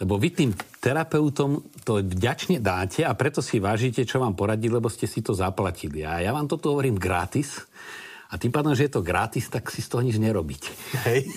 Lebo 0.00 0.16
vy 0.16 0.32
tým 0.32 0.50
terapeutom 0.80 1.60
to 1.84 2.00
vďačne 2.00 2.56
dáte 2.62 3.04
a 3.04 3.12
preto 3.12 3.44
si 3.44 3.60
vážite, 3.60 4.08
čo 4.08 4.22
vám 4.22 4.32
poradí, 4.32 4.72
lebo 4.72 4.88
ste 4.88 5.04
si 5.04 5.20
to 5.20 5.36
zaplatili. 5.36 6.08
A 6.08 6.24
ja 6.24 6.32
vám 6.32 6.48
toto 6.48 6.72
hovorím 6.72 6.96
gratis. 6.96 7.60
A 8.28 8.36
tým 8.36 8.52
pádom, 8.52 8.76
že 8.76 8.88
je 8.88 8.92
to 8.96 9.04
gratis, 9.04 9.48
tak 9.48 9.72
si 9.72 9.80
z 9.80 9.88
toho 9.88 10.04
nič 10.04 10.20
nerobíte. 10.20 10.68
Hej. 11.08 11.32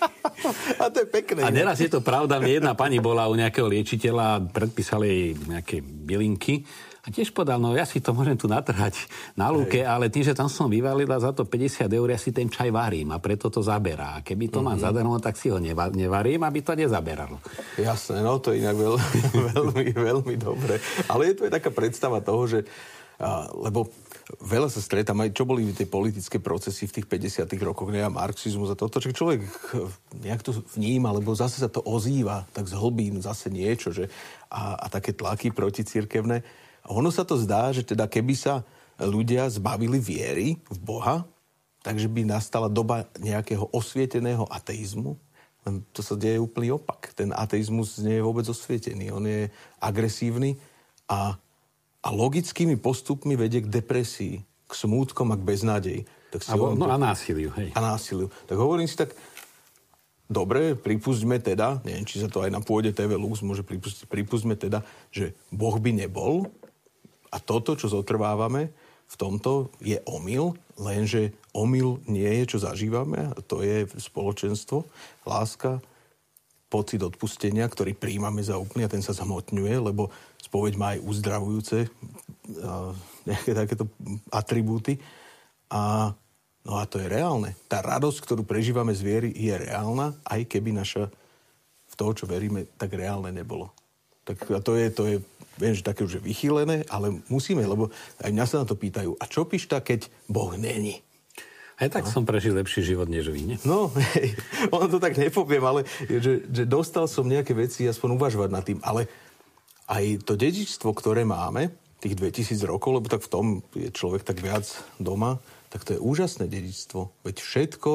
a 0.80 0.88
to 0.88 1.04
je 1.04 1.08
pekné. 1.08 1.44
A 1.44 1.52
neraz 1.52 1.80
je 1.80 1.92
to 1.92 2.00
pravda. 2.00 2.40
Jedna 2.44 2.72
pani 2.72 3.00
bola 3.00 3.28
u 3.28 3.36
nejakého 3.36 3.68
liečiteľa 3.68 4.24
a 4.24 4.42
predpísali 4.44 5.06
jej 5.08 5.30
nejaké 5.36 5.76
bylinky 5.80 6.64
a 7.06 7.14
tiež 7.14 7.30
povedal, 7.30 7.62
no 7.62 7.70
ja 7.78 7.86
si 7.86 8.02
to 8.02 8.10
môžem 8.10 8.34
tu 8.34 8.50
natrhať 8.50 9.06
na 9.38 9.46
lúke, 9.54 9.78
Hej. 9.78 9.86
ale 9.86 10.10
tým, 10.10 10.26
že 10.26 10.34
tam 10.34 10.50
som 10.50 10.66
vyvalila 10.66 11.14
za 11.22 11.30
to 11.30 11.46
50 11.46 11.86
eur, 11.86 12.08
ja 12.10 12.18
si 12.18 12.34
ten 12.34 12.50
čaj 12.50 12.74
varím 12.74 13.14
a 13.14 13.22
preto 13.22 13.46
to 13.46 13.62
zaberá. 13.62 14.18
A 14.18 14.22
keby 14.26 14.50
to 14.50 14.58
mm-hmm. 14.58 14.74
mám 14.74 14.82
zadarmo, 14.82 15.16
tak 15.22 15.38
si 15.38 15.46
ho 15.46 15.62
neva- 15.62 15.94
nevarím, 15.94 16.42
aby 16.42 16.66
to 16.66 16.74
nezaberalo. 16.74 17.38
Jasné, 17.78 18.26
no 18.26 18.42
to 18.42 18.50
je 18.50 18.66
inak 18.66 18.74
veľ, 18.74 18.94
veľmi, 19.54 19.86
veľmi 19.94 20.34
dobre. 20.34 20.82
Ale 21.06 21.30
je 21.30 21.34
to 21.38 21.46
aj 21.46 21.52
taká 21.62 21.70
predstava 21.70 22.18
toho, 22.18 22.42
že 22.50 22.58
a, 23.16 23.48
lebo 23.54 23.88
veľa 24.42 24.68
sa 24.68 24.82
stretám 24.82 25.22
aj, 25.22 25.30
čo 25.32 25.46
boli 25.46 25.70
tie 25.72 25.86
politické 25.86 26.42
procesy 26.42 26.90
v 26.90 27.00
tých 27.00 27.06
50 27.06 27.46
rokoch, 27.62 27.88
ne, 27.88 28.02
a 28.02 28.10
marxizmus 28.10 28.68
a 28.68 28.76
toto, 28.76 28.98
čo 28.98 29.14
človek 29.14 29.40
nejak 30.26 30.42
to 30.42 30.52
vníma, 30.74 31.14
lebo 31.14 31.32
zase 31.32 31.62
sa 31.62 31.70
to 31.70 31.80
ozýva, 31.80 32.44
tak 32.50 32.66
z 32.66 32.74
hlbín 32.74 33.22
zase 33.22 33.48
niečo, 33.48 33.94
že 33.94 34.10
a, 34.50 34.76
a 34.76 34.86
také 34.90 35.14
tlaky 35.14 35.54
proticirkevné. 35.54 36.65
A 36.86 36.94
ono 36.94 37.10
sa 37.10 37.26
to 37.26 37.34
zdá, 37.34 37.74
že 37.74 37.82
teda 37.82 38.06
keby 38.06 38.38
sa 38.38 38.62
ľudia 39.02 39.50
zbavili 39.50 39.98
viery 39.98 40.48
v 40.70 40.78
Boha, 40.78 41.26
takže 41.82 42.06
by 42.06 42.22
nastala 42.22 42.70
doba 42.70 43.10
nejakého 43.18 43.66
osvieteného 43.74 44.46
ateizmu. 44.46 45.18
To 45.66 46.00
sa 46.00 46.14
deje 46.14 46.38
úplný 46.38 46.78
opak. 46.78 47.10
Ten 47.18 47.34
ateizmus 47.34 47.98
nie 47.98 48.22
je 48.22 48.26
vôbec 48.26 48.46
osvietený. 48.46 49.10
On 49.10 49.22
je 49.26 49.50
agresívny 49.82 50.54
a, 51.10 51.34
a 52.02 52.08
logickými 52.14 52.78
postupmi 52.78 53.34
vedie 53.34 53.66
k 53.66 53.70
depresii, 53.82 54.46
k 54.46 54.72
smútkom 54.72 55.34
a 55.34 55.38
k 55.38 55.42
beznádeji. 55.42 56.00
Tak 56.30 56.40
si 56.46 56.50
a, 56.50 56.54
no, 56.54 56.86
a 56.86 56.94
násiliu. 56.94 57.50
Hej. 57.58 57.74
A 57.74 57.82
násiliu. 57.82 58.30
Tak 58.46 58.54
hovorím 58.58 58.86
si 58.86 58.94
tak, 58.94 59.14
dobre, 60.30 60.78
pripustme 60.78 61.38
teda, 61.42 61.82
neviem, 61.82 62.06
či 62.06 62.22
sa 62.22 62.30
to 62.30 62.46
aj 62.46 62.50
na 62.50 62.62
pôde 62.62 62.90
TV 62.94 63.14
Lux 63.18 63.42
môže 63.42 63.66
pripustiť, 63.66 64.10
pripustme 64.10 64.58
teda, 64.58 64.86
že 65.10 65.34
Boh 65.50 65.74
by 65.78 65.90
nebol, 66.06 66.50
a 67.36 67.40
toto, 67.44 67.76
čo 67.76 67.92
zotrvávame 67.92 68.72
v 69.06 69.14
tomto, 69.20 69.68
je 69.84 70.00
omyl, 70.08 70.56
lenže 70.80 71.36
omyl 71.52 72.00
nie 72.08 72.40
je, 72.42 72.56
čo 72.56 72.64
zažívame, 72.64 73.28
a 73.28 73.38
to 73.44 73.60
je 73.60 73.84
spoločenstvo, 74.00 74.88
láska, 75.28 75.84
pocit 76.66 76.98
odpustenia, 77.04 77.68
ktorý 77.68 77.94
príjmame 77.94 78.42
za 78.42 78.58
úplný 78.58 78.88
a 78.88 78.92
ten 78.92 79.04
sa 79.04 79.14
zhmotňuje, 79.14 79.74
lebo 79.78 80.10
spoveď 80.42 80.74
má 80.74 80.98
aj 80.98 81.04
uzdravujúce 81.06 81.86
nejaké 83.28 83.52
takéto 83.54 83.84
atribúty. 84.34 84.98
A, 85.70 86.10
no 86.66 86.72
a 86.74 86.82
to 86.90 86.98
je 86.98 87.06
reálne. 87.06 87.54
Tá 87.70 87.82
radosť, 87.82 88.18
ktorú 88.18 88.42
prežívame 88.42 88.90
z 88.94 89.02
viery, 89.06 89.28
je 89.30 89.54
reálna, 89.54 90.18
aj 90.26 90.42
keby 90.50 90.74
naša 90.74 91.06
v 91.86 91.94
toho, 91.94 92.12
čo 92.18 92.24
veríme, 92.26 92.66
tak 92.74 92.98
reálne 92.98 93.30
nebolo. 93.30 93.70
Tak 94.26 94.42
to 94.66 94.74
je, 94.74 94.86
to 94.90 95.02
je 95.06 95.16
viem, 95.56 95.74
že 95.74 95.86
také 95.86 96.04
už 96.04 96.20
je 96.20 96.22
vychýlené, 96.22 96.84
ale 96.90 97.22
musíme, 97.30 97.64
lebo 97.64 97.88
aj 98.20 98.30
mňa 98.34 98.46
sa 98.46 98.60
na 98.62 98.66
to 98.68 98.76
pýtajú, 98.76 99.16
a 99.16 99.24
čo 99.24 99.48
píšta, 99.48 99.80
keď 99.80 100.10
Boh 100.28 100.52
není? 100.58 101.00
Aj 101.76 101.92
tak 101.92 102.08
no. 102.08 102.12
som 102.12 102.24
prežil 102.24 102.56
lepší 102.56 102.80
život 102.80 103.04
než 103.04 103.28
vy? 103.28 103.60
No, 103.68 103.92
hej, 104.16 104.32
ono 104.72 104.88
to 104.88 104.96
tak 104.96 105.20
nepoviem, 105.20 105.60
ale 105.60 105.84
že, 106.08 106.48
že 106.48 106.64
dostal 106.64 107.04
som 107.04 107.28
nejaké 107.28 107.52
veci 107.52 107.84
aspoň 107.84 108.16
uvažovať 108.16 108.48
nad 108.48 108.64
tým. 108.64 108.80
Ale 108.80 109.04
aj 109.84 110.24
to 110.24 110.40
dedičstvo, 110.40 110.88
ktoré 110.96 111.28
máme, 111.28 111.68
tých 112.00 112.16
2000 112.16 112.64
rokov, 112.64 112.96
lebo 112.96 113.06
tak 113.12 113.24
v 113.24 113.32
tom 113.32 113.46
je 113.76 113.92
človek 113.92 114.24
tak 114.24 114.40
viac 114.40 114.64
doma, 114.96 115.40
tak 115.68 115.84
to 115.84 115.96
je 115.96 116.00
úžasné 116.00 116.48
dedičstvo. 116.48 117.12
Veď 117.24 117.36
všetko, 117.44 117.92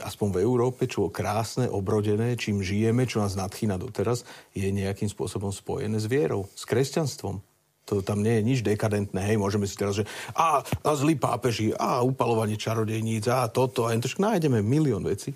aspoň 0.00 0.28
v 0.32 0.38
Európe, 0.40 0.88
čo 0.88 1.12
krásne, 1.12 1.68
obrodené, 1.68 2.38
čím 2.40 2.64
žijeme, 2.64 3.04
čo 3.04 3.20
nás 3.20 3.36
nadchýna 3.36 3.76
doteraz, 3.76 4.24
je 4.56 4.64
nejakým 4.70 5.10
spôsobom 5.10 5.52
spojené 5.52 6.00
s 6.00 6.08
vierou, 6.08 6.48
s 6.56 6.64
kresťanstvom. 6.64 7.42
To 7.90 7.98
tam 8.00 8.22
nie 8.22 8.38
je 8.38 8.46
nič 8.46 8.58
dekadentné, 8.62 9.20
hej, 9.26 9.36
môžeme 9.36 9.66
si 9.66 9.74
teraz, 9.74 9.98
že 9.98 10.06
a, 10.38 10.62
a 10.62 10.90
zlí 10.94 11.18
pápeži, 11.18 11.74
a 11.74 12.00
upalovanie 12.06 12.54
čarodejníc, 12.54 13.26
a 13.26 13.50
toto, 13.50 13.90
a 13.90 13.92
to 13.98 14.06
nájdeme 14.06 14.62
milión 14.62 15.02
vecí. 15.02 15.34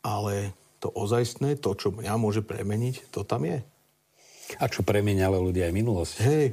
Ale 0.00 0.54
to 0.78 0.94
ozajstné, 0.94 1.58
to, 1.58 1.74
čo 1.74 1.90
mňa 1.90 2.14
môže 2.14 2.46
premeniť, 2.46 3.10
to 3.10 3.26
tam 3.26 3.42
je. 3.42 3.58
A 4.62 4.64
čo 4.70 4.86
premenialo 4.86 5.42
ľudia 5.42 5.68
aj 5.68 5.74
minulosť. 5.74 6.14
Hej, 6.22 6.44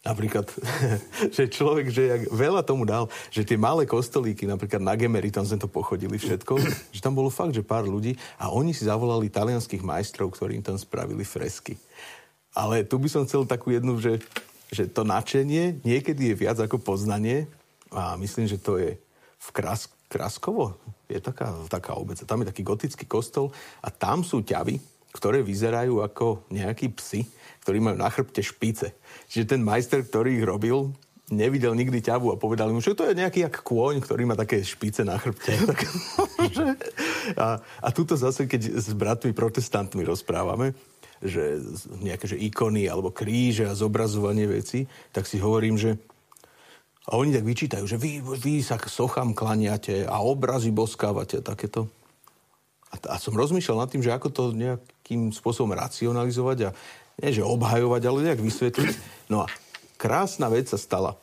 Napríklad, 0.00 0.48
že 1.36 1.52
človek, 1.52 1.92
že 1.92 2.02
jak 2.08 2.22
veľa 2.32 2.64
tomu 2.64 2.88
dal, 2.88 3.12
že 3.28 3.44
tie 3.44 3.60
malé 3.60 3.84
kostolíky, 3.84 4.48
napríklad 4.48 4.80
na 4.80 4.96
Gemery, 4.96 5.28
tam 5.28 5.44
sme 5.44 5.60
to 5.60 5.68
pochodili 5.68 6.16
všetko, 6.16 6.56
že 6.96 7.04
tam 7.04 7.12
bolo 7.12 7.28
fakt, 7.28 7.52
že 7.52 7.60
pár 7.60 7.84
ľudí 7.84 8.16
a 8.40 8.48
oni 8.48 8.72
si 8.72 8.88
zavolali 8.88 9.28
talianských 9.28 9.84
majstrov, 9.84 10.32
ktorí 10.32 10.56
im 10.56 10.64
tam 10.64 10.80
spravili 10.80 11.20
fresky. 11.20 11.76
Ale 12.56 12.82
tu 12.82 12.96
by 12.96 13.08
som 13.12 13.28
chcel 13.28 13.44
takú 13.44 13.76
jednu, 13.76 14.00
že, 14.00 14.24
že 14.72 14.88
to 14.88 15.04
načenie 15.04 15.78
niekedy 15.84 16.32
je 16.32 16.40
viac 16.48 16.56
ako 16.58 16.80
poznanie 16.80 17.44
a 17.92 18.16
myslím, 18.16 18.48
že 18.48 18.56
to 18.56 18.80
je 18.80 18.96
v 19.40 19.48
Kras, 19.52 19.86
Kraskovo, 20.10 20.80
je 21.06 21.20
taká, 21.22 21.54
taká 21.70 21.94
obec, 21.94 22.18
tam 22.24 22.42
je 22.42 22.50
taký 22.50 22.62
gotický 22.64 23.04
kostol 23.04 23.52
a 23.84 23.92
tam 23.92 24.24
sú 24.26 24.42
ťavy, 24.42 24.80
ktoré 25.14 25.42
vyzerajú 25.42 26.02
ako 26.02 26.46
nejakí 26.50 26.90
psy, 26.98 27.26
ktorí 27.64 27.78
majú 27.80 27.96
na 28.00 28.08
chrbte 28.08 28.40
špice. 28.40 28.96
Čiže 29.28 29.56
ten 29.56 29.60
majster, 29.60 30.04
ktorý 30.04 30.40
ich 30.40 30.46
robil, 30.46 30.92
nevidel 31.30 31.72
nikdy 31.78 32.02
ťavu 32.02 32.34
a 32.34 32.40
povedal 32.40 32.74
mu, 32.74 32.82
že 32.82 32.98
to 32.98 33.06
je 33.06 33.14
nejaký 33.14 33.46
jak 33.46 33.62
kôň, 33.62 34.02
ktorý 34.02 34.26
má 34.26 34.34
také 34.34 34.60
špice 34.66 35.06
na 35.06 35.16
chrbte. 35.16 35.54
a, 37.44 37.62
a 37.62 37.88
tuto 37.94 38.18
zase, 38.18 38.50
keď 38.50 38.74
s 38.74 38.90
bratmi 38.92 39.30
protestantmi 39.30 40.02
rozprávame, 40.02 40.74
že 41.22 41.62
nejaké 42.02 42.26
že 42.26 42.36
ikony 42.36 42.90
alebo 42.90 43.14
kríže 43.14 43.68
a 43.68 43.78
zobrazovanie 43.78 44.50
veci, 44.50 44.88
tak 45.14 45.28
si 45.28 45.38
hovorím, 45.38 45.78
že 45.78 46.00
a 47.10 47.16
oni 47.16 47.34
tak 47.34 47.42
vyčítajú, 47.42 47.84
že 47.90 47.96
vy, 47.98 48.22
vy 48.22 48.62
sa 48.62 48.78
sochám 48.78 49.34
klaniate 49.34 50.06
a 50.06 50.22
obrazy 50.22 50.70
boskávate 50.70 51.42
takéto. 51.42 51.90
A, 52.92 52.96
a 53.10 53.16
som 53.18 53.34
rozmýšľal 53.34 53.82
nad 53.82 53.90
tým, 53.90 54.04
že 54.04 54.14
ako 54.14 54.28
to 54.30 54.44
nejakým 54.54 55.34
spôsobom 55.34 55.74
racionalizovať 55.74 56.70
a 56.70 56.74
nie 57.20 57.30
že 57.36 57.44
obhajovať, 57.44 58.02
ale 58.08 58.26
nejak 58.32 58.40
vysvetliť. 58.40 58.92
No 59.28 59.44
a 59.44 59.46
krásna 60.00 60.48
vec 60.48 60.72
sa 60.72 60.80
stala. 60.80 61.16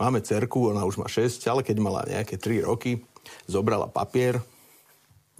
Máme 0.00 0.24
cerku, 0.24 0.72
ona 0.72 0.82
už 0.88 0.98
má 0.98 1.06
6, 1.06 1.38
ale 1.46 1.62
keď 1.62 1.76
mala 1.78 2.08
nejaké 2.08 2.40
3 2.40 2.64
roky, 2.64 3.04
zobrala 3.46 3.86
papier 3.86 4.40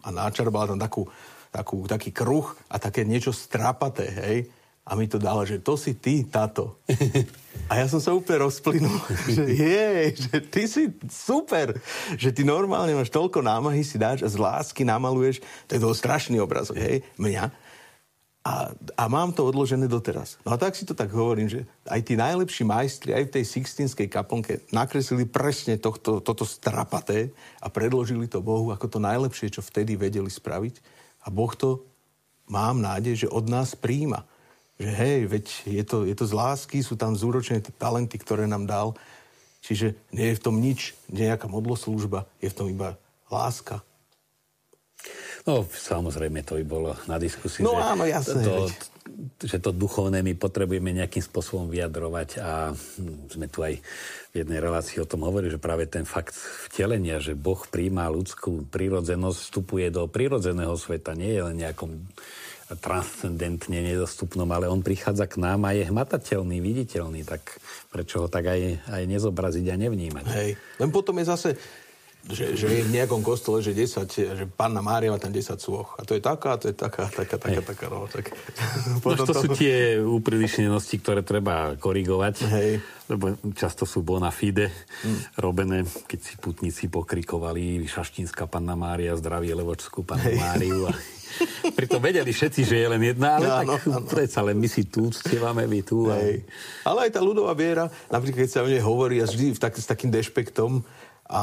a 0.05 0.09
náčarbala 0.13 0.71
tam 0.71 0.79
takú 0.79 1.09
takú, 1.53 1.85
taký 1.85 2.11
kruh 2.11 2.49
a 2.73 2.81
také 2.81 3.05
niečo 3.05 3.31
strapaté, 3.31 4.09
hej. 4.09 4.39
A 4.83 4.99
mi 4.99 5.07
to 5.07 5.21
dala, 5.21 5.47
že 5.47 5.63
to 5.63 5.79
si 5.79 5.95
ty, 5.95 6.27
táto. 6.27 6.81
A 7.71 7.79
ja 7.79 7.87
som 7.87 8.03
sa 8.03 8.11
úplne 8.11 8.43
rozplynul, 8.43 8.99
že 9.37 9.47
jej, 9.47 10.11
že 10.19 10.37
ty 10.43 10.67
si 10.67 10.91
super, 11.07 11.79
že 12.19 12.35
ty 12.35 12.43
normálne 12.43 12.91
máš 12.97 13.13
toľko 13.15 13.39
námahy, 13.39 13.87
si 13.87 14.01
dáš 14.01 14.27
a 14.27 14.29
z 14.29 14.41
lásky 14.41 14.83
namaluješ, 14.83 15.39
to 15.71 15.79
je 15.79 15.85
toho 15.85 15.95
strašný 15.95 16.43
obrazok, 16.43 16.81
hej, 16.81 17.07
mňa. 17.21 17.55
A, 18.43 18.75
a 18.99 19.05
mám 19.07 19.31
to 19.31 19.47
odložené 19.47 19.87
doteraz. 19.87 20.35
No 20.43 20.51
a 20.51 20.59
tak 20.59 20.75
si 20.75 20.83
to 20.83 20.99
tak 20.99 21.15
hovorím, 21.15 21.47
že 21.47 21.63
aj 21.87 22.01
tí 22.03 22.19
najlepší 22.19 22.67
majstri, 22.67 23.15
aj 23.15 23.31
v 23.31 23.35
tej 23.39 23.45
Sixtinskej 23.47 24.11
kaplnke 24.11 24.67
nakreslili 24.75 25.31
presne 25.31 25.79
tohto, 25.79 26.19
toto 26.19 26.43
strapaté 26.43 27.31
a 27.63 27.71
predložili 27.71 28.27
to 28.27 28.43
Bohu 28.43 28.75
ako 28.75 28.87
to 28.91 28.99
najlepšie, 28.99 29.47
čo 29.47 29.63
vtedy 29.63 29.95
vedeli 29.95 30.27
spraviť. 30.27 30.75
A 31.23 31.31
Boh 31.31 31.55
to, 31.55 31.87
mám 32.51 32.83
nádej, 32.83 33.27
že 33.27 33.29
od 33.31 33.47
nás 33.47 33.79
príjima. 33.79 34.27
Že 34.83 34.91
hej, 34.91 35.19
veď 35.31 35.47
je 35.63 35.85
to, 35.87 35.97
je 36.03 36.15
to 36.19 36.27
z 36.27 36.35
lásky, 36.35 36.83
sú 36.83 36.99
tam 36.99 37.15
zúročené 37.15 37.63
talenty, 37.79 38.19
ktoré 38.19 38.51
nám 38.51 38.67
dal. 38.67 38.99
Čiže 39.63 39.95
nie 40.11 40.35
je 40.35 40.39
v 40.43 40.45
tom 40.45 40.59
nič, 40.59 40.99
nejaká 41.07 41.47
modloslúžba, 41.47 42.27
je 42.43 42.51
v 42.51 42.57
tom 42.59 42.67
iba 42.67 42.99
láska. 43.31 43.87
No, 45.43 45.67
samozrejme, 45.67 46.47
to 46.47 46.59
by 46.63 46.65
bolo 46.67 46.91
na 47.11 47.19
diskusiu. 47.19 47.67
No 47.67 47.75
že 47.75 47.83
áno, 47.83 48.05
jasné. 48.07 48.43
To, 48.47 48.71
že 49.43 49.59
to 49.59 49.75
duchovné 49.75 50.23
my 50.23 50.39
potrebujeme 50.39 50.95
nejakým 50.95 51.23
spôsobom 51.23 51.67
vyjadrovať 51.67 52.39
a 52.39 52.71
hm, 52.71 53.27
sme 53.27 53.47
tu 53.51 53.67
aj 53.67 53.83
v 54.33 54.35
jednej 54.35 54.63
relácii 54.63 55.03
o 55.03 55.09
tom 55.09 55.27
hovorí, 55.27 55.51
že 55.51 55.59
práve 55.59 55.91
ten 55.91 56.07
fakt 56.07 56.39
vtelenia, 56.71 57.19
že 57.19 57.35
Boh 57.35 57.59
príjma 57.67 58.07
ľudskú 58.09 58.71
prírodzenosť, 58.71 59.39
vstupuje 59.51 59.91
do 59.91 60.07
prírodzeného 60.07 60.79
sveta, 60.79 61.19
nie 61.19 61.35
je 61.35 61.43
len 61.43 61.57
nejakom 61.59 61.91
transcendentne 62.81 63.85
nedostupnom, 63.85 64.49
ale 64.49 64.71
on 64.71 64.81
prichádza 64.81 65.29
k 65.29 65.43
nám 65.43 65.69
a 65.69 65.77
je 65.77 65.85
hmatateľný, 65.85 66.57
viditeľný, 66.65 67.21
tak 67.27 67.61
prečo 67.93 68.25
ho 68.25 68.29
tak 68.33 68.49
aj, 68.49 68.89
aj 68.89 69.03
nezobraziť 69.05 69.67
a 69.69 69.77
nevnímať. 69.77 70.25
Hej. 70.33 70.51
Len 70.81 70.91
potom 70.95 71.21
je 71.21 71.27
zase 71.29 71.49
že, 72.23 72.55
že 72.55 72.67
je 72.71 72.83
v 72.87 72.95
nejakom 72.95 73.19
kostole, 73.19 73.59
že 73.59 73.75
10, 73.75 74.07
že 74.39 74.45
panna 74.47 74.79
Mária 74.79 75.11
má 75.11 75.19
tam 75.19 75.35
10 75.35 75.59
súch. 75.59 75.99
A 75.99 76.07
to 76.07 76.15
je 76.15 76.23
taká, 76.23 76.55
to 76.55 76.71
je 76.71 76.77
taká, 76.77 77.11
taká, 77.11 77.35
taká, 77.35 77.59
hey. 77.59 77.67
taká. 77.67 77.87
No, 77.91 78.07
tak, 78.07 78.31
no, 79.03 79.03
to, 79.03 79.27
to 79.27 79.35
sú 79.35 79.49
tie 79.59 79.99
úprilišnenosti, 79.99 81.03
ktoré 81.03 81.27
treba 81.27 81.75
korigovať. 81.75 82.35
Hej. 82.47 82.71
Lebo 83.11 83.35
často 83.59 83.83
sú 83.83 84.07
bona 84.07 84.31
fide 84.31 84.71
hmm. 85.03 85.43
robené, 85.43 85.83
keď 85.83 86.21
si 86.23 86.35
putníci 86.39 86.87
pokrikovali 86.87 87.83
Šaštínska 87.91 88.47
panna 88.47 88.79
Mária, 88.79 89.19
zdraví 89.19 89.51
Levočskú 89.51 90.07
pannu 90.07 90.31
hey. 90.31 90.39
Máriu. 90.39 90.87
A... 90.87 90.95
Pritom 91.73 91.99
vedeli 91.99 92.31
všetci, 92.31 92.61
že 92.63 92.77
je 92.77 92.87
len 92.87 93.03
jedna, 93.03 93.41
ale 93.41 93.47
tak 93.65 93.67
no, 93.67 93.77
no. 93.99 94.07
predsa 94.07 94.45
len 94.45 94.57
my 94.59 94.69
si 94.69 94.87
tu, 94.87 95.09
stievame 95.11 95.65
my 95.65 95.81
tu. 95.81 96.07
Hej. 96.13 96.45
Ale 96.85 97.09
aj 97.09 97.11
tá 97.17 97.21
ľudová 97.25 97.57
viera, 97.57 97.89
napríklad 98.13 98.45
keď 98.45 98.51
sa 98.51 98.65
o 98.65 98.69
nej 98.69 98.83
hovorí 98.83 99.19
a 99.19 99.27
vždy 99.27 99.57
tak, 99.57 99.75
s 99.75 99.89
takým 99.89 100.13
dešpektom, 100.13 100.85
a 101.33 101.43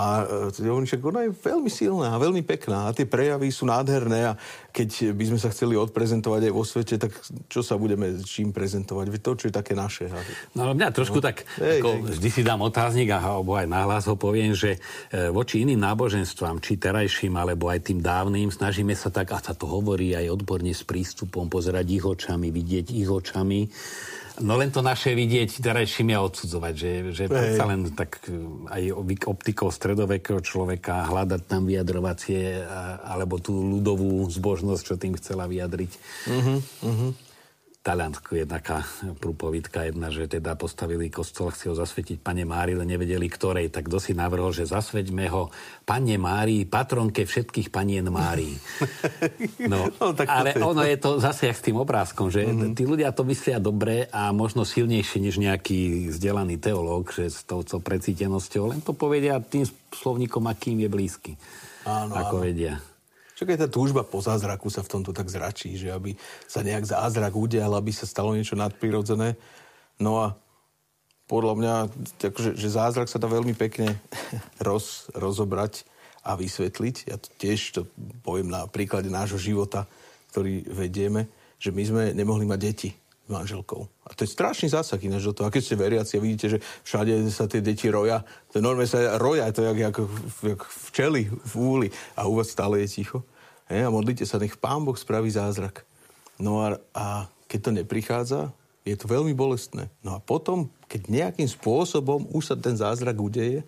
e, 0.54 0.86
že 0.86 1.02
ona 1.02 1.25
je 1.25 1.34
veľmi 1.34 1.71
silná 1.73 2.13
a 2.13 2.21
veľmi 2.21 2.45
pekná 2.45 2.88
a 2.88 2.93
tie 2.93 3.10
prejavy 3.10 3.49
sú 3.49 3.65
nádherné 3.65 4.30
a 4.30 4.38
keď 4.69 5.17
by 5.17 5.23
sme 5.34 5.39
sa 5.41 5.49
chceli 5.49 5.73
odprezentovať 5.73 6.45
aj 6.45 6.54
vo 6.54 6.62
svete, 6.62 7.02
tak 7.02 7.10
čo 7.49 7.65
sa 7.65 7.73
budeme 7.82 8.21
čím 8.21 8.54
prezentovať? 8.54 9.10
To, 9.19 9.34
čo 9.34 9.49
je 9.49 9.54
také 9.54 9.73
naše. 9.73 10.13
No 10.54 10.69
ale 10.69 10.78
mňa 10.78 10.93
trošku 10.93 11.17
no. 11.19 11.25
tak, 11.25 11.49
hej, 11.58 11.82
ako 11.82 11.89
hej. 11.89 12.21
vždy 12.21 12.30
si 12.30 12.41
dám 12.45 12.62
otáznik 12.62 13.10
a 13.10 13.17
alebo 13.17 13.58
aj 13.58 13.65
náhlas 13.65 14.06
ho 14.06 14.13
poviem, 14.13 14.54
že 14.54 14.78
e, 15.10 15.34
voči 15.34 15.65
iným 15.65 15.82
náboženstvám, 15.82 16.62
či 16.62 16.78
terajším, 16.78 17.34
alebo 17.34 17.67
aj 17.67 17.89
tým 17.89 17.99
dávnym, 17.99 18.54
snažíme 18.54 18.93
sa 18.93 19.10
tak, 19.10 19.34
a 19.34 19.41
sa 19.41 19.58
to 19.58 19.65
hovorí 19.65 20.13
aj 20.13 20.30
odborne 20.30 20.69
s 20.69 20.86
prístupom, 20.86 21.49
pozerať 21.49 21.86
ich 21.89 22.06
očami, 22.06 22.54
vidieť 22.54 22.93
ich 22.93 23.10
očami 23.10 23.65
No 24.39 24.56
len 24.56 24.71
to 24.71 24.80
naše 24.80 25.12
vidieť 25.12 25.60
terajším 25.60 26.15
je 26.15 26.19
odsudzovať, 26.19 26.73
že, 26.73 26.91
že 27.12 27.23
predsa 27.28 27.63
len 27.67 27.91
tak 27.91 28.23
e, 28.25 28.36
aj 28.71 28.84
optikou 29.28 29.67
stredovekého 29.67 30.39
človeka 30.39 31.12
hľadať 31.12 31.41
tam 31.43 31.67
vyjadrovacie 31.67 32.63
alebo 33.04 33.38
tú 33.43 33.60
ľudovú 33.60 34.23
zbožnosť, 34.32 34.82
čo 34.84 34.95
tým 34.95 35.13
chcela 35.19 35.45
vyjadriť. 35.45 35.91
Uh-huh, 36.28 36.60
uh-huh. 36.88 37.12
Taliansku 37.79 38.35
je 38.35 38.43
taká 38.43 38.83
prúpovidka 39.23 39.87
jedna, 39.87 40.11
že 40.11 40.27
teda 40.27 40.59
postavili 40.59 41.07
kostol, 41.07 41.55
chci 41.55 41.71
ho 41.71 41.75
zasvetiť 41.79 42.19
Pane 42.19 42.43
Mári, 42.43 42.75
ale 42.75 42.83
nevedeli 42.83 43.31
ktorej. 43.31 43.71
Tak 43.71 43.87
kto 43.87 44.03
si 44.03 44.11
navrhol, 44.11 44.51
že 44.51 44.67
zasveťme 44.67 45.31
ho 45.31 45.47
Pane 45.87 46.19
Mári, 46.19 46.67
patronke 46.67 47.23
všetkých 47.23 47.71
panien 47.71 48.03
Mári. 48.11 48.51
No, 49.59 49.91
no 50.01 50.15
tak 50.17 50.27
ale 50.27 50.55
to 50.55 50.71
ono 50.71 50.81
je 50.81 50.97
to 50.97 51.21
zase 51.21 51.45
jak 51.51 51.57
s 51.57 51.65
tým 51.65 51.77
obrázkom, 51.77 52.31
že 52.33 52.47
mm-hmm. 52.47 52.73
tí 52.73 52.83
ľudia 52.87 53.13
to 53.13 53.21
myslia 53.27 53.61
dobre 53.61 54.09
a 54.09 54.31
možno 54.33 54.65
silnejšie 54.65 55.19
než 55.21 55.37
nejaký 55.37 56.09
vzdelaný 56.09 56.57
teológ, 56.57 57.13
že 57.13 57.29
s 57.29 57.45
touto 57.45 57.77
precítenosťou 57.77 58.71
len 58.73 58.81
to 58.81 58.95
povedia 58.97 59.37
tým 59.43 59.67
slovníkom, 59.93 60.47
akým 60.47 60.81
je 60.81 60.89
blízky. 60.89 61.31
Áno, 61.85 62.17
ako 62.17 62.41
áno. 62.41 62.43
vedia. 62.43 62.73
Však 63.39 63.56
aj 63.56 63.60
tá 63.63 63.67
túžba 63.71 64.04
po 64.04 64.19
zázraku 64.19 64.67
sa 64.67 64.84
v 64.84 64.99
tomto 64.99 65.15
tak 65.15 65.32
zračí, 65.32 65.80
že 65.80 65.95
aby 65.95 66.12
sa 66.43 66.60
nejak 66.60 66.84
zázrak 66.84 67.32
udial, 67.39 67.71
aby 67.71 67.95
sa 67.95 68.04
stalo 68.04 68.36
niečo 68.36 68.60
nadprirodzené. 68.60 69.39
No 69.95 70.19
a 70.19 70.36
podľa 71.23 71.56
mňa, 71.56 71.75
takže, 72.19 72.60
že 72.60 72.67
zázrak 72.67 73.08
sa 73.08 73.15
dá 73.15 73.32
veľmi 73.32 73.56
pekne 73.56 73.95
roz, 74.67 75.08
rozobrať 75.15 75.88
a 76.28 76.36
vysvetliť. 76.36 76.95
Ja 77.08 77.15
to 77.15 77.32
tiež 77.39 77.60
to 77.80 77.82
poviem 78.28 78.52
na 78.52 78.67
príklade 78.67 79.08
nášho 79.08 79.39
života, 79.39 79.88
ktorý 80.36 80.67
vedieme, 80.67 81.32
že 81.63 81.71
my 81.71 81.84
sme 81.88 82.04
nemohli 82.12 82.43
mať 82.43 82.60
deti 82.60 82.91
manželkou. 83.29 83.85
A 84.05 84.11
to 84.17 84.25
je 84.25 84.33
strašný 84.33 84.73
zásah 84.73 84.99
ináč 84.99 85.23
do 85.29 85.33
toho. 85.33 85.47
A 85.47 85.53
keď 85.53 85.61
ste 85.63 85.77
veriaci 85.77 86.17
a 86.17 86.23
vidíte, 86.23 86.57
že 86.57 86.59
všade 86.83 87.13
sa 87.29 87.45
tie 87.45 87.61
deti 87.61 87.87
roja, 87.87 88.25
to 88.49 88.59
normálne 88.59 88.89
sa 88.89 89.15
roja, 89.21 89.49
to 89.53 89.63
je 89.63 89.69
jak, 89.69 89.95
jak 90.41 90.61
včely 90.89 91.29
v 91.29 91.53
úli 91.55 91.87
a 92.17 92.25
u 92.25 92.35
vás 92.35 92.49
stále 92.49 92.81
je 92.83 93.01
ticho. 93.01 93.21
Hej, 93.69 93.85
a 93.85 93.93
modlite 93.93 94.25
sa, 94.25 94.41
nech 94.41 94.57
Pán 94.57 94.81
Boh 94.81 94.97
spraví 94.97 95.29
zázrak. 95.29 95.85
No 96.41 96.65
a, 96.65 96.81
a 96.97 97.29
keď 97.45 97.59
to 97.61 97.71
neprichádza, 97.77 98.41
je 98.81 98.97
to 98.97 99.05
veľmi 99.05 99.37
bolestné. 99.37 99.93
No 100.01 100.17
a 100.17 100.19
potom, 100.19 100.73
keď 100.89 101.01
nejakým 101.09 101.45
spôsobom 101.45 102.25
už 102.33 102.43
sa 102.49 102.55
ten 102.57 102.73
zázrak 102.73 103.21
udeje, 103.21 103.61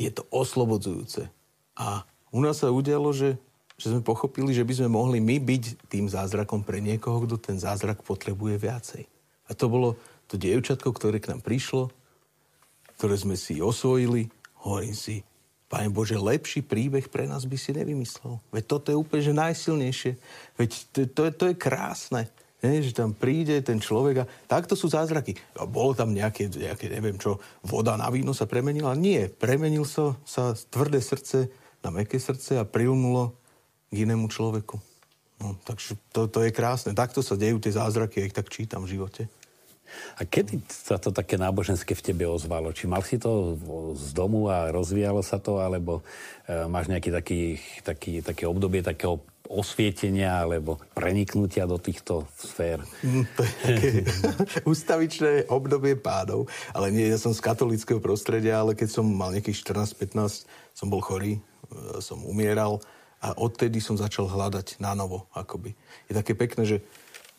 je 0.00 0.08
to 0.08 0.24
oslobodzujúce. 0.32 1.28
A 1.76 2.08
u 2.32 2.40
nás 2.40 2.64
sa 2.64 2.72
udialo, 2.72 3.12
že, 3.12 3.36
že 3.82 3.90
sme 3.90 4.06
pochopili, 4.06 4.54
že 4.54 4.62
by 4.62 4.78
sme 4.78 4.94
mohli 4.94 5.18
my 5.18 5.42
byť 5.42 5.90
tým 5.90 6.06
zázrakom 6.06 6.62
pre 6.62 6.78
niekoho, 6.78 7.26
kto 7.26 7.34
ten 7.34 7.58
zázrak 7.58 8.06
potrebuje 8.06 8.54
viacej. 8.62 9.02
A 9.50 9.58
to 9.58 9.66
bolo 9.66 9.98
to 10.30 10.38
dievčatko, 10.38 10.94
ktoré 10.94 11.18
k 11.18 11.34
nám 11.34 11.42
prišlo, 11.42 11.90
ktoré 12.94 13.18
sme 13.18 13.34
si 13.34 13.58
osvojili. 13.58 14.30
Hovorím 14.62 14.94
si, 14.94 15.26
Pane 15.66 15.90
Bože, 15.90 16.14
lepší 16.14 16.62
príbeh 16.62 17.10
pre 17.10 17.26
nás 17.26 17.42
by 17.42 17.58
si 17.58 17.74
nevymyslel. 17.74 18.38
Veď 18.54 18.64
toto 18.70 18.94
je 18.94 19.00
úplne 19.00 19.24
že 19.24 19.34
najsilnejšie. 19.34 20.12
Veď 20.54 20.70
to, 20.92 20.98
to, 21.10 21.20
je, 21.26 21.32
to 21.34 21.44
je 21.50 21.54
krásne. 21.58 22.30
Nie, 22.62 22.78
že 22.78 22.94
tam 22.94 23.10
príde 23.10 23.58
ten 23.66 23.82
človek 23.82 24.22
a 24.22 24.28
takto 24.46 24.78
sú 24.78 24.86
zázraky. 24.86 25.34
A 25.58 25.66
bolo 25.66 25.98
tam 25.98 26.14
nejaké, 26.14 26.46
nejaké, 26.46 26.86
neviem 26.86 27.18
čo, 27.18 27.42
voda 27.66 27.98
na 27.98 28.06
víno 28.06 28.30
sa 28.30 28.46
premenila? 28.46 28.94
Nie, 28.94 29.26
premenil 29.26 29.82
sa, 29.82 30.14
sa 30.22 30.54
tvrdé 30.54 31.02
srdce 31.02 31.50
na 31.82 31.90
meké 31.90 32.22
srdce 32.22 32.62
a 32.62 32.68
prilnulo 32.68 33.41
k 33.92 34.08
inému 34.08 34.32
človeku. 34.32 34.80
No, 35.42 35.58
takže 35.68 35.98
to, 36.14 36.30
to 36.30 36.48
je 36.48 36.54
krásne. 36.54 36.96
Takto 36.96 37.20
sa 37.20 37.36
dejú 37.36 37.60
tie 37.60 37.76
zázraky, 37.76 38.22
ja 38.22 38.28
ich 38.30 38.36
tak 38.36 38.48
čítam 38.48 38.88
v 38.88 38.96
živote. 38.96 39.28
A 40.16 40.24
kedy 40.24 40.64
sa 40.68 40.96
to 40.96 41.12
také 41.12 41.36
náboženské 41.36 41.92
v 41.92 42.04
tebe 42.04 42.24
ozvalo? 42.24 42.72
Či 42.72 42.88
mal 42.88 43.04
si 43.04 43.20
to 43.20 43.60
z 43.92 44.16
domu 44.16 44.48
a 44.48 44.72
rozvíjalo 44.72 45.20
sa 45.20 45.36
to, 45.36 45.60
alebo 45.60 46.00
e, 46.48 46.64
máš 46.64 46.88
nejaký 46.88 47.10
taký, 47.12 47.40
taký, 47.84 48.12
také 48.24 48.48
obdobie 48.48 48.80
takého 48.80 49.20
osvietenia 49.52 50.40
alebo 50.40 50.80
preniknutia 50.96 51.68
do 51.68 51.76
týchto 51.76 52.24
sfér? 52.40 52.80
Mm, 53.04 53.24
to 53.36 53.40
je 53.44 53.52
také 53.60 53.90
ustavičné 54.72 55.52
obdobie 55.52 55.98
pádov. 56.00 56.48
Ale 56.72 56.88
nie, 56.88 57.04
ja 57.04 57.20
som 57.20 57.36
z 57.36 57.44
katolického 57.44 58.00
prostredia, 58.00 58.64
ale 58.64 58.72
keď 58.72 58.88
som 58.88 59.04
mal 59.04 59.34
nejakých 59.36 59.60
14-15, 59.60 60.48
som 60.72 60.88
bol 60.88 61.04
chorý, 61.04 61.36
e, 61.36 62.00
som 62.00 62.24
umieral 62.24 62.80
a 63.22 63.38
odtedy 63.38 63.78
som 63.78 63.94
začal 63.94 64.26
hľadať 64.26 64.82
na 64.82 64.98
novo, 64.98 65.30
akoby. 65.30 65.78
Je 66.10 66.18
také 66.18 66.34
pekné, 66.34 66.66
že, 66.66 66.78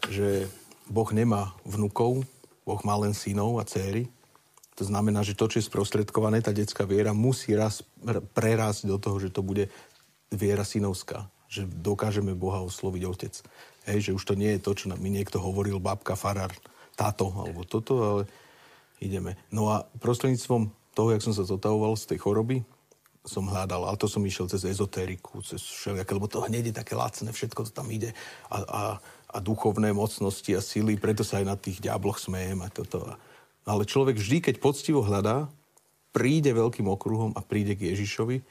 že 0.07 0.47
Boh 0.87 1.07
nemá 1.11 1.51
vnukov, 1.67 2.23
Boh 2.63 2.79
má 2.87 2.95
len 2.95 3.11
synov 3.11 3.59
a 3.59 3.67
céry. 3.67 4.07
To 4.79 4.87
znamená, 4.87 5.21
že 5.21 5.35
to, 5.35 5.51
čo 5.51 5.59
je 5.59 5.67
sprostredkované, 5.67 6.39
tá 6.39 6.55
detská 6.55 6.87
viera, 6.87 7.11
musí 7.11 7.51
raz 7.53 7.83
prerásť 8.33 8.87
do 8.87 8.95
toho, 8.95 9.19
že 9.19 9.29
to 9.29 9.43
bude 9.43 9.67
viera 10.31 10.63
synovská. 10.63 11.27
Že 11.51 11.69
dokážeme 11.83 12.33
Boha 12.33 12.63
osloviť 12.63 13.03
otec. 13.03 13.33
Hej, 13.85 14.09
že 14.09 14.15
už 14.15 14.23
to 14.23 14.33
nie 14.39 14.55
je 14.55 14.63
to, 14.63 14.71
čo 14.73 14.87
mi 14.95 15.11
niekto 15.11 15.37
hovoril, 15.37 15.83
babka, 15.83 16.15
farár, 16.15 16.55
táto, 16.95 17.29
alebo 17.35 17.67
toto, 17.67 17.93
ale 17.99 18.23
ideme. 19.03 19.35
No 19.51 19.69
a 19.69 19.83
prostredníctvom 19.99 20.71
toho, 20.95 21.09
jak 21.11 21.25
som 21.25 21.35
sa 21.35 21.43
zotavoval 21.43 21.99
z 21.99 22.15
tej 22.15 22.23
choroby, 22.23 22.63
som 23.23 23.47
hľadal, 23.47 23.87
ale 23.87 23.95
to 23.95 24.11
som 24.11 24.19
išiel 24.23 24.51
cez 24.51 24.67
ezotériku, 24.67 25.39
cez 25.47 25.63
všelijaké, 25.63 26.11
lebo 26.11 26.27
to 26.27 26.43
hneď 26.43 26.71
je 26.71 26.75
také 26.75 26.93
lacné, 26.99 27.31
všetko 27.31 27.67
to 27.67 27.71
tam 27.71 27.87
ide. 27.87 28.11
A, 28.51 28.57
a 28.67 28.81
a 29.33 29.41
duchovné 29.41 29.89
mocnosti 29.97 30.53
a 30.53 30.61
sily, 30.61 30.95
preto 31.01 31.25
sa 31.25 31.41
aj 31.41 31.45
na 31.49 31.57
tých 31.57 31.81
diabloch 31.81 32.21
smejem 32.21 32.61
a 32.61 32.69
toto. 32.69 33.17
Ale 33.65 33.89
človek 33.89 34.21
vždy, 34.21 34.37
keď 34.45 34.55
poctivo 34.61 35.01
hľadá, 35.01 35.49
príde 36.13 36.53
veľkým 36.53 36.85
okruhom 36.85 37.33
a 37.33 37.41
príde 37.41 37.73
k 37.73 37.89
Ježišovi, 37.89 38.45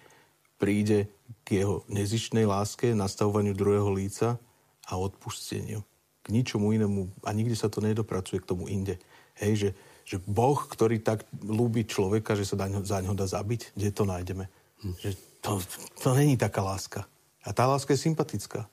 príde 0.59 1.07
k 1.47 1.63
jeho 1.63 1.87
nezištnej 1.87 2.43
láske, 2.43 2.91
nastavovaniu 2.99 3.55
druhého 3.55 3.87
líca 3.95 4.43
a 4.91 4.93
odpusteniu. 4.99 5.87
K 6.27 6.35
ničomu 6.35 6.75
inému 6.75 7.23
a 7.23 7.31
nikdy 7.31 7.55
sa 7.55 7.71
to 7.71 7.79
nedopracuje 7.79 8.43
k 8.43 8.49
tomu 8.51 8.67
inde. 8.67 8.99
Hej, 9.39 9.53
že, 9.55 9.71
že 10.03 10.17
Boh, 10.27 10.59
ktorý 10.59 10.99
tak 10.99 11.23
ľúbi 11.47 11.87
človeka, 11.87 12.35
že 12.35 12.47
sa 12.47 12.59
za 12.59 12.99
ňo 12.99 13.15
dá 13.15 13.27
zabiť, 13.31 13.79
kde 13.79 13.91
to 13.95 14.03
nájdeme? 14.03 14.51
Že 14.83 15.11
to, 15.41 15.63
to 16.03 16.09
není 16.15 16.35
taká 16.37 16.63
láska. 16.63 17.07
A 17.43 17.51
tá 17.51 17.67
láska 17.67 17.95
je 17.95 18.03
sympatická 18.03 18.71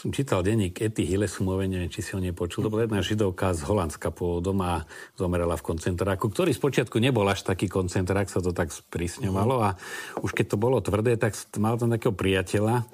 som 0.00 0.08
čítal 0.14 0.40
denník 0.40 0.80
Ety 0.80 1.04
Hillesumovej, 1.04 1.68
neviem, 1.68 1.92
či 1.92 2.00
si 2.00 2.16
o 2.16 2.22
nej 2.22 2.32
počul. 2.32 2.64
To 2.64 2.72
bola 2.72 2.88
jedna 2.88 3.04
židovka 3.04 3.52
z 3.52 3.68
Holandska 3.68 4.08
pôvodom 4.08 4.56
a 4.64 4.88
zomrela 5.12 5.60
v 5.60 5.66
koncentráku, 5.66 6.32
ktorý 6.32 6.56
spočiatku 6.56 6.96
nebol 6.96 7.28
až 7.28 7.44
taký 7.44 7.68
koncentrák, 7.68 8.32
sa 8.32 8.40
to 8.40 8.56
tak 8.56 8.72
sprísňovalo 8.72 9.60
a 9.60 9.76
už 10.24 10.32
keď 10.32 10.54
to 10.54 10.56
bolo 10.56 10.80
tvrdé, 10.80 11.20
tak 11.20 11.36
mal 11.60 11.76
tam 11.76 11.92
takého 11.92 12.16
priateľa, 12.16 12.88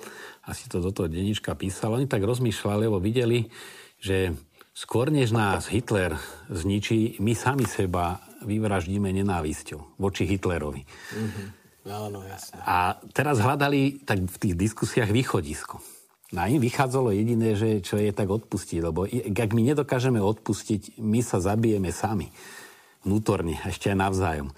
asi 0.51 0.67
to 0.67 0.83
do 0.83 0.91
toho 0.91 1.07
denníčka 1.07 1.55
písal. 1.55 1.95
Oni 1.95 2.11
tak 2.11 2.27
rozmýšľali, 2.27 2.91
lebo 2.91 2.99
videli, 2.99 3.55
že 4.03 4.35
skôr 4.75 5.12
než 5.12 5.31
nás 5.31 5.71
Hitler 5.71 6.19
zničí, 6.51 7.23
my 7.23 7.39
sami 7.39 7.71
seba 7.71 8.19
vyvraždíme 8.43 9.15
nenávisťou 9.15 10.01
voči 10.01 10.27
Hitlerovi. 10.27 10.83
Mm-hmm. 10.83 11.65
Áno, 11.87 12.27
jasne. 12.27 12.59
A 12.66 12.99
teraz 13.14 13.38
hľadali 13.38 14.03
tak 14.03 14.27
v 14.27 14.37
tých 14.42 14.55
diskusiách 14.59 15.14
východisko. 15.14 15.79
Na 16.35 16.51
im 16.51 16.59
vychádzalo 16.59 17.14
jediné, 17.14 17.55
že 17.55 17.79
čo 17.79 17.94
je 18.03 18.11
tak 18.11 18.27
odpustiť, 18.27 18.83
lebo 18.83 19.07
ak 19.31 19.51
my 19.55 19.62
nedokážeme 19.62 20.18
odpustiť, 20.18 20.99
my 20.99 21.22
sa 21.22 21.38
zabijeme 21.38 21.94
sami. 21.94 22.35
Vnútorne, 23.07 23.62
ešte 23.62 23.94
aj 23.94 24.03
navzájom. 24.03 24.51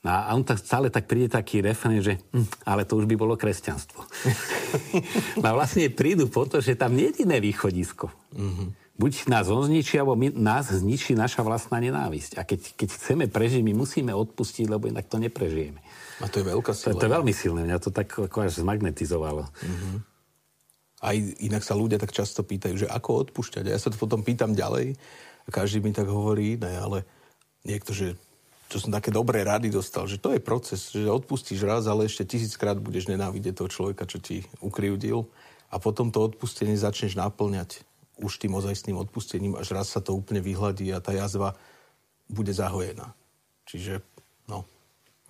No 0.00 0.08
a 0.10 0.32
on 0.32 0.42
tak 0.42 0.58
stále 0.58 0.88
tak 0.88 1.06
príde 1.06 1.30
taký 1.30 1.60
refren, 1.62 2.00
že 2.00 2.18
hm, 2.32 2.66
ale 2.66 2.88
to 2.88 2.98
už 2.98 3.06
by 3.06 3.14
bolo 3.14 3.38
kresťanstvo. 3.38 4.00
no 5.44 5.46
a 5.46 5.52
vlastne 5.54 5.92
prídu 5.92 6.26
po 6.26 6.48
to, 6.48 6.58
že 6.58 6.74
tam 6.74 6.96
nie 6.96 7.12
je 7.12 7.38
východisko. 7.38 8.08
Mm-hmm. 8.34 8.68
Buď 9.00 9.12
nás 9.32 9.48
on 9.48 9.64
zničí, 9.64 9.96
alebo 9.96 10.12
my, 10.12 10.28
nás 10.36 10.68
zničí 10.68 11.16
naša 11.16 11.40
vlastná 11.40 11.80
nenávisť. 11.80 12.36
A 12.36 12.44
keď, 12.44 12.76
keď 12.76 12.88
chceme 12.96 13.24
prežiť, 13.32 13.64
my 13.64 13.72
musíme 13.72 14.12
odpustiť, 14.12 14.68
lebo 14.68 14.92
inak 14.92 15.08
to 15.08 15.16
neprežijeme. 15.16 15.80
A 16.20 16.28
to 16.28 16.40
je 16.40 16.46
veľká 16.46 16.72
sila. 16.76 16.94
To, 16.94 17.00
to 17.00 17.06
je 17.08 17.16
veľmi 17.16 17.32
silné. 17.32 17.60
Mňa 17.64 17.78
to 17.80 17.90
tak 17.90 18.12
ako 18.12 18.44
až 18.44 18.60
zmagnetizovalo. 18.60 19.48
Mm-hmm. 19.48 19.96
Aj 21.00 21.16
inak 21.16 21.64
sa 21.64 21.72
ľudia 21.72 21.96
tak 21.96 22.12
často 22.12 22.44
pýtajú, 22.44 22.84
že 22.84 22.88
ako 22.88 23.28
odpúšťať. 23.28 23.64
A 23.68 23.72
ja 23.72 23.80
sa 23.80 23.88
to 23.88 23.96
potom 23.96 24.20
pýtam 24.20 24.52
ďalej 24.52 25.00
a 25.44 25.48
každý 25.48 25.80
mi 25.80 25.96
tak 25.96 26.12
hovorí, 26.12 26.60
ne, 26.60 26.76
ale 26.76 27.08
niekto, 27.64 27.96
že 27.96 28.20
čo 28.70 28.78
som 28.78 28.94
také 28.94 29.10
dobré 29.10 29.42
rady 29.42 29.72
dostal, 29.72 30.06
že 30.06 30.20
to 30.20 30.30
je 30.36 30.38
proces, 30.38 30.94
že 30.94 31.10
odpustíš 31.10 31.66
raz, 31.66 31.90
ale 31.90 32.06
ešte 32.06 32.22
tisíckrát 32.22 32.78
budeš 32.78 33.10
nenávidieť 33.10 33.58
toho 33.58 33.72
človeka, 33.72 34.06
čo 34.06 34.22
ti 34.22 34.46
ukryvdil 34.62 35.26
a 35.74 35.76
potom 35.82 36.14
to 36.14 36.22
odpustenie 36.22 36.78
začneš 36.78 37.18
naplňať 37.18 37.82
už 38.20 38.36
tým 38.38 38.54
ozajstným 38.54 39.00
odpustením, 39.00 39.56
až 39.56 39.74
raz 39.74 39.90
sa 39.90 39.98
to 40.04 40.14
úplne 40.14 40.44
vyhladí 40.44 40.92
a 40.92 41.02
tá 41.02 41.10
jazva 41.10 41.56
bude 42.30 42.52
zahojená. 42.54 43.10
Čiže, 43.66 44.04
no, 44.46 44.68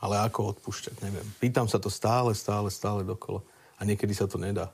ale 0.00 0.16
ako 0.24 0.56
odpúšťať, 0.56 1.04
neviem. 1.04 1.26
Pýtam 1.36 1.68
sa 1.68 1.76
to 1.76 1.92
stále, 1.92 2.32
stále, 2.32 2.72
stále 2.72 3.04
dokolo 3.04 3.44
a 3.76 3.84
niekedy 3.84 4.16
sa 4.16 4.24
to 4.24 4.40
nedá. 4.40 4.72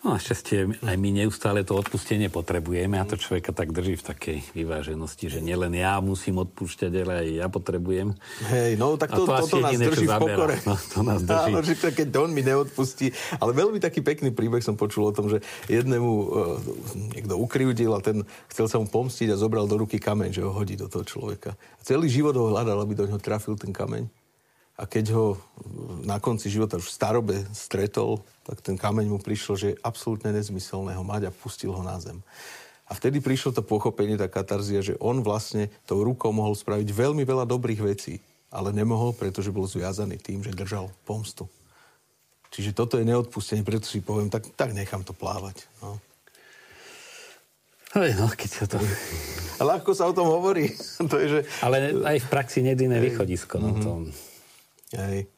No 0.00 0.16
šťastie, 0.16 0.80
aj 0.80 0.96
my 0.96 1.12
neustále 1.12 1.60
to 1.60 1.76
odpustenie 1.76 2.32
potrebujeme 2.32 2.96
a 2.96 3.04
to 3.04 3.20
človeka 3.20 3.52
tak 3.52 3.68
drží 3.68 4.00
v 4.00 4.04
takej 4.08 4.38
vyváženosti, 4.56 5.28
že 5.28 5.44
nielen 5.44 5.76
ja 5.76 6.00
musím 6.00 6.40
odpúšťať, 6.40 6.92
ale 7.04 7.12
aj 7.20 7.28
ja 7.36 7.46
potrebujem. 7.52 8.16
Hej, 8.48 8.80
no 8.80 8.96
tak 8.96 9.12
to, 9.12 9.28
to 9.28 9.44
toto 9.44 9.60
nás 9.60 9.76
drží 9.76 10.08
v 10.08 10.16
pokore. 10.16 10.56
No, 10.64 10.72
to 10.80 11.04
nás 11.04 11.20
drží. 11.28 11.52
Áno, 11.52 11.60
že 11.60 11.76
keď 11.76 12.16
on 12.16 12.32
mi 12.32 12.40
neodpustí. 12.40 13.12
Ale 13.44 13.52
veľmi 13.52 13.76
taký 13.76 14.00
pekný 14.00 14.32
príbeh 14.32 14.64
som 14.64 14.72
počul 14.72 15.04
o 15.04 15.12
tom, 15.12 15.28
že 15.28 15.44
jednému 15.68 16.08
uh, 16.08 16.56
niekto 17.12 17.36
ukrivdil 17.36 17.92
a 17.92 18.00
ten 18.00 18.24
chcel 18.48 18.72
sa 18.72 18.80
mu 18.80 18.88
pomstiť 18.88 19.28
a 19.28 19.36
zobral 19.36 19.68
do 19.68 19.84
ruky 19.84 20.00
kameň, 20.00 20.32
že 20.32 20.40
ho 20.40 20.48
hodí 20.48 20.80
do 20.80 20.88
toho 20.88 21.04
človeka. 21.04 21.60
Celý 21.84 22.08
život 22.08 22.32
ho 22.40 22.56
hľadal, 22.56 22.80
aby 22.80 22.96
do 22.96 23.04
neho 23.04 23.20
trafil 23.20 23.52
ten 23.52 23.68
kameň 23.68 24.08
a 24.80 24.88
keď 24.88 25.12
ho 25.12 25.36
na 26.08 26.16
konci 26.16 26.48
života 26.48 26.80
už 26.80 26.88
v 26.88 26.96
starobe 26.96 27.36
stretol, 27.52 28.24
tak 28.48 28.64
ten 28.64 28.80
kameň 28.80 29.12
mu 29.12 29.20
prišlo, 29.20 29.52
že 29.52 29.66
je 29.76 29.80
absolútne 29.84 30.32
nezmyselné 30.32 30.96
ho 30.96 31.04
mať 31.04 31.28
a 31.28 31.36
pustil 31.36 31.68
ho 31.68 31.84
na 31.84 32.00
zem. 32.00 32.24
A 32.88 32.96
vtedy 32.96 33.20
prišlo 33.20 33.52
to 33.52 33.60
pochopenie, 33.60 34.16
tá 34.16 34.24
katarzia, 34.24 34.80
že 34.80 34.96
on 34.96 35.20
vlastne 35.20 35.68
tou 35.84 36.00
rukou 36.00 36.32
mohol 36.32 36.56
spraviť 36.56 36.88
veľmi 36.96 37.28
veľa 37.28 37.44
dobrých 37.44 37.84
vecí, 37.84 38.24
ale 38.48 38.72
nemohol, 38.72 39.12
pretože 39.12 39.52
bol 39.52 39.68
zviazaný 39.68 40.16
tým, 40.16 40.40
že 40.40 40.56
držal 40.56 40.88
pomstu. 41.04 41.44
Čiže 42.50 42.72
toto 42.72 42.96
je 42.96 43.04
neodpustenie, 43.04 43.62
preto 43.62 43.86
si 43.86 44.00
poviem, 44.00 44.32
tak, 44.32 44.48
tak 44.56 44.72
nechám 44.72 45.04
to 45.04 45.12
plávať. 45.12 45.68
No. 45.84 46.00
No, 47.94 48.26
keď 48.32 48.50
sa 48.50 48.64
to... 48.64 48.80
Ľahko 49.60 49.92
sa 49.92 50.08
o 50.08 50.16
tom 50.16 50.24
hovorí. 50.24 50.72
to 51.10 51.20
je, 51.20 51.26
že... 51.28 51.40
Ale 51.60 52.00
aj 52.00 52.16
v 52.16 52.26
praxi 52.32 52.64
nediné 52.64 52.96
východisko. 52.96 53.60
No, 53.60 53.70
to... 53.76 53.90
Hej. 54.94 55.30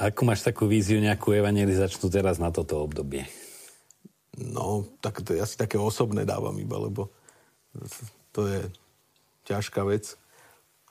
A 0.00 0.08
ako 0.08 0.24
máš 0.24 0.40
takú 0.40 0.64
víziu 0.64 0.96
nejakú 0.96 1.36
evangelizačnú 1.36 2.08
teraz 2.08 2.40
na 2.40 2.48
toto 2.48 2.80
obdobie? 2.80 3.28
No, 4.40 4.88
tak 5.04 5.20
to 5.20 5.36
je 5.36 5.44
asi 5.44 5.60
také 5.60 5.76
osobné 5.76 6.24
dávam 6.24 6.56
iba, 6.56 6.80
lebo 6.80 7.12
to 8.32 8.48
je 8.48 8.60
ťažká 9.44 9.84
vec. 9.84 10.16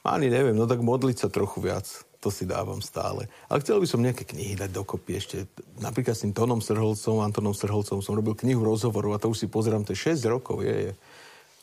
Ani 0.06 0.30
neviem, 0.30 0.54
no 0.54 0.70
tak 0.70 0.86
modliť 0.86 1.18
sa 1.26 1.30
trochu 1.34 1.58
viac. 1.64 1.90
To 2.20 2.28
si 2.28 2.44
dávam 2.44 2.84
stále. 2.84 3.32
Ale 3.48 3.64
chcel 3.64 3.80
by 3.80 3.88
som 3.88 4.04
nejaké 4.04 4.28
knihy 4.28 4.60
dať 4.60 4.76
dokopy 4.76 5.24
ešte. 5.24 5.48
Napríklad 5.80 6.20
s 6.20 6.28
tým 6.28 6.36
Tonom 6.36 6.60
Srholcom, 6.60 7.24
Antonom 7.24 7.56
Srholcom 7.56 8.04
som 8.04 8.14
robil 8.14 8.36
knihu 8.44 8.60
rozhovorov 8.60 9.16
a 9.16 9.22
to 9.24 9.32
už 9.32 9.40
si 9.40 9.48
pozerám, 9.48 9.88
to 9.88 9.96
je 9.96 10.20
6 10.20 10.28
rokov, 10.28 10.60
je, 10.62 10.92
je. 10.92 10.94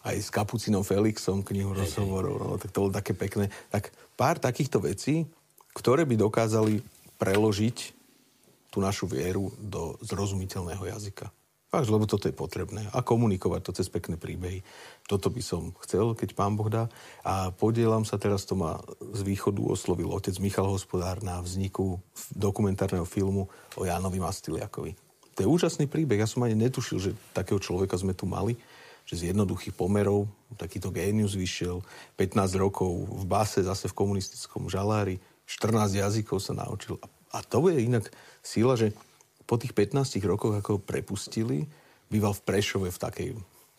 Aj 0.07 0.15
s 0.15 0.31
Kapucinom 0.31 0.87
Felixom 0.87 1.43
knihu 1.43 1.75
rozhovorov, 1.75 2.39
no 2.39 2.55
tak 2.63 2.71
to 2.71 2.87
bolo 2.87 2.95
také 2.95 3.11
pekné. 3.11 3.51
Tak 3.75 3.91
pár 4.15 4.39
takýchto 4.39 4.79
vecí, 4.79 5.27
ktoré 5.75 6.07
by 6.07 6.15
dokázali 6.15 6.79
preložiť 7.19 7.77
tú 8.71 8.79
našu 8.79 9.11
vieru 9.11 9.51
do 9.59 9.99
zrozumiteľného 10.07 10.87
jazyka. 10.95 11.27
Fakt, 11.67 11.91
lebo 11.91 12.07
toto 12.07 12.31
je 12.31 12.37
potrebné. 12.37 12.87
A 12.95 13.03
komunikovať 13.03 13.61
to 13.67 13.75
cez 13.75 13.91
pekné 13.91 14.15
príbehy. 14.15 14.63
Toto 15.11 15.27
by 15.27 15.43
som 15.43 15.75
chcel, 15.83 16.15
keď 16.15 16.39
pán 16.39 16.55
Boh 16.55 16.71
dá. 16.71 16.87
A 17.27 17.51
podielam 17.51 18.07
sa 18.07 18.23
teraz, 18.23 18.47
to 18.47 18.55
ma 18.55 18.79
z 19.03 19.27
východu 19.27 19.59
oslovil 19.67 20.15
otec 20.15 20.39
Michal 20.39 20.71
Hospodár 20.71 21.27
na 21.27 21.43
vzniku 21.43 21.99
dokumentárneho 22.31 23.03
filmu 23.03 23.51
o 23.75 23.83
Jánovi 23.83 24.23
Mastiliakovi. 24.23 24.95
To 25.35 25.39
je 25.43 25.49
úžasný 25.51 25.91
príbeh. 25.91 26.23
Ja 26.23 26.31
som 26.31 26.47
ani 26.47 26.55
netušil, 26.55 27.03
že 27.03 27.11
takého 27.35 27.59
človeka 27.59 27.99
sme 27.99 28.15
tu 28.15 28.31
mali 28.31 28.55
že 29.07 29.15
z 29.15 29.23
jednoduchých 29.33 29.73
pomerov 29.73 30.27
takýto 30.59 30.91
génius 30.91 31.39
vyšiel, 31.39 31.81
15 32.19 32.59
rokov 32.59 32.91
v 33.07 33.25
base, 33.25 33.63
zase 33.63 33.87
v 33.87 33.95
komunistickom 33.95 34.67
žalári, 34.67 35.23
14 35.47 36.03
jazykov 36.03 36.43
sa 36.43 36.59
naučil. 36.59 36.99
A 37.31 37.39
to 37.41 37.63
je 37.71 37.87
inak 37.87 38.11
síla, 38.43 38.75
že 38.75 38.91
po 39.47 39.55
tých 39.57 39.73
15 39.73 40.19
rokoch, 40.27 40.59
ako 40.59 40.71
ho 40.77 40.81
prepustili, 40.83 41.71
býval 42.11 42.35
v 42.35 42.45
Prešove 42.45 42.91
v 42.91 42.99
takej 42.99 43.31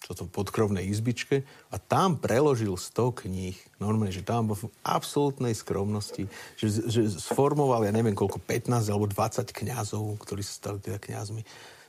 čo 0.07 0.13
to, 0.13 0.23
podkrovnej 0.29 0.87
izbičke 0.87 1.43
a 1.67 1.75
tam 1.75 2.15
preložil 2.15 2.79
100 2.79 3.27
kníh. 3.27 3.57
Normálne, 3.81 4.15
že 4.15 4.23
tam 4.23 4.47
bol 4.47 4.55
v 4.55 4.71
absolútnej 4.85 5.51
skromnosti, 5.51 6.31
že, 6.55 6.87
že 6.87 7.11
sformoval, 7.11 7.83
ja 7.83 7.91
neviem 7.91 8.15
koľko, 8.15 8.39
15 8.39 8.87
alebo 8.87 9.09
20 9.09 9.51
kňazov, 9.51 10.15
ktorí 10.23 10.45
sa 10.45 10.53
stali 10.55 10.79
teda 10.79 11.01
kňazmi. 11.01 11.43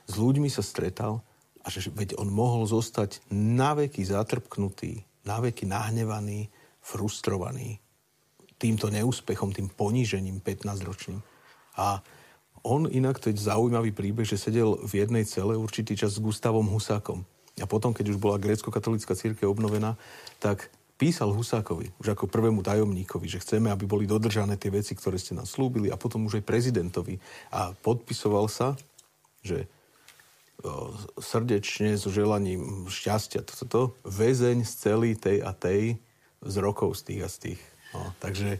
S 0.09 0.13
ľuďmi 0.19 0.51
sa 0.51 0.59
stretal 0.65 1.23
a 1.63 1.67
že 1.67 1.91
veď 1.91 2.15
on 2.19 2.31
mohol 2.31 2.63
zostať 2.65 3.23
naveky 3.33 4.05
zatrpknutý, 4.05 5.03
naveky 5.27 5.67
nahnevaný, 5.67 6.47
frustrovaný 6.79 7.77
týmto 8.59 8.91
neúspechom, 8.91 9.55
tým 9.55 9.71
ponížením 9.71 10.43
15-ročným. 10.43 11.23
A 11.79 12.03
on 12.59 12.91
inak, 12.91 13.23
to 13.23 13.31
je 13.31 13.39
zaujímavý 13.39 13.95
príbeh, 13.95 14.27
že 14.27 14.35
sedel 14.35 14.75
v 14.83 14.99
jednej 14.99 15.23
cele 15.23 15.55
určitý 15.55 15.95
čas 15.95 16.19
s 16.19 16.23
Gustavom 16.23 16.67
Husákom. 16.67 17.23
A 17.59 17.65
potom, 17.67 17.95
keď 17.95 18.11
už 18.11 18.19
bola 18.19 18.39
grécko-katolická 18.39 19.15
církev 19.15 19.47
obnovená, 19.47 19.95
tak 20.43 20.67
písal 20.99 21.31
Husákovi, 21.31 21.95
už 22.03 22.11
ako 22.11 22.27
prvému 22.27 22.59
tajomníkovi, 22.59 23.31
že 23.31 23.39
chceme, 23.39 23.71
aby 23.71 23.87
boli 23.87 24.03
dodržané 24.03 24.59
tie 24.59 24.67
veci, 24.67 24.91
ktoré 24.91 25.15
ste 25.15 25.31
nám 25.31 25.47
slúbili 25.47 25.87
a 25.87 25.95
potom 25.95 26.27
už 26.27 26.43
aj 26.43 26.47
prezidentovi. 26.47 27.15
A 27.55 27.71
podpisoval 27.71 28.51
sa, 28.51 28.75
že 29.39 29.71
srdečne 31.19 31.95
so 31.95 32.11
želaním 32.11 32.91
šťastia, 32.91 33.47
toto, 33.47 33.65
to, 33.65 33.81
väzeň 34.03 34.67
z 34.67 34.73
celý 34.75 35.11
tej 35.15 35.39
a 35.43 35.55
tej 35.55 35.95
z 36.39 36.55
rokov 36.59 36.99
z 36.99 37.01
tých 37.13 37.21
a 37.23 37.29
z 37.31 37.37
tých. 37.37 37.61
No, 37.91 38.15
takže 38.19 38.59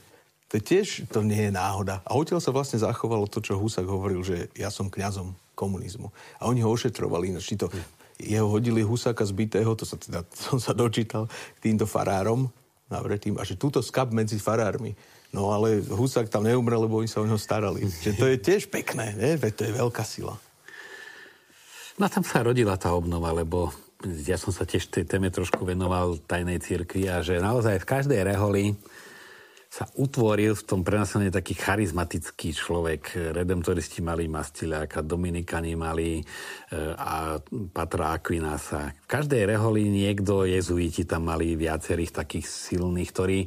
to 0.50 0.58
tiež, 0.58 1.08
to 1.14 1.22
nie 1.22 1.48
je 1.48 1.52
náhoda. 1.54 2.02
A 2.04 2.18
odtiaľ 2.18 2.42
sa 2.42 2.52
vlastne 2.52 2.82
zachovalo 2.82 3.30
to, 3.30 3.40
čo 3.40 3.60
Husak 3.60 3.86
hovoril, 3.86 4.20
že 4.26 4.50
ja 4.58 4.74
som 4.74 4.90
kňazom 4.90 5.32
komunizmu. 5.54 6.10
A 6.42 6.50
oni 6.50 6.66
ho 6.66 6.72
ošetrovali, 6.72 7.32
ináč 7.32 7.54
to 7.56 7.70
jeho 8.20 8.48
hodili 8.52 8.84
Husaka 8.84 9.24
zbitého, 9.24 9.72
to 9.80 9.88
sa 9.88 9.96
teda, 9.96 10.28
som 10.50 10.60
sa 10.60 10.76
dočítal, 10.76 11.30
k 11.30 11.60
týmto 11.72 11.88
farárom 11.88 12.52
navretým, 12.90 13.38
a 13.38 13.46
že 13.46 13.54
túto 13.54 13.86
skap 13.86 14.10
medzi 14.10 14.42
farármi. 14.42 14.98
No 15.30 15.54
ale 15.54 15.86
Husak 15.86 16.26
tam 16.26 16.42
neumrel, 16.42 16.90
lebo 16.90 16.98
oni 16.98 17.06
sa 17.06 17.22
o 17.22 17.28
neho 17.30 17.38
starali. 17.38 17.86
Že 17.86 18.12
to 18.18 18.26
je 18.34 18.38
tiež 18.42 18.74
pekné, 18.74 19.14
ne? 19.14 19.38
Veď 19.38 19.52
to 19.54 19.64
je 19.70 19.74
veľká 19.78 20.02
sila. 20.02 20.42
No 22.00 22.08
tam 22.08 22.24
sa 22.24 22.40
rodila 22.40 22.80
tá 22.80 22.96
obnova, 22.96 23.36
lebo 23.36 23.76
ja 24.24 24.40
som 24.40 24.56
sa 24.56 24.64
tiež 24.64 24.88
tej 24.88 25.04
téme 25.04 25.28
trošku 25.28 25.68
venoval 25.68 26.16
tajnej 26.24 26.64
cirkvi 26.64 27.12
a 27.12 27.20
že 27.20 27.44
naozaj 27.44 27.84
v 27.84 27.90
každej 27.92 28.22
reholi 28.24 28.80
sa 29.70 29.86
utvoril 30.02 30.58
v 30.58 30.66
tom 30.66 30.82
prenaselení 30.82 31.30
taký 31.30 31.54
charizmatický 31.54 32.58
človek. 32.58 33.14
Redemptoristi 33.38 34.02
mali 34.02 34.26
Mastiľáka, 34.26 35.06
Dominikani 35.06 35.78
mali 35.78 36.18
e, 36.18 36.24
a 36.98 37.38
Patra 37.70 38.18
Aquinasa. 38.18 38.90
V 39.06 39.08
každej 39.08 39.46
reholi 39.46 39.86
niekto, 39.86 40.50
jezuiti 40.50 41.06
tam 41.06 41.30
mali 41.30 41.54
viacerých 41.54 42.10
takých 42.10 42.50
silných, 42.50 43.10
ktorí 43.14 43.40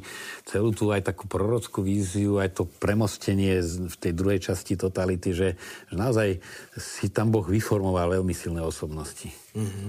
celú 0.47 0.71
tú 0.71 0.95
aj 0.95 1.11
takú 1.11 1.27
prorockú 1.27 1.83
víziu, 1.83 2.39
aj 2.39 2.55
to 2.55 2.71
premostenie 2.71 3.59
v 3.91 3.95
tej 3.99 4.15
druhej 4.15 4.39
časti 4.47 4.79
totality, 4.79 5.35
že, 5.35 5.59
že 5.91 5.95
naozaj 5.99 6.39
si 6.79 7.11
tam 7.11 7.35
Boh 7.35 7.43
vyformoval 7.43 8.15
veľmi 8.23 8.31
silné 8.31 8.63
osobnosti. 8.63 9.27
Mm-hmm. 9.59 9.87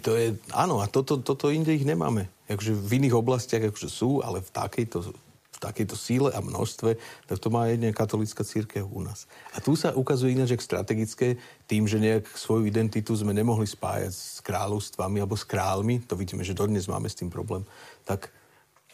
To 0.00 0.16
je, 0.16 0.32
áno, 0.56 0.80
a 0.80 0.88
toto, 0.88 1.20
toto 1.20 1.52
inde 1.52 1.76
ich 1.76 1.84
nemáme. 1.84 2.28
Akože 2.48 2.72
v 2.72 3.04
iných 3.04 3.16
oblastiach 3.20 3.68
akože 3.68 3.88
sú, 3.92 4.24
ale 4.24 4.40
v 4.40 4.48
takejto 4.48 5.27
takejto 5.58 5.94
síle 5.98 6.30
a 6.30 6.38
množstve, 6.38 6.96
tak 7.26 7.38
to 7.38 7.50
má 7.50 7.66
jedne 7.66 7.90
katolická 7.90 8.46
církev 8.46 8.86
u 8.86 9.02
nás. 9.02 9.26
A 9.52 9.60
tu 9.60 9.74
sa 9.74 9.92
ukazuje 9.94 10.34
ináč 10.34 10.54
strategické 10.58 11.36
tým, 11.66 11.84
že 11.84 11.98
nejak 11.98 12.30
svoju 12.34 12.64
identitu 12.66 13.12
sme 13.14 13.34
nemohli 13.34 13.66
spájať 13.66 14.12
s 14.14 14.38
kráľovstvami 14.46 15.18
alebo 15.20 15.34
s 15.34 15.44
kráľmi, 15.44 16.06
to 16.06 16.14
vidíme, 16.14 16.46
že 16.46 16.56
dodnes 16.56 16.86
máme 16.86 17.10
s 17.10 17.18
tým 17.18 17.28
problém, 17.28 17.66
tak 18.06 18.30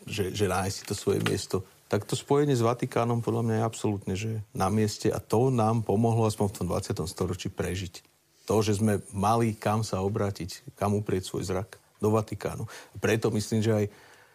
že, 0.05 0.33
že 0.37 0.50
nájsť 0.50 0.74
si 0.74 0.85
to 0.85 0.94
svoje 0.96 1.20
miesto. 1.24 1.64
Tak 1.88 2.09
to 2.09 2.16
spojenie 2.16 2.57
s 2.57 2.64
Vatikánom 2.64 3.20
podľa 3.20 3.42
mňa 3.44 3.55
je 3.61 3.68
absolútne 3.68 4.14
že 4.16 4.31
na 4.57 4.68
mieste 4.72 5.12
a 5.12 5.20
to 5.20 5.53
nám 5.53 5.85
pomohlo 5.85 6.27
aspoň 6.27 6.46
v 6.50 6.57
tom 6.57 6.66
20. 6.72 7.07
storočí 7.07 7.48
prežiť. 7.53 8.05
To, 8.44 8.61
že 8.61 8.77
sme 8.77 9.00
mali 9.16 9.57
kam 9.57 9.81
sa 9.81 10.05
obrátiť, 10.05 10.77
kam 10.77 10.92
uprieť 10.92 11.33
svoj 11.33 11.48
zrak 11.48 11.81
do 12.00 12.12
Vatikánu. 12.12 12.68
Preto 13.00 13.33
myslím, 13.33 13.64
že 13.64 13.72
aj 13.72 13.85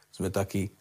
sme 0.09 0.33
takí 0.33 0.73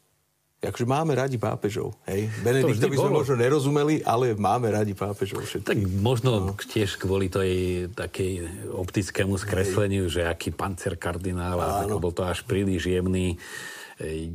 Akože 0.58 0.90
máme 0.90 1.14
radi 1.14 1.38
pápežov, 1.38 1.94
hej. 2.10 2.26
Benediktovi 2.42 2.98
sme 2.98 3.14
možno 3.14 3.38
nerozumeli, 3.38 4.02
ale 4.02 4.34
máme 4.34 4.74
radi 4.74 4.90
pápežov 4.90 5.46
všetkých. 5.46 5.70
Tak 5.70 5.78
možno 6.02 6.50
no. 6.50 6.58
tiež 6.58 6.98
kvôli 6.98 7.30
tej 7.30 7.86
takej 7.94 8.66
optickému 8.74 9.38
skresleniu, 9.38 10.10
hej. 10.10 10.18
že 10.18 10.22
aký 10.26 10.50
pancer 10.50 10.98
kardinál, 10.98 11.62
a 11.62 11.86
tak 11.86 11.94
bol 12.02 12.10
to 12.10 12.26
až 12.26 12.42
príliš 12.42 12.90
jemný 12.90 13.38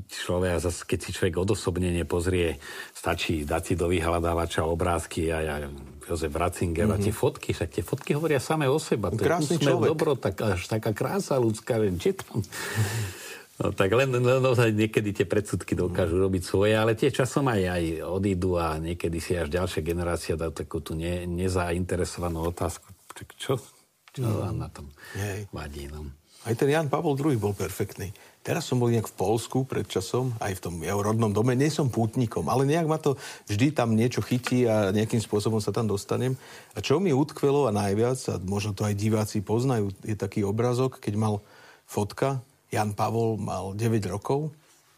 človek, 0.08 0.52
a 0.56 0.64
zase 0.64 0.84
keď 0.84 1.00
si 1.04 1.10
človek 1.16 1.36
odosobnenie 1.40 2.04
pozrie, 2.04 2.60
stačí 2.92 3.48
dať 3.48 3.64
si 3.64 3.74
do 3.80 3.88
vyhľadávača 3.88 4.68
obrázky 4.68 5.32
a 5.32 5.40
ja, 5.40 5.56
Jozef 6.04 6.36
Ratzinger 6.36 6.88
mm-hmm. 6.88 7.00
a 7.00 7.04
tie 7.04 7.16
fotky, 7.16 7.50
však 7.56 7.70
tie 7.80 7.84
fotky 7.84 8.12
hovoria 8.12 8.44
same 8.44 8.68
o 8.68 8.76
seba. 8.76 9.08
To 9.08 9.20
Krásny 9.20 9.56
je 9.56 9.72
človek. 9.72 9.88
dobro, 9.96 10.20
tak, 10.20 10.36
až 10.44 10.68
taká 10.68 10.92
krása 10.92 11.40
ľudská, 11.40 11.80
že 11.80 12.16
tam... 12.20 12.44
No 13.64 13.72
tak 13.72 13.96
len, 13.96 14.12
len 14.12 14.44
naozaj 14.44 14.76
niekedy 14.76 15.16
tie 15.16 15.24
predsudky 15.24 15.72
dokážu 15.72 16.20
robiť 16.20 16.44
svoje, 16.44 16.76
ale 16.76 17.00
tie 17.00 17.08
časom 17.08 17.48
aj, 17.48 17.62
aj 17.64 17.84
odídu 18.04 18.60
a 18.60 18.76
niekedy 18.76 19.24
si 19.24 19.40
až 19.40 19.48
ďalšia 19.48 19.80
generácia 19.80 20.36
dá 20.36 20.52
takú 20.52 20.84
tú 20.84 21.00
ne, 21.00 21.24
nezainteresovanú 21.24 22.44
otázku. 22.52 22.92
Čo, 23.40 23.56
čo 24.12 24.20
mm. 24.20 24.36
vám 24.36 24.58
na 24.60 24.68
tom 24.68 24.92
Hej. 25.16 25.48
vadí? 25.56 25.88
No? 25.88 26.12
Aj 26.44 26.52
ten 26.60 26.68
Jan 26.68 26.92
Pavol 26.92 27.16
II 27.16 27.40
bol 27.40 27.56
perfektný. 27.56 28.12
Teraz 28.44 28.68
som 28.68 28.76
bol 28.76 28.92
nejak 28.92 29.08
v 29.08 29.16
Polsku 29.16 29.64
pred 29.64 29.88
časom, 29.88 30.36
aj 30.44 30.60
v 30.60 30.64
tom 30.68 30.76
jeho 30.84 31.00
rodnom 31.00 31.32
dome. 31.32 31.56
Nie 31.56 31.72
som 31.72 31.88
pútnikom, 31.88 32.44
ale 32.52 32.68
nejak 32.68 32.84
ma 32.84 33.00
to 33.00 33.16
vždy 33.48 33.72
tam 33.72 33.96
niečo 33.96 34.20
chytí 34.20 34.68
a 34.68 34.92
nejakým 34.92 35.24
spôsobom 35.24 35.64
sa 35.64 35.72
tam 35.72 35.88
dostanem. 35.88 36.36
A 36.76 36.84
čo 36.84 37.00
mi 37.00 37.16
utkvelo 37.16 37.72
a 37.72 37.72
najviac, 37.72 38.20
a 38.28 38.36
možno 38.44 38.76
to 38.76 38.84
aj 38.84 39.00
diváci 39.00 39.40
poznajú, 39.40 39.96
je 40.04 40.20
taký 40.20 40.44
obrazok, 40.44 41.00
keď 41.00 41.16
mal 41.16 41.34
fotka 41.88 42.44
Jan 42.74 42.98
Pavol 42.98 43.38
mal 43.38 43.78
9 43.78 44.02
rokov, 44.10 44.50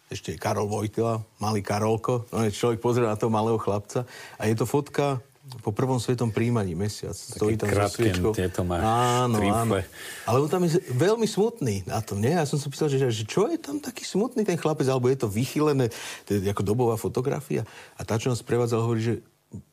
ešte 0.07 0.39
Karol 0.39 0.71
Vojtila, 0.71 1.19
malý 1.43 1.59
Karolko, 1.59 2.23
no 2.31 2.47
človek 2.47 2.79
pozrie 2.79 3.03
na 3.03 3.19
toho 3.19 3.27
malého 3.27 3.59
chlapca 3.59 4.07
a 4.39 4.47
je 4.47 4.55
to 4.55 4.63
fotka 4.63 5.19
po 5.61 5.69
prvom 5.69 6.01
svetom 6.01 6.33
príjmaní 6.33 6.73
mesiac. 6.73 7.13
Stojí 7.13 7.53
tam 7.53 7.69
krátke, 7.69 8.09
tieto 8.33 8.65
má 8.65 8.81
áno, 9.27 9.37
áno. 9.37 9.77
Ale 10.25 10.37
on 10.41 10.49
tam 10.49 10.65
je 10.65 10.81
veľmi 10.89 11.29
smutný 11.29 11.85
na 11.85 12.01
tom, 12.01 12.17
nie? 12.17 12.33
Ja 12.33 12.49
som 12.49 12.57
si 12.57 12.65
pýtal, 12.65 12.89
že, 12.89 12.97
že 13.13 13.23
čo 13.29 13.45
je 13.45 13.61
tam 13.61 13.77
taký 13.77 14.01
smutný 14.01 14.41
ten 14.41 14.57
chlapec, 14.57 14.89
alebo 14.89 15.05
je 15.05 15.21
to 15.21 15.29
vychylené, 15.29 15.93
to 16.25 16.41
je 16.41 16.49
ako 16.49 16.65
dobová 16.65 16.97
fotografia. 16.97 17.61
A 17.93 18.01
tá, 18.01 18.17
čo 18.17 18.33
nás 18.33 18.41
prevádzala, 18.41 18.89
hovorí, 18.89 19.01
že 19.05 19.15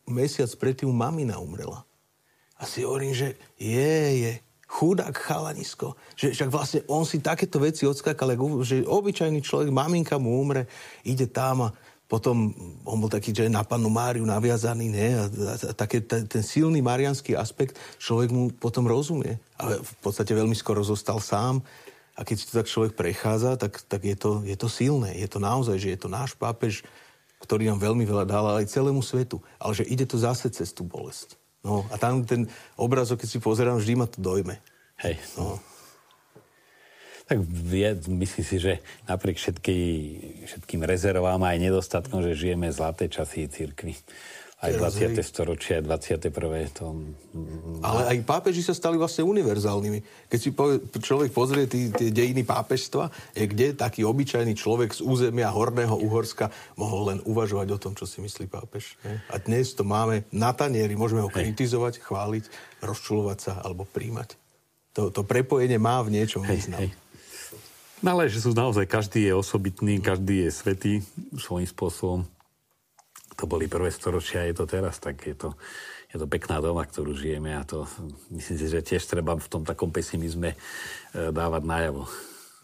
mesiac 0.05 0.53
predtým 0.61 0.92
mamina 0.92 1.40
umrela. 1.40 1.88
A 2.61 2.68
si 2.68 2.84
hovorím, 2.84 3.16
že 3.16 3.40
je, 3.57 3.96
je, 4.28 4.32
chudák 4.73 5.12
chalanisko. 5.12 5.93
Že 6.16 6.33
však 6.33 6.49
vlastne 6.49 6.81
on 6.89 7.05
si 7.05 7.20
takéto 7.20 7.61
veci 7.61 7.85
odskákal, 7.85 8.41
že 8.64 8.89
obyčajný 8.89 9.45
človek, 9.45 9.68
maminka 9.68 10.16
mu 10.16 10.41
umre, 10.41 10.64
ide 11.05 11.29
tam 11.29 11.68
a 11.68 11.75
potom 12.09 12.53
on 12.85 13.01
bol 13.01 13.09
taký, 13.09 13.33
že 13.33 13.49
na 13.49 13.64
panu 13.64 13.89
Máriu 13.89 14.29
naviazaný, 14.29 14.93
ne? 14.93 15.09
A, 15.16 15.25
a, 15.25 15.55
a 15.57 15.73
také, 15.73 16.05
ten, 16.05 16.29
ten 16.29 16.45
silný 16.45 16.85
marianský 16.85 17.33
aspekt, 17.33 17.81
človek 17.97 18.29
mu 18.29 18.53
potom 18.53 18.85
rozumie. 18.85 19.41
Ale 19.57 19.81
v 19.81 19.95
podstate 20.05 20.37
veľmi 20.37 20.53
skoro 20.53 20.85
zostal 20.85 21.25
sám. 21.25 21.64
A 22.12 22.20
keď 22.20 22.37
si 22.37 22.45
to 22.53 22.61
tak 22.61 22.68
človek 22.68 22.93
prechádza, 22.93 23.57
tak, 23.57 23.81
tak 23.89 24.05
je, 24.05 24.12
to, 24.12 24.45
je 24.45 24.57
to 24.61 24.68
silné. 24.68 25.16
Je 25.16 25.25
to 25.25 25.41
naozaj, 25.41 25.81
že 25.81 25.97
je 25.97 25.99
to 26.05 26.12
náš 26.12 26.37
pápež, 26.37 26.85
ktorý 27.41 27.73
nám 27.73 27.81
veľmi 27.81 28.05
veľa 28.05 28.29
dal, 28.29 28.45
ale 28.45 28.68
aj 28.68 28.77
celému 28.77 29.01
svetu. 29.01 29.41
Ale 29.57 29.73
že 29.73 29.89
ide 29.89 30.05
to 30.05 30.20
zase 30.20 30.53
cez 30.53 30.68
tú 30.68 30.85
bolesť. 30.85 31.41
No 31.62 31.86
a 31.90 31.96
tam 31.98 32.26
ten 32.26 32.50
obrazok, 32.74 33.22
keď 33.22 33.28
si 33.30 33.38
pozerám, 33.38 33.78
vždy 33.78 33.94
ma 33.94 34.06
to 34.10 34.18
dojme. 34.18 34.58
Hej. 35.02 35.18
No. 35.38 35.62
Tak 37.30 37.38
je, 37.70 37.90
myslím 38.12 38.44
si, 38.44 38.56
že 38.58 38.72
napriek 39.06 39.38
všetký, 39.38 39.78
všetkým 40.50 40.82
rezervám 40.82 41.38
aj 41.38 41.62
nedostatkom, 41.62 42.20
že 42.20 42.34
žijeme 42.34 42.68
zlaté 42.74 43.06
časy 43.06 43.46
církvy. 43.46 43.94
Aj 44.62 44.70
20. 44.70 45.18
Hej. 45.18 45.26
storočie, 45.26 45.82
21. 45.82 46.30
To... 46.78 46.94
Ale 47.82 48.14
aj 48.14 48.16
pápeži 48.22 48.62
sa 48.62 48.70
stali 48.70 48.94
vlastne 48.94 49.26
univerzálnymi. 49.26 50.30
Keď 50.30 50.38
si 50.38 50.54
povie, 50.54 50.78
človek 51.02 51.34
pozrie 51.34 51.66
tie 51.66 51.90
dejiny 52.14 52.46
pápežstva, 52.46 53.10
je 53.34 53.42
kde 53.42 53.74
taký 53.74 54.06
obyčajný 54.06 54.54
človek 54.54 54.94
z 54.94 55.02
územia 55.02 55.50
Horného 55.50 55.98
Uhorska 55.98 56.54
mohol 56.78 57.10
len 57.10 57.18
uvažovať 57.26 57.68
o 57.74 57.78
tom, 57.82 57.98
čo 57.98 58.06
si 58.06 58.22
myslí 58.22 58.46
pápež. 58.46 58.94
Ne? 59.02 59.18
A 59.34 59.42
dnes 59.42 59.74
to 59.74 59.82
máme 59.82 60.22
na 60.30 60.54
tanieri, 60.54 60.94
môžeme 60.94 61.26
ho 61.26 61.30
kritizovať, 61.32 61.98
chváliť, 61.98 62.46
rozčulovať 62.86 63.38
sa 63.42 63.52
alebo 63.66 63.82
príjmať. 63.82 64.38
To, 64.94 65.10
to 65.10 65.26
prepojenie 65.26 65.82
má 65.82 65.98
v 66.06 66.22
niečom 66.22 66.46
význam. 66.46 66.86
Hej. 66.86 66.94
No 67.98 68.14
ale 68.14 68.30
že 68.30 68.38
sú 68.38 68.54
naozaj, 68.54 68.86
každý 68.86 69.26
je 69.26 69.34
osobitný, 69.34 69.98
každý 69.98 70.46
je 70.46 70.50
svetý 70.54 70.92
svojím 71.34 71.66
spôsobom. 71.66 72.22
To 73.37 73.45
boli 73.49 73.70
prvé 73.70 73.89
storočia, 73.89 74.45
je 74.49 74.55
to 74.57 74.64
teraz, 74.68 75.01
tak 75.01 75.20
je 75.24 75.37
to, 75.37 75.57
je 76.12 76.20
to 76.20 76.26
pekná 76.28 76.61
doma, 76.61 76.85
ktorú 76.85 77.16
žijeme 77.16 77.57
a 77.57 77.64
to 77.64 77.89
myslím 78.33 78.57
si, 78.61 78.66
že 78.68 78.85
tiež 78.85 79.03
treba 79.09 79.37
v 79.37 79.49
tom 79.49 79.64
takom 79.64 79.89
pesimizme 79.89 80.53
e, 80.53 80.57
dávať 81.33 81.62
najavo. 81.64 82.05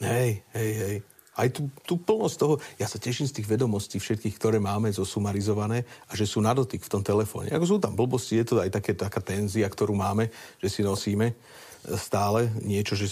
Hej, 0.05 0.45
hej, 0.55 0.73
hej. 0.77 0.97
Aj 1.39 1.47
tú, 1.55 1.71
tú 1.87 1.95
plnosť 2.03 2.35
toho, 2.35 2.55
ja 2.83 2.91
sa 2.91 2.99
teším 2.99 3.31
z 3.31 3.39
tých 3.39 3.47
vedomostí 3.47 4.03
všetkých, 4.03 4.35
ktoré 4.43 4.59
máme 4.59 4.91
zosumarizované 4.91 5.87
a 6.11 6.19
že 6.19 6.27
sú 6.27 6.43
na 6.43 6.51
dotyk 6.51 6.83
v 6.83 6.91
tom 6.91 7.03
telefóne. 7.07 7.55
Ako 7.55 7.65
sú 7.65 7.77
tam 7.79 7.95
blbosti, 7.95 8.43
je 8.43 8.47
to 8.47 8.55
aj 8.59 8.75
také, 8.75 8.99
taká 8.99 9.23
tenzia, 9.23 9.71
ktorú 9.71 9.95
máme, 9.95 10.35
že 10.59 10.67
si 10.67 10.81
nosíme 10.83 11.39
stále 11.95 12.51
niečo, 12.67 12.99
že 12.99 13.07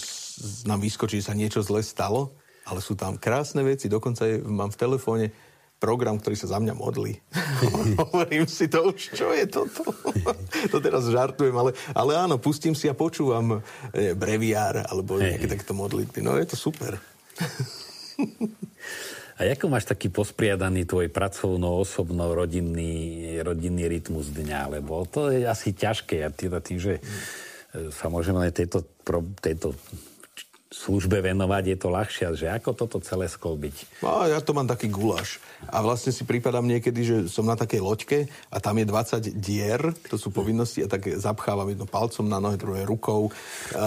nám 0.67 0.83
vyskočí, 0.83 1.23
že 1.23 1.31
sa 1.31 1.39
niečo 1.39 1.63
zle 1.63 1.79
stalo, 1.79 2.35
ale 2.67 2.83
sú 2.83 2.99
tam 2.99 3.15
krásne 3.15 3.63
veci. 3.63 3.87
Dokonca 3.87 4.27
je, 4.27 4.43
mám 4.43 4.75
v 4.75 4.79
telefóne 4.79 5.25
program, 5.77 6.17
ktorý 6.17 6.35
sa 6.37 6.57
za 6.57 6.57
mňa 6.57 6.73
modlí. 6.73 7.13
Hovorím 8.01 8.49
si 8.49 8.65
to 8.65 8.89
už, 8.89 9.13
čo 9.13 9.33
je 9.33 9.45
toto? 9.45 9.93
to 10.73 10.77
teraz 10.81 11.05
žartujem, 11.05 11.53
ale, 11.53 11.71
ale 11.93 12.17
áno, 12.17 12.41
pustím 12.41 12.73
si 12.73 12.89
a 12.89 12.97
počúvam 12.97 13.61
e, 13.93 14.17
breviár 14.17 14.89
alebo 14.89 15.21
hey. 15.21 15.37
nejaké 15.37 15.47
takto 15.47 15.77
modlitby. 15.77 16.19
No 16.25 16.35
je 16.35 16.47
to 16.49 16.57
super. 16.57 16.97
A 19.37 19.45
ako 19.45 19.69
máš 19.69 19.85
taký 19.85 20.09
pospriadaný 20.09 20.89
tvoj 20.89 21.13
pracovno, 21.13 21.77
osobno, 21.77 22.33
rodinný, 22.33 23.37
rodinný 23.45 23.85
rytmus 23.85 24.33
dňa? 24.33 24.81
Lebo 24.81 25.05
to 25.05 25.29
je 25.29 25.45
asi 25.45 25.77
ťažké. 25.77 26.25
A 26.25 26.33
teda 26.33 26.57
tým, 26.57 26.81
že 26.81 26.97
sa 27.93 28.09
môžeme 28.09 28.41
len 28.41 28.49
tejto, 28.49 28.81
tejto 29.37 29.77
službe 30.67 31.23
venovať, 31.23 31.63
je 31.63 31.77
to 31.79 31.87
ľahšie, 31.87 32.25
že 32.35 32.51
ako 32.51 32.75
toto 32.75 32.97
celé 32.99 33.31
sklbiť? 33.31 34.03
No, 34.03 34.27
ja 34.27 34.43
to 34.43 34.51
mám 34.51 34.67
taký 34.67 34.91
guláš. 34.91 35.39
A 35.71 35.79
vlastne 35.79 36.11
si 36.11 36.27
prípadám 36.27 36.67
niekedy, 36.67 36.99
že 37.01 37.15
som 37.31 37.47
na 37.47 37.55
takej 37.55 37.81
loďke 37.81 38.19
a 38.51 38.57
tam 38.59 38.75
je 38.77 38.85
20 38.85 39.39
dier, 39.39 39.79
to 40.11 40.19
sú 40.19 40.29
povinnosti, 40.29 40.83
a 40.83 40.91
tak 40.91 41.07
zapchávam 41.17 41.71
jedno 41.71 41.87
palcom 41.87 42.27
na 42.27 42.43
nohe, 42.43 42.59
druhé 42.59 42.83
rukou, 42.83 43.31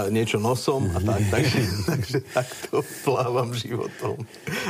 niečo 0.09 0.41
nosom 0.41 0.89
a 0.97 0.99
tak. 0.99 1.20
Takže, 1.41 1.61
takže 1.87 2.18
takto 2.35 2.83
plávam 3.07 3.55
životom. 3.55 4.18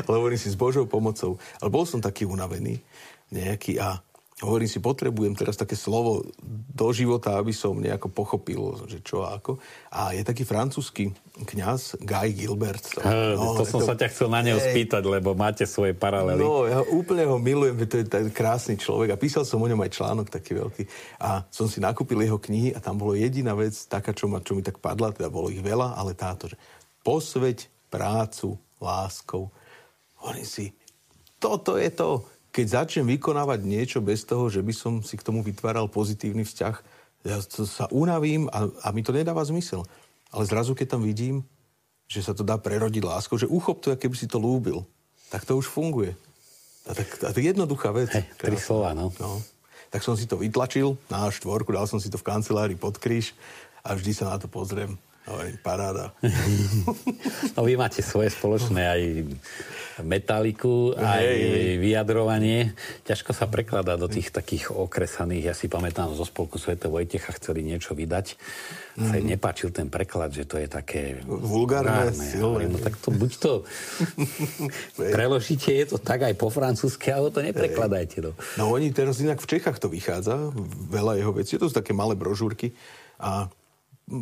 Ale 0.06 0.14
hovorím 0.20 0.38
si 0.38 0.52
s 0.52 0.58
Božou 0.58 0.84
pomocou. 0.84 1.40
Ale 1.58 1.72
bol 1.72 1.88
som 1.88 1.98
taký 1.98 2.28
unavený 2.28 2.78
nejaký 3.30 3.78
a 3.80 4.02
hovorím 4.40 4.68
si, 4.68 4.80
potrebujem 4.80 5.36
teraz 5.36 5.60
také 5.60 5.76
slovo 5.76 6.24
do 6.72 6.88
života, 6.96 7.36
aby 7.36 7.52
som 7.52 7.76
nejako 7.76 8.08
pochopil, 8.08 8.88
že 8.88 9.04
čo 9.04 9.28
a 9.28 9.36
ako. 9.36 9.60
A 9.92 10.16
je 10.16 10.24
taký 10.24 10.48
francúzsky 10.48 11.12
kňaz 11.44 12.00
Guy 12.00 12.32
Gilbert. 12.32 12.80
To, 12.96 13.04
no, 13.36 13.56
to 13.60 13.68
som 13.68 13.84
to... 13.84 13.88
sa 13.92 13.94
ťa 13.96 14.08
chcel 14.08 14.32
na 14.32 14.40
neho 14.40 14.56
hey. 14.56 14.72
spýtať, 14.72 15.04
lebo 15.04 15.36
máte 15.36 15.68
svoje 15.68 15.92
paralely. 15.92 16.40
No, 16.40 16.64
ja 16.64 16.80
úplne 16.88 17.28
ho 17.28 17.36
milujem, 17.36 17.76
to 17.84 18.00
je 18.00 18.06
ten 18.08 18.32
krásny 18.32 18.80
človek 18.80 19.12
a 19.12 19.20
písal 19.20 19.44
som 19.44 19.60
o 19.60 19.68
ňom 19.68 19.80
aj 19.84 19.92
článok 19.92 20.26
taký 20.32 20.56
veľký. 20.56 20.82
A 21.20 21.44
som 21.52 21.68
si 21.68 21.84
nakúpil 21.84 22.24
jeho 22.24 22.40
knihy 22.40 22.72
a 22.72 22.80
tam 22.80 22.96
bolo 22.96 23.12
jediná 23.12 23.52
vec, 23.52 23.76
taká, 23.92 24.16
čo, 24.16 24.24
ma, 24.24 24.40
čo 24.40 24.56
mi 24.56 24.64
tak 24.64 24.80
padla, 24.80 25.12
teda 25.12 25.28
bolo 25.28 25.52
ich 25.52 25.60
veľa, 25.60 26.00
ale 26.00 26.16
táto, 26.16 26.48
že 26.48 26.56
posveď 27.04 27.68
prácu 27.92 28.56
láskou. 28.80 29.52
Hovorím 30.24 30.48
si, 30.48 30.72
toto 31.36 31.76
je 31.76 31.92
to 31.92 32.24
keď 32.50 32.66
začnem 32.82 33.06
vykonávať 33.16 33.62
niečo 33.62 33.98
bez 34.02 34.26
toho, 34.26 34.50
že 34.50 34.62
by 34.62 34.74
som 34.74 34.92
si 35.06 35.14
k 35.14 35.26
tomu 35.26 35.40
vytváral 35.46 35.86
pozitívny 35.86 36.42
vzťah, 36.42 36.76
ja 37.26 37.36
sa 37.44 37.86
unavím 37.92 38.48
a, 38.50 38.66
a 38.82 38.88
mi 38.90 39.04
to 39.04 39.14
nedáva 39.14 39.44
zmysel. 39.44 39.86
Ale 40.30 40.46
zrazu, 40.46 40.74
keď 40.74 40.96
tam 40.98 41.02
vidím, 41.06 41.46
že 42.10 42.26
sa 42.26 42.34
to 42.34 42.42
dá 42.42 42.58
prerodiť 42.58 43.06
láskou, 43.06 43.38
že 43.38 43.46
uchop 43.46 43.78
to, 43.78 43.94
keby 43.94 44.16
si 44.18 44.26
to 44.26 44.42
lúbil, 44.42 44.82
tak 45.30 45.46
to 45.46 45.54
už 45.54 45.70
funguje. 45.70 46.16
A 46.88 46.96
tak, 46.96 47.06
a 47.22 47.30
to 47.30 47.38
je 47.38 47.54
jednoduchá 47.54 47.94
vec. 47.94 48.10
Hey, 48.10 48.26
tri 48.34 48.58
slova, 48.58 48.96
no. 48.96 49.14
no. 49.22 49.38
Tak 49.94 50.02
som 50.02 50.18
si 50.18 50.26
to 50.26 50.40
vytlačil 50.40 50.98
na 51.06 51.30
štvorku, 51.30 51.70
dal 51.70 51.86
som 51.86 52.02
si 52.02 52.10
to 52.10 52.18
v 52.18 52.26
kancelárii 52.26 52.78
pod 52.78 52.98
kríž 52.98 53.36
a 53.86 53.94
vždy 53.94 54.10
sa 54.16 54.34
na 54.34 54.36
to 54.42 54.50
pozriem. 54.50 54.98
Hovorím, 55.28 55.56
paráda. 55.60 56.16
no 57.54 57.60
vy 57.60 57.76
máte 57.76 58.00
svoje 58.00 58.32
spoločné 58.32 58.82
aj 58.88 59.00
metaliku, 60.00 60.96
aj 60.96 61.20
hej, 61.22 61.76
vyjadrovanie. 61.76 62.72
Ťažko 63.04 63.36
sa 63.36 63.44
prekladá 63.44 64.00
do 64.00 64.08
tých 64.08 64.32
takých 64.32 64.72
okresaných. 64.72 65.52
Ja 65.52 65.54
si 65.54 65.68
pamätám, 65.68 66.16
zo 66.16 66.24
spolku 66.24 66.56
Sv. 66.56 66.80
Vojtecha 66.80 67.36
chceli 67.36 67.60
niečo 67.60 67.92
vydať. 67.92 68.36
Mm. 68.96 69.06
Sa 69.06 69.14
im 69.20 69.26
nepáčil 69.28 69.70
ten 69.70 69.92
preklad, 69.92 70.32
že 70.32 70.48
to 70.48 70.56
je 70.56 70.66
také... 70.72 71.20
Vulgárne, 71.28 72.10
silné. 72.16 72.72
No 72.72 72.80
tak 72.80 72.96
to 72.98 73.12
buď 73.12 73.30
to 73.36 73.52
preložíte, 75.14 75.68
je 75.68 75.86
to 75.96 75.98
tak 76.00 76.24
aj 76.24 76.34
po 76.34 76.48
francúzsky, 76.48 77.12
alebo 77.12 77.28
to 77.28 77.44
neprekladajte. 77.44 78.24
No. 78.24 78.32
no 78.56 78.64
oni 78.72 78.90
teraz 78.90 79.20
inak 79.20 79.38
v 79.38 79.50
Čechách 79.56 79.78
to 79.78 79.92
vychádza, 79.92 80.50
veľa 80.88 81.20
jeho 81.20 81.32
vecí. 81.36 81.60
To 81.60 81.68
sú 81.68 81.74
také 81.76 81.92
malé 81.92 82.16
brožúrky 82.16 82.72
a 83.20 83.52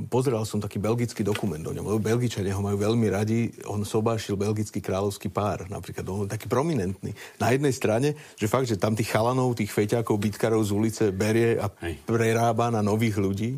pozeral 0.06 0.44
som 0.44 0.60
taký 0.60 0.76
belgický 0.76 1.24
dokument 1.24 1.64
o 1.64 1.72
ňom, 1.72 1.88
lebo 1.88 1.98
Belgičania 1.98 2.52
ho 2.52 2.60
majú 2.60 2.76
veľmi 2.76 3.08
radi. 3.08 3.48
On 3.64 3.80
sobášil 3.80 4.36
belgický 4.36 4.84
kráľovský 4.84 5.32
pár, 5.32 5.64
napríklad. 5.72 6.04
On 6.12 6.28
taký 6.28 6.44
prominentný. 6.46 7.16
Na 7.40 7.48
jednej 7.50 7.72
strane, 7.72 8.12
že 8.36 8.46
fakt, 8.46 8.68
že 8.68 8.76
tam 8.76 8.92
tých 8.92 9.08
chalanov, 9.08 9.56
tých 9.56 9.72
feťákov, 9.72 10.20
bytkarov 10.20 10.60
z 10.60 10.70
ulice 10.76 11.04
berie 11.10 11.56
a 11.56 11.72
prerába 12.04 12.68
na 12.68 12.84
nových 12.84 13.16
ľudí. 13.16 13.56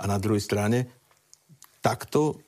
A 0.00 0.08
na 0.08 0.16
druhej 0.16 0.40
strane, 0.40 0.88
takto 1.84 2.40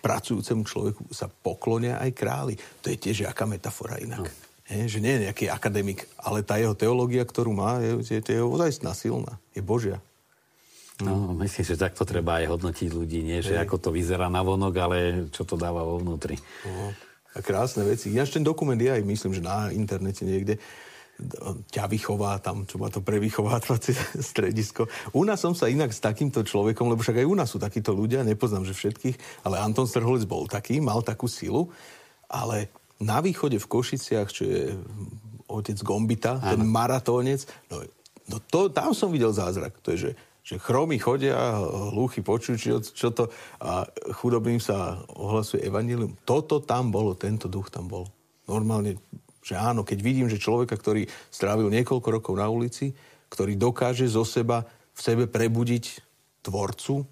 pracujúcemu 0.00 0.62
človeku 0.64 1.02
sa 1.12 1.28
poklonia 1.30 2.00
aj 2.00 2.10
králi. 2.16 2.54
To 2.82 2.90
je 2.90 2.98
tiež 2.98 3.30
aká 3.30 3.44
metafora 3.46 4.00
inak. 4.00 4.26
No. 4.26 4.32
Je, 4.64 4.88
že 4.88 4.98
nie 5.04 5.12
je 5.12 5.28
nejaký 5.28 5.52
akademik, 5.52 6.08
ale 6.16 6.40
tá 6.40 6.56
jeho 6.56 6.72
teológia, 6.72 7.20
ktorú 7.20 7.52
má, 7.52 7.84
je, 7.84 8.16
je, 8.16 8.20
je 8.24 8.40
ozajstná, 8.40 8.96
silná. 8.96 9.36
Je 9.52 9.60
Božia. 9.60 10.00
No, 11.02 11.34
myslím, 11.42 11.64
že 11.66 11.74
takto 11.74 12.06
treba 12.06 12.38
aj 12.38 12.54
hodnotiť 12.54 12.88
ľudí, 12.94 13.26
nie 13.26 13.42
že 13.42 13.58
Hej. 13.58 13.66
ako 13.66 13.76
to 13.82 13.90
vyzerá 13.90 14.30
na 14.30 14.46
vonok, 14.46 14.74
ale 14.78 14.98
čo 15.34 15.42
to 15.42 15.58
dáva 15.58 15.82
vo 15.82 15.98
vnútri. 15.98 16.38
No, 16.62 16.94
a 17.34 17.38
krásne 17.42 17.82
veci. 17.82 18.14
Ináč 18.14 18.38
ten 18.38 18.46
dokument 18.46 18.78
je 18.78 18.94
aj, 18.94 19.02
myslím, 19.02 19.34
že 19.34 19.42
na 19.42 19.74
internete 19.74 20.22
niekde 20.22 20.54
ťa 21.70 21.86
vychová 21.86 22.38
tam, 22.42 22.66
čo 22.66 22.78
má 22.78 22.90
to 22.90 23.02
prevychovávacie 23.02 23.94
stredisko. 24.34 24.86
U 25.14 25.22
nás 25.26 25.42
som 25.42 25.54
sa 25.54 25.70
inak 25.70 25.90
s 25.90 26.02
takýmto 26.02 26.42
človekom, 26.42 26.90
lebo 26.90 27.02
však 27.02 27.22
aj 27.22 27.26
u 27.26 27.34
nás 27.38 27.50
sú 27.50 27.58
takíto 27.58 27.94
ľudia, 27.94 28.26
nepoznám, 28.26 28.66
že 28.66 28.74
všetkých, 28.74 29.46
ale 29.46 29.62
Anton 29.62 29.86
Strholec 29.86 30.26
bol 30.26 30.46
taký, 30.50 30.82
mal 30.82 31.02
takú 31.06 31.30
silu, 31.30 31.70
ale 32.26 32.70
na 32.98 33.22
východe 33.22 33.58
v 33.58 33.70
Košiciach, 33.70 34.28
čo 34.30 34.42
je 34.46 34.62
otec 35.46 35.78
Gombita, 35.82 36.38
ano. 36.38 36.50
ten 36.54 36.62
maratónec, 36.66 37.46
no, 37.70 37.82
no 38.26 38.36
to, 38.50 38.70
tam 38.70 38.90
som 38.90 39.10
videl 39.10 39.30
zázrak. 39.30 39.78
To 39.86 39.94
je, 39.94 39.98
že 39.98 40.12
že 40.44 40.60
chromy 40.60 41.00
chodia, 41.00 41.56
hluchy 41.90 42.20
počujú, 42.20 42.56
čo, 42.60 42.74
čo 42.84 43.08
to 43.16 43.32
a 43.64 43.88
chudobným 44.20 44.60
sa 44.60 45.00
ohlasuje 45.16 45.64
evanílium. 45.64 46.20
Toto 46.28 46.60
tam 46.60 46.92
bolo, 46.92 47.16
tento 47.16 47.48
duch 47.48 47.72
tam 47.72 47.88
bol. 47.88 48.04
Normálne, 48.44 49.00
že 49.40 49.56
áno, 49.56 49.88
keď 49.88 49.98
vidím, 50.04 50.28
že 50.28 50.36
človeka, 50.36 50.76
ktorý 50.76 51.08
strávil 51.32 51.72
niekoľko 51.72 52.08
rokov 52.20 52.34
na 52.36 52.52
ulici, 52.52 52.92
ktorý 53.32 53.56
dokáže 53.56 54.04
zo 54.04 54.22
seba 54.28 54.68
v 54.92 55.00
sebe 55.00 55.24
prebudiť 55.24 56.04
tvorcu, 56.44 57.08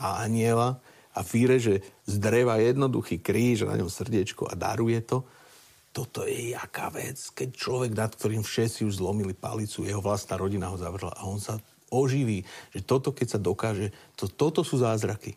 a 0.00 0.24
aniela 0.24 0.80
a 1.12 1.20
že 1.60 1.84
z 2.08 2.14
dreva 2.16 2.56
jednoduchý 2.56 3.20
kríž 3.20 3.68
a 3.68 3.70
na 3.74 3.78
ňom 3.84 3.92
srdiečko 3.92 4.48
a 4.48 4.56
daruje 4.56 5.04
to, 5.04 5.26
toto 5.90 6.22
je 6.22 6.54
jaká 6.54 6.88
vec, 6.94 7.18
keď 7.34 7.48
človek, 7.50 7.92
nad 7.98 8.14
ktorým 8.14 8.46
všetci 8.46 8.86
už 8.86 9.02
zlomili 9.02 9.34
palicu, 9.34 9.82
jeho 9.82 9.98
vlastná 9.98 10.38
rodina 10.38 10.70
ho 10.70 10.78
zavrla 10.78 11.12
a 11.18 11.26
on 11.26 11.42
sa 11.42 11.58
oživí, 11.90 12.46
že 12.72 12.80
toto, 12.80 13.10
keď 13.10 13.36
sa 13.36 13.38
dokáže, 13.42 13.92
to, 14.14 14.30
toto 14.30 14.62
sú 14.62 14.78
zázraky. 14.80 15.36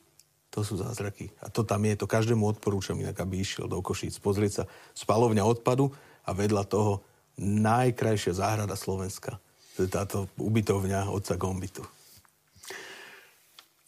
To 0.54 0.62
sú 0.62 0.78
zázraky. 0.78 1.34
A 1.42 1.50
to 1.50 1.66
tam 1.66 1.82
je, 1.82 1.98
to 1.98 2.06
každému 2.06 2.46
odporúčam, 2.46 2.94
inak 3.02 3.18
aby 3.18 3.42
išiel 3.42 3.66
do 3.66 3.82
Košíc, 3.82 4.22
pozrieť 4.22 4.52
sa 4.54 4.64
spalovňa 4.94 5.42
odpadu 5.42 5.90
a 6.24 6.30
vedľa 6.32 6.64
toho 6.70 7.02
najkrajšia 7.42 8.38
záhrada 8.38 8.78
Slovenska. 8.78 9.42
To 9.76 9.82
je 9.82 9.90
táto 9.90 10.30
ubytovňa 10.38 11.10
otca 11.10 11.34
Gombitu. 11.34 11.82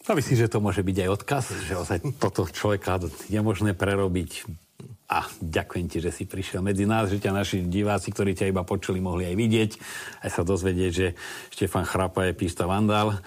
No 0.06 0.18
myslím, 0.18 0.38
že 0.38 0.50
to 0.50 0.62
môže 0.62 0.82
byť 0.86 0.98
aj 1.06 1.10
odkaz, 1.10 1.46
že 1.66 1.74
toto 2.18 2.46
človeka 2.50 3.02
je 3.30 3.42
možné 3.42 3.78
prerobiť. 3.78 4.65
A 5.06 5.30
ďakujem 5.38 5.86
ti, 5.86 6.02
že 6.02 6.10
si 6.10 6.26
prišiel 6.26 6.66
medzi 6.66 6.90
nás, 6.90 7.14
že 7.14 7.22
ťa 7.22 7.32
naši 7.34 7.62
diváci, 7.66 8.10
ktorí 8.10 8.34
ťa 8.34 8.50
iba 8.50 8.66
počuli, 8.66 8.98
mohli 8.98 9.30
aj 9.30 9.36
vidieť, 9.38 9.72
aj 10.26 10.30
sa 10.34 10.42
dozvedieť, 10.42 10.92
že 10.92 11.08
Štefan 11.54 11.86
Chrapa 11.86 12.26
je 12.26 12.34
písta 12.34 12.66
vandal 12.66 13.22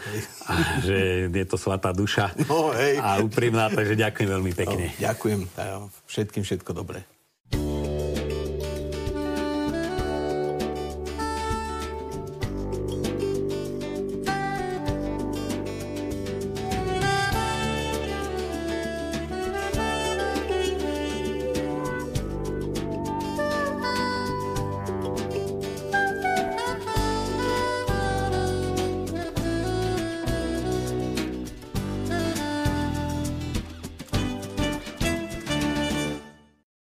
a 0.50 0.52
že 0.82 1.30
je 1.30 1.46
to 1.46 1.54
svatá 1.54 1.94
duša 1.94 2.34
no, 2.50 2.74
hej. 2.74 2.98
a 2.98 3.22
úprimná, 3.22 3.70
takže 3.70 3.94
ďakujem 3.94 4.28
veľmi 4.28 4.52
pekne. 4.59 4.90
No, 4.90 4.98
ďakujem 4.98 5.40
všetkým 6.11 6.42
všetko 6.42 6.70
dobré. 6.74 7.17